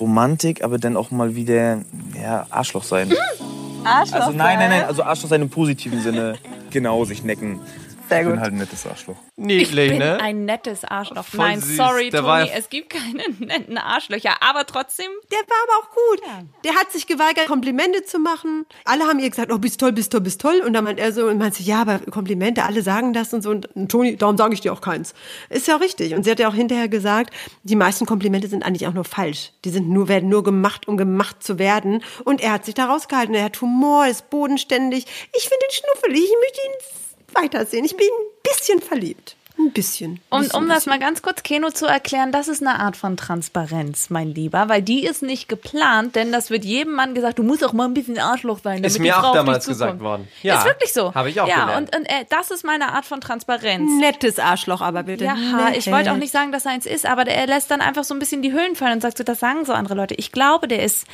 Romantik, 0.00 0.64
aber 0.64 0.78
dann 0.78 0.96
auch 0.96 1.10
mal 1.10 1.36
wieder 1.36 1.82
ja, 2.20 2.46
Arschloch 2.50 2.82
sein. 2.82 3.12
Arschloch. 3.84 4.20
Also 4.20 4.32
nein, 4.32 4.58
nein, 4.58 4.70
nein, 4.70 4.80
sein. 4.80 4.88
also 4.88 5.04
Arschloch 5.04 5.30
sein 5.30 5.42
im 5.42 5.50
positiven 5.50 6.02
Sinne. 6.02 6.34
Genau, 6.70 7.04
sich 7.06 7.22
necken. 7.22 7.60
Sehr 8.08 8.20
Ich 8.20 8.26
bin 8.26 8.32
gut. 8.34 8.40
halt 8.42 8.52
ein 8.52 8.58
nettes 8.58 8.86
Arschloch. 8.86 9.16
Niedlich, 9.36 9.70
Ich 9.78 9.88
bin 9.90 9.98
ne? 9.98 10.18
ein 10.20 10.44
nettes 10.44 10.84
Arschloch. 10.84 11.24
Voll 11.24 11.38
Nein, 11.46 11.60
süß. 11.60 11.76
sorry, 11.76 12.10
Der 12.10 12.24
war 12.24 12.40
Toni, 12.40 12.50
ja- 12.52 12.58
es 12.58 12.68
gibt 12.70 12.90
keine 12.90 13.22
netten 13.38 13.78
Arschlöcher, 13.78 14.34
aber 14.40 14.64
trotzdem. 14.66 15.06
Der 15.30 15.38
war 15.38 15.56
aber 15.64 15.84
auch 15.86 15.90
gut. 15.90 16.22
Der 16.64 16.74
hat 16.74 16.92
sich 16.92 17.06
geweigert, 17.06 17.46
Komplimente 17.46 18.04
zu 18.04 18.18
machen. 18.18 18.64
Alle 18.84 19.04
haben 19.04 19.18
ihr 19.18 19.28
gesagt, 19.30 19.52
oh, 19.52 19.58
bist 19.58 19.80
toll, 19.80 19.92
bist 19.92 20.12
toll, 20.12 20.20
bist 20.20 20.40
toll. 20.40 20.62
Und 20.64 20.72
dann 20.72 20.84
meint 20.84 20.98
er 20.98 21.12
so, 21.12 21.26
und 21.26 21.38
meinte, 21.38 21.62
ja, 21.62 21.80
aber 21.82 21.98
Komplimente, 22.10 22.64
alle 22.64 22.82
sagen 22.82 23.12
das 23.12 23.32
und 23.34 23.42
so. 23.42 23.50
Und 23.50 23.68
Toni, 23.88 24.16
darum 24.16 24.36
sage 24.36 24.54
ich 24.54 24.60
dir 24.60 24.72
auch 24.72 24.80
keins. 24.80 25.14
Ist 25.50 25.66
ja 25.68 25.76
auch 25.76 25.80
richtig. 25.80 26.14
Und 26.14 26.22
sie 26.24 26.30
hat 26.30 26.38
ja 26.38 26.48
auch 26.48 26.54
hinterher 26.54 26.88
gesagt, 26.88 27.34
die 27.62 27.76
meisten 27.76 28.06
Komplimente 28.06 28.48
sind 28.48 28.64
eigentlich 28.64 28.86
auch 28.86 28.94
nur 28.94 29.04
falsch. 29.04 29.52
Die 29.64 29.70
sind 29.70 29.88
nur, 29.88 30.08
werden 30.08 30.28
nur 30.28 30.42
gemacht, 30.44 30.88
um 30.88 30.96
gemacht 30.96 31.42
zu 31.42 31.58
werden. 31.58 32.02
Und 32.24 32.40
er 32.40 32.52
hat 32.52 32.64
sich 32.64 32.74
da 32.74 32.86
rausgehalten. 32.86 33.34
Er 33.34 33.44
hat 33.44 33.60
Humor, 33.60 34.06
ist 34.06 34.30
bodenständig. 34.30 35.04
Ich 35.36 35.42
finde 35.48 35.64
ihn 35.66 35.72
schnuffelig. 35.74 36.24
Ich 36.24 36.36
möchte 36.40 36.60
ihn 36.60 37.05
weitersehen. 37.36 37.84
Ich 37.84 37.96
bin 37.96 38.06
ein 38.06 38.42
bisschen 38.42 38.80
verliebt. 38.80 39.36
Ein 39.58 39.72
bisschen. 39.72 40.20
Und 40.28 40.42
bisschen, 40.42 40.56
um 40.60 40.68
das 40.68 40.84
bisschen. 40.84 40.90
mal 40.90 40.98
ganz 40.98 41.22
kurz 41.22 41.42
Keno 41.42 41.70
zu 41.70 41.86
erklären, 41.86 42.30
das 42.30 42.48
ist 42.48 42.60
eine 42.60 42.78
Art 42.78 42.96
von 42.96 43.16
Transparenz, 43.16 44.10
mein 44.10 44.28
Lieber, 44.28 44.68
weil 44.68 44.82
die 44.82 45.04
ist 45.04 45.22
nicht 45.22 45.48
geplant, 45.48 46.14
denn 46.14 46.30
das 46.30 46.50
wird 46.50 46.64
jedem 46.64 46.92
Mann 46.94 47.14
gesagt, 47.14 47.38
du 47.38 47.42
musst 47.42 47.64
auch 47.64 47.72
mal 47.72 47.86
ein 47.86 47.94
bisschen 47.94 48.18
Arschloch 48.18 48.58
sein, 48.62 48.76
damit 48.76 48.86
Ist 48.88 48.96
die 48.96 49.02
mir 49.02 49.14
Frau 49.14 49.28
auch 49.28 49.34
damals 49.34 49.66
gesagt 49.66 50.00
worden. 50.00 50.28
Ja, 50.42 50.58
ist 50.58 50.66
wirklich 50.66 50.92
so. 50.92 51.14
habe 51.14 51.30
ich 51.30 51.40
auch 51.40 51.48
Ja, 51.48 51.64
gelernt. 51.66 51.94
und, 51.94 52.00
und 52.00 52.06
äh, 52.06 52.24
das 52.28 52.50
ist 52.50 52.64
meine 52.64 52.92
Art 52.92 53.06
von 53.06 53.20
Transparenz. 53.20 53.90
Nettes 54.00 54.38
Arschloch 54.38 54.80
aber 54.82 55.04
bitte. 55.04 55.24
Ja, 55.24 55.34
Nett. 55.34 55.76
ich 55.78 55.90
wollte 55.90 56.12
auch 56.12 56.16
nicht 56.16 56.32
sagen, 56.32 56.52
dass 56.52 56.66
er 56.66 56.72
eins 56.72 56.84
ist, 56.86 57.06
aber 57.06 57.26
er 57.26 57.46
lässt 57.46 57.70
dann 57.70 57.80
einfach 57.80 58.04
so 58.04 58.14
ein 58.14 58.18
bisschen 58.18 58.42
die 58.42 58.52
Hüllen 58.52 58.76
fallen 58.76 58.94
und 58.94 59.00
sagt 59.00 59.16
so, 59.18 59.24
das 59.24 59.40
sagen 59.40 59.64
so 59.64 59.72
andere 59.72 59.94
Leute. 59.94 60.14
Ich 60.16 60.32
glaube, 60.32 60.68
der 60.68 60.82
ist, 60.82 61.06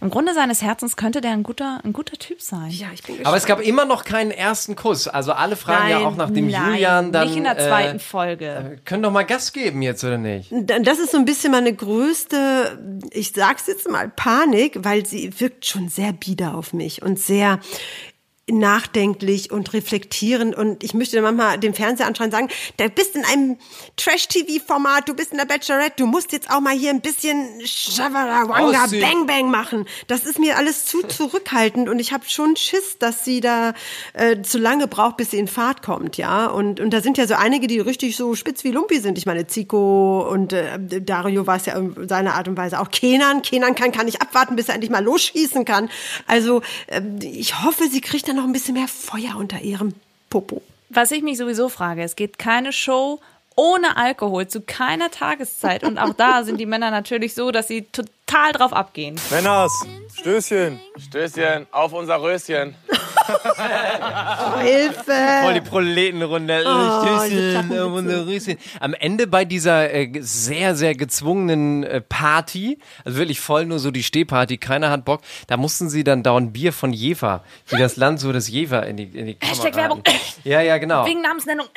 im 0.00 0.10
Grunde 0.10 0.34
seines 0.34 0.60
Herzens 0.62 0.96
könnte 0.96 1.20
der 1.22 1.30
ein 1.32 1.42
guter, 1.42 1.80
ein 1.84 1.92
guter 1.92 2.16
Typ 2.18 2.42
sein. 2.42 2.70
Ja, 2.70 2.88
ich 2.92 3.02
bin 3.02 3.24
Aber 3.24 3.36
es 3.36 3.46
gab 3.46 3.60
immer 3.60 3.84
noch 3.86 4.04
keinen 4.04 4.30
ersten 4.32 4.76
Kuss. 4.76 5.08
Also 5.08 5.32
alle 5.32 5.56
fragen 5.56 5.88
ja 5.88 5.98
Nein, 5.98 6.06
auch 6.06 6.16
nach 6.16 6.30
dem 6.30 6.48
nein, 6.48 6.72
Julian 6.72 7.12
dann. 7.12 7.26
Nicht 7.28 7.36
in 7.36 7.44
der 7.44 7.56
zweiten 7.58 7.85
äh, 7.85 7.85
Folge. 7.98 8.80
können 8.84 9.02
doch 9.02 9.10
mal 9.10 9.24
Gas 9.24 9.52
geben 9.52 9.82
jetzt, 9.82 10.04
oder 10.04 10.18
nicht? 10.18 10.52
Das 10.52 10.98
ist 10.98 11.12
so 11.12 11.18
ein 11.18 11.24
bisschen 11.24 11.52
meine 11.52 11.74
größte, 11.74 12.78
ich 13.10 13.32
sag's 13.32 13.66
jetzt 13.66 13.90
mal, 13.90 14.08
Panik, 14.08 14.84
weil 14.84 15.06
sie 15.06 15.40
wirkt 15.40 15.66
schon 15.66 15.88
sehr 15.88 16.12
bieder 16.12 16.54
auf 16.56 16.72
mich 16.72 17.02
und 17.02 17.18
sehr 17.18 17.60
nachdenklich 18.48 19.50
und 19.50 19.72
reflektierend 19.72 20.54
und 20.54 20.84
ich 20.84 20.94
möchte 20.94 21.16
dann 21.16 21.24
manchmal 21.24 21.58
dem 21.58 21.74
Fernseher 21.74 22.06
anschreien 22.06 22.28
und 22.28 22.32
sagen, 22.32 22.48
du 22.76 22.88
bist 22.90 23.16
in 23.16 23.24
einem 23.24 23.58
Trash-TV-Format, 23.96 25.08
du 25.08 25.14
bist 25.14 25.32
in 25.32 25.38
der 25.38 25.46
Bachelorette, 25.46 25.94
du 25.96 26.06
musst 26.06 26.30
jetzt 26.30 26.48
auch 26.48 26.60
mal 26.60 26.74
hier 26.76 26.90
ein 26.90 27.00
bisschen 27.00 27.60
Aussehen. 28.84 29.00
Bang 29.00 29.26
Bang 29.26 29.50
machen. 29.50 29.86
Das 30.06 30.22
ist 30.24 30.38
mir 30.38 30.56
alles 30.56 30.84
zu 30.84 31.02
zurückhaltend 31.02 31.88
und 31.88 31.98
ich 31.98 32.12
habe 32.12 32.24
schon 32.28 32.54
Schiss, 32.54 32.98
dass 33.00 33.24
sie 33.24 33.40
da 33.40 33.74
äh, 34.12 34.40
zu 34.42 34.58
lange 34.58 34.86
braucht, 34.86 35.16
bis 35.16 35.32
sie 35.32 35.38
in 35.38 35.48
Fahrt 35.48 35.82
kommt, 35.82 36.16
ja. 36.16 36.46
Und, 36.46 36.78
und 36.78 36.90
da 36.90 37.00
sind 37.00 37.18
ja 37.18 37.26
so 37.26 37.34
einige, 37.34 37.66
die 37.66 37.80
richtig 37.80 38.16
so 38.16 38.36
spitz 38.36 38.62
wie 38.62 38.70
Lumpi 38.70 39.00
sind. 39.00 39.18
Ich 39.18 39.26
meine, 39.26 39.48
Zico 39.48 40.20
und 40.30 40.52
äh, 40.52 40.78
Dario 40.78 41.48
war 41.48 41.56
es 41.56 41.66
ja 41.66 41.76
in 41.76 42.08
seiner 42.08 42.34
Art 42.34 42.46
und 42.46 42.56
Weise 42.56 42.78
auch. 42.78 42.92
Kenan, 42.92 43.42
Kenan 43.42 43.74
kann, 43.74 43.90
kann 43.90 44.06
nicht 44.06 44.22
abwarten, 44.22 44.54
bis 44.54 44.68
er 44.68 44.74
endlich 44.74 44.90
mal 44.92 45.02
losschießen 45.02 45.64
kann. 45.64 45.90
Also 46.28 46.62
äh, 46.86 47.00
ich 47.22 47.64
hoffe, 47.64 47.88
sie 47.90 48.00
kriegt 48.00 48.28
dann 48.28 48.35
noch 48.36 48.44
ein 48.44 48.52
bisschen 48.52 48.74
mehr 48.74 48.88
Feuer 48.88 49.36
unter 49.36 49.60
ihrem 49.60 49.94
Popo. 50.30 50.62
Was 50.88 51.10
ich 51.10 51.22
mich 51.22 51.38
sowieso 51.38 51.68
frage, 51.68 52.02
es 52.02 52.14
geht 52.14 52.38
keine 52.38 52.72
Show 52.72 53.20
ohne 53.56 53.96
Alkohol 53.96 54.46
zu 54.46 54.60
keiner 54.60 55.10
Tageszeit. 55.10 55.82
Und 55.82 55.98
auch 55.98 56.14
da 56.14 56.44
sind 56.44 56.60
die 56.60 56.66
Männer 56.66 56.90
natürlich 56.90 57.34
so, 57.34 57.50
dass 57.50 57.68
sie 57.68 57.82
total 57.82 58.52
drauf 58.52 58.72
abgehen. 58.72 59.18
Männers, 59.30 59.72
Stößchen. 60.14 60.78
Stößchen, 60.98 61.66
auf 61.72 61.92
unser 61.92 62.22
Röschen. 62.22 62.76
Hilfe! 64.62 65.12
Voll 65.42 65.54
die 65.54 65.60
Proletenrunde. 65.60 66.62
Oh, 66.66 67.02
Plattenwitze. 67.04 67.74
äh, 67.76 67.90
Wunderrüschen. 67.90 68.56
Am 68.80 68.94
Ende 68.94 69.26
bei 69.26 69.44
dieser 69.44 69.92
äh, 69.92 70.10
sehr, 70.20 70.74
sehr 70.74 70.94
gezwungenen 70.94 71.84
äh, 71.84 72.00
Party, 72.00 72.78
also 73.04 73.18
wirklich 73.18 73.40
voll 73.40 73.66
nur 73.66 73.78
so 73.78 73.90
die 73.90 74.02
Stehparty, 74.02 74.58
keiner 74.58 74.90
hat 74.90 75.04
Bock, 75.04 75.20
da 75.46 75.56
mussten 75.56 75.88
sie 75.88 76.04
dann 76.04 76.22
dauernd 76.22 76.52
Bier 76.52 76.72
von 76.72 76.92
Jever, 76.92 77.42
wie 77.68 77.76
das 77.76 77.96
Land 77.96 78.20
so 78.20 78.32
das 78.32 78.48
Jever 78.48 78.86
in 78.86 78.96
die, 78.96 79.04
in 79.04 79.26
die 79.26 79.34
Kamera. 79.34 79.56
Hashtag 79.56 79.76
Werbung. 79.76 80.02
Ja, 80.44 80.60
ja, 80.60 80.78
genau. 80.78 81.06
Wegen 81.06 81.22
Namensnennung. 81.22 81.66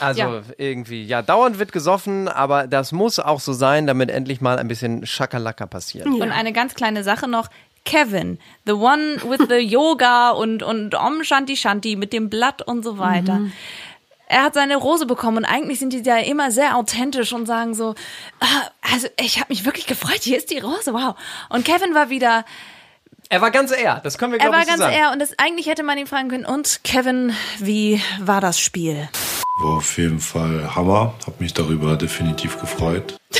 Also 0.00 0.20
Ja. 0.20 0.42
irgendwie, 0.58 1.02
ja, 1.02 1.22
dauernd 1.22 1.58
wird 1.58 1.72
gesoffen, 1.72 2.28
aber 2.28 2.68
das 2.68 2.92
muss 2.92 3.18
auch 3.18 3.40
so 3.40 3.52
sein, 3.52 3.88
damit 3.88 4.10
endlich 4.12 4.40
mal 4.40 4.56
ein 4.58 4.68
bisschen 4.68 5.04
Schakalaka 5.06 5.66
passiert. 5.66 6.06
Und 6.06 6.22
eine 6.22 6.52
ganz 6.52 6.74
kleine 6.74 7.02
Sache 7.02 7.26
noch. 7.26 7.48
Kevin, 7.84 8.38
the 8.66 8.72
one 8.72 9.16
with 9.28 9.48
the 9.48 9.56
Yoga 9.60 10.30
und, 10.30 10.62
und 10.62 10.94
Om 10.94 11.24
Shanti 11.24 11.56
Shanti 11.56 11.96
mit 11.96 12.12
dem 12.12 12.28
Blatt 12.30 12.62
und 12.62 12.82
so 12.82 12.98
weiter. 12.98 13.40
Er 14.30 14.42
hat 14.42 14.52
seine 14.54 14.76
Rose 14.76 15.06
bekommen 15.06 15.38
und 15.38 15.44
eigentlich 15.46 15.78
sind 15.78 15.92
die 15.94 16.02
ja 16.02 16.18
immer 16.18 16.50
sehr 16.50 16.76
authentisch 16.76 17.32
und 17.32 17.46
sagen 17.46 17.72
so, 17.74 17.94
ah, 18.40 18.46
also 18.92 19.08
ich 19.18 19.38
habe 19.40 19.46
mich 19.48 19.64
wirklich 19.64 19.86
gefreut, 19.86 20.20
hier 20.20 20.36
ist 20.36 20.50
die 20.50 20.58
Rose, 20.58 20.92
wow. 20.92 21.14
Und 21.48 21.64
Kevin 21.64 21.94
war 21.94 22.10
wieder, 22.10 22.44
Er 23.30 23.40
war 23.40 23.50
ganz 23.50 23.72
eher, 23.72 24.00
das 24.04 24.18
können 24.18 24.32
wir 24.32 24.38
er 24.40 24.50
glaube 24.50 24.56
war 24.56 24.60
ich 24.60 24.66
so 24.66 24.70
ganz 24.72 24.82
sagen. 24.82 24.94
eher 24.94 25.12
und 25.12 25.18
das, 25.20 25.32
eigentlich 25.38 25.66
hätte 25.66 25.82
man 25.82 25.96
ihn 25.96 26.06
fragen 26.06 26.28
können, 26.28 26.44
und 26.44 26.80
Kevin, 26.84 27.32
wie 27.58 28.02
war 28.20 28.42
das 28.42 28.60
Spiel? 28.60 29.08
War 29.62 29.78
auf 29.78 29.96
jeden 29.96 30.20
Fall 30.20 30.74
Hammer. 30.76 31.14
Hab 31.26 31.40
mich 31.40 31.52
darüber 31.54 31.96
definitiv 31.96 32.60
gefreut. 32.60 33.16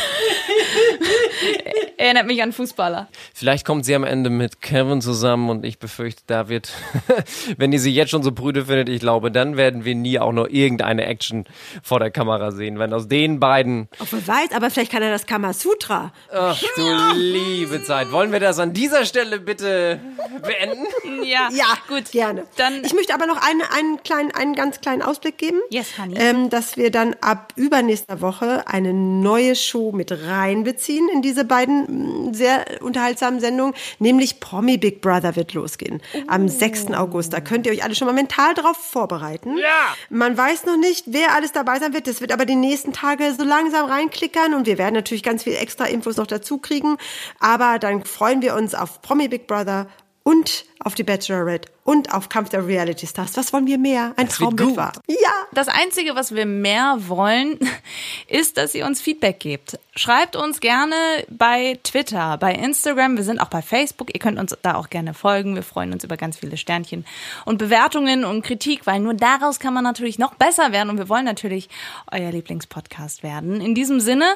Erinnert 1.97 2.27
mich 2.27 2.43
an 2.43 2.53
Fußballer. 2.53 3.09
Vielleicht 3.35 3.67
kommt 3.67 3.85
sie 3.85 3.95
am 3.95 4.05
Ende 4.05 4.31
mit 4.31 4.63
Kevin 4.63 5.01
zusammen 5.01 5.51
und 5.51 5.65
ich 5.65 5.79
befürchte, 5.79 6.23
da 6.27 6.49
wird, 6.49 6.73
wenn 7.57 7.73
ihr 7.73 7.81
sie 7.81 7.93
jetzt 7.93 8.11
schon 8.11 8.23
so 8.23 8.33
prüde 8.33 8.67
findet, 8.67 8.89
ich 8.89 9.01
glaube, 9.01 9.31
dann 9.31 9.57
werden 9.57 9.85
wir 9.85 9.95
nie 9.95 10.19
auch 10.19 10.33
nur 10.33 10.51
irgendeine 10.51 11.07
Action 11.07 11.45
vor 11.83 11.99
der 11.99 12.11
Kamera 12.11 12.53
sehen. 12.53 12.79
Wenn 12.79 12.93
aus 12.93 13.09
den 13.09 13.41
beiden, 13.41 13.89
Auch 13.99 14.07
wer 14.11 14.27
weiß, 14.27 14.53
aber 14.55 14.71
vielleicht 14.71 14.93
kann 14.93 15.03
er 15.03 15.11
das 15.11 15.27
Kamasutra. 15.27 16.13
ach 16.33 16.63
du 16.77 17.13
liebe 17.15 17.83
Zeit, 17.83 18.13
wollen 18.13 18.33
wir 18.33 18.41
das 18.41 18.59
an 18.59 18.73
dieser 18.73 19.05
Stelle 19.05 19.41
bitte 19.41 20.01
beenden? 20.43 20.87
Ja, 21.25 21.49
ja, 21.53 21.67
gut, 21.89 22.13
gerne. 22.13 22.45
Dann 22.57 22.85
ich 22.85 22.95
möchte 22.95 23.15
aber 23.15 23.27
noch 23.27 23.43
einen, 23.43 23.63
einen 23.77 24.03
kleinen, 24.03 24.31
einen 24.33 24.55
ganz 24.55 24.81
kleinen 24.81 25.03
Ausblick 25.03 25.39
geben. 25.39 25.59
Yes, 25.71 25.99
honey. 25.99 26.17
Ähm, 26.17 26.49
dass 26.51 26.77
wir 26.77 26.91
dann 26.91 27.17
ab 27.21 27.53
übernächster 27.57 28.21
Woche 28.21 28.67
eine 28.67 28.93
neue 28.93 29.57
Show 29.57 29.93
mit 29.93 30.13
reinbeziehen 30.13 30.88
in 30.97 31.23
diese 31.23 31.45
beiden 31.45 32.29
mh, 32.29 32.35
sehr 32.35 32.65
unterhaltsamen 32.81 33.41
Sendungen, 33.41 33.75
nämlich 33.99 34.41
Promi 34.41 34.79
Big 34.79 35.01
Brother 35.01 35.37
wird 35.37 35.55
losgehen. 35.55 36.01
Am 36.27 36.49
6. 36.49 36.93
August. 36.93 37.33
Da 37.33 37.41
könnt 37.41 37.67
ihr 37.67 37.73
euch 37.73 37.85
alle 37.85 37.95
schon 37.95 38.07
mal 38.07 38.15
mental 38.15 38.55
drauf 38.55 38.77
vorbereiten. 38.77 39.59
Ja. 39.59 39.95
Man 40.09 40.37
weiß 40.37 40.65
noch 40.67 40.79
nicht, 40.79 41.05
wer 41.09 41.35
alles 41.35 41.53
dabei 41.53 41.79
sein 41.79 41.93
wird. 41.93 42.07
Das 42.07 42.21
wird 42.21 42.33
aber 42.33 42.47
die 42.47 42.57
nächsten 42.57 42.93
Tage 42.93 43.35
so 43.37 43.45
langsam 43.45 43.87
reinklickern 43.87 44.55
und 44.55 44.67
wir 44.67 44.79
werden 44.79 44.95
natürlich 44.95 45.23
ganz 45.23 45.43
viel 45.43 45.55
extra 45.55 45.85
Infos 45.85 46.17
noch 46.17 46.27
dazu 46.27 46.59
kriegen. 46.59 46.97
Aber 47.41 47.79
dann 47.79 48.05
freuen 48.05 48.41
wir 48.43 48.55
uns 48.55 48.75
auf 48.75 49.03
Promi 49.03 49.29
Big 49.29 49.47
Brother 49.47 49.89
und 50.23 50.67
auf 50.81 50.95
die 50.95 51.05
Bachelorette 51.05 51.71
und 51.89 52.13
auf 52.13 52.29
Kampf 52.29 52.51
der 52.51 52.67
Reality 52.67 53.07
Stars. 53.07 53.39
Was 53.39 53.51
wollen 53.55 53.67
wir 53.67 53.79
mehr? 53.79 54.13
Ein 54.17 54.29
Traumbild 54.29 54.77
war. 54.77 54.93
Ja. 55.09 55.39
Das 55.53 55.69
Einzige, 55.69 56.15
was 56.15 56.35
wir 56.35 56.45
mehr 56.45 56.99
wollen, 57.07 57.59
ist, 58.29 58.59
dass 58.59 58.75
ihr 58.75 58.85
uns 58.85 59.01
Feedback 59.01 59.41
gebt. 59.41 59.79
Schreibt 59.97 60.37
uns 60.37 60.61
gerne 60.61 60.95
bei 61.29 61.81
Twitter, 61.83 62.37
bei 62.39 62.55
Instagram, 62.55 63.17
wir 63.17 63.25
sind 63.25 63.41
auch 63.41 63.49
bei 63.49 63.63
Facebook. 63.63 64.15
Ihr 64.15 64.21
könnt 64.21 64.39
uns 64.39 64.57
da 64.63 64.75
auch 64.75 64.91
gerne 64.91 65.15
folgen. 65.15 65.55
Wir 65.55 65.63
freuen 65.63 65.93
uns 65.93 66.05
über 66.05 66.17
ganz 66.17 66.37
viele 66.37 66.57
Sternchen 66.57 67.07
und 67.47 67.59
Bewertungen 67.59 68.25
und 68.25 68.43
Kritik, 68.43 68.87
weil 68.87 69.01
nur 69.01 69.15
daraus 69.15 69.59
kann 69.59 69.75
man 69.75 69.83
natürlich 69.83 70.19
noch 70.19 70.35
besser 70.35 70.71
werden 70.71 70.91
und 70.91 70.99
wir 70.99 71.09
wollen 71.09 71.25
natürlich 71.25 71.69
euer 72.13 72.31
Lieblingspodcast 72.31 73.23
werden. 73.23 73.61
In 73.61 73.75
diesem 73.75 74.01
Sinne 74.01 74.27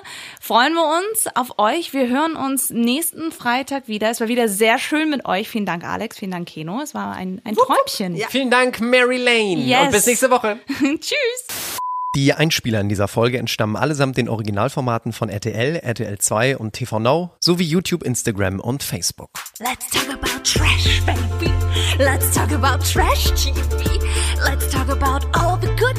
freuen 0.41 0.73
wir 0.73 0.99
uns 0.99 1.27
auf 1.37 1.59
euch. 1.59 1.93
Wir 1.93 2.09
hören 2.09 2.35
uns 2.35 2.71
nächsten 2.71 3.31
Freitag 3.31 3.87
wieder. 3.87 4.11
Es 4.11 4.21
war 4.21 4.29
wieder 4.29 4.49
sehr 4.49 4.79
schön 4.79 5.11
mit 5.11 5.27
euch. 5.27 5.49
Vielen 5.49 5.67
Dank, 5.67 5.85
Alex. 5.85 6.19
Vielen 6.19 6.33
Dank, 6.33 6.49
Keno. 6.49 6.81
Es 6.81 6.95
war 6.95 7.15
ein, 7.15 7.42
ein 7.45 7.55
Träumchen. 7.55 8.17
Vielen 8.29 8.51
Dank, 8.51 8.81
Mary 8.81 9.19
Lane. 9.19 9.63
Yes. 9.63 9.87
Und 9.87 9.93
bis 9.93 10.07
nächste 10.07 10.31
Woche. 10.31 10.59
Tschüss. 10.69 11.79
Die 12.15 12.35
Einspieler 12.35 12.81
in 12.81 12.91
dieser 12.91 13.09
Folge 13.09 13.39
entstammen 13.39 13.75
allesamt 13.75 14.19
den 14.19 14.29
Originalformaten 14.29 15.15
von 15.15 15.31
RTL, 15.31 15.77
RTL 15.77 16.19
2 16.19 16.59
und 16.59 16.75
TV 16.75 16.99
Now 16.99 17.31
sowie 17.41 17.65
YouTube, 17.65 18.03
Instagram 18.03 18.61
und 18.61 18.83
Facebook. 18.83 19.31
Let's 19.61 19.89
talk 19.91 20.11
about 20.13 20.43
trash, 20.45 21.01
baby. 21.07 21.51
Let's 21.99 22.31
talk 22.35 22.53
about 22.53 22.85
trash 22.85 23.31
TV. 23.33 23.99
Let's 24.45 24.71
talk 24.71 24.91
about 24.91 25.27
all 25.33 25.59
the 25.59 25.69
good 25.79 25.97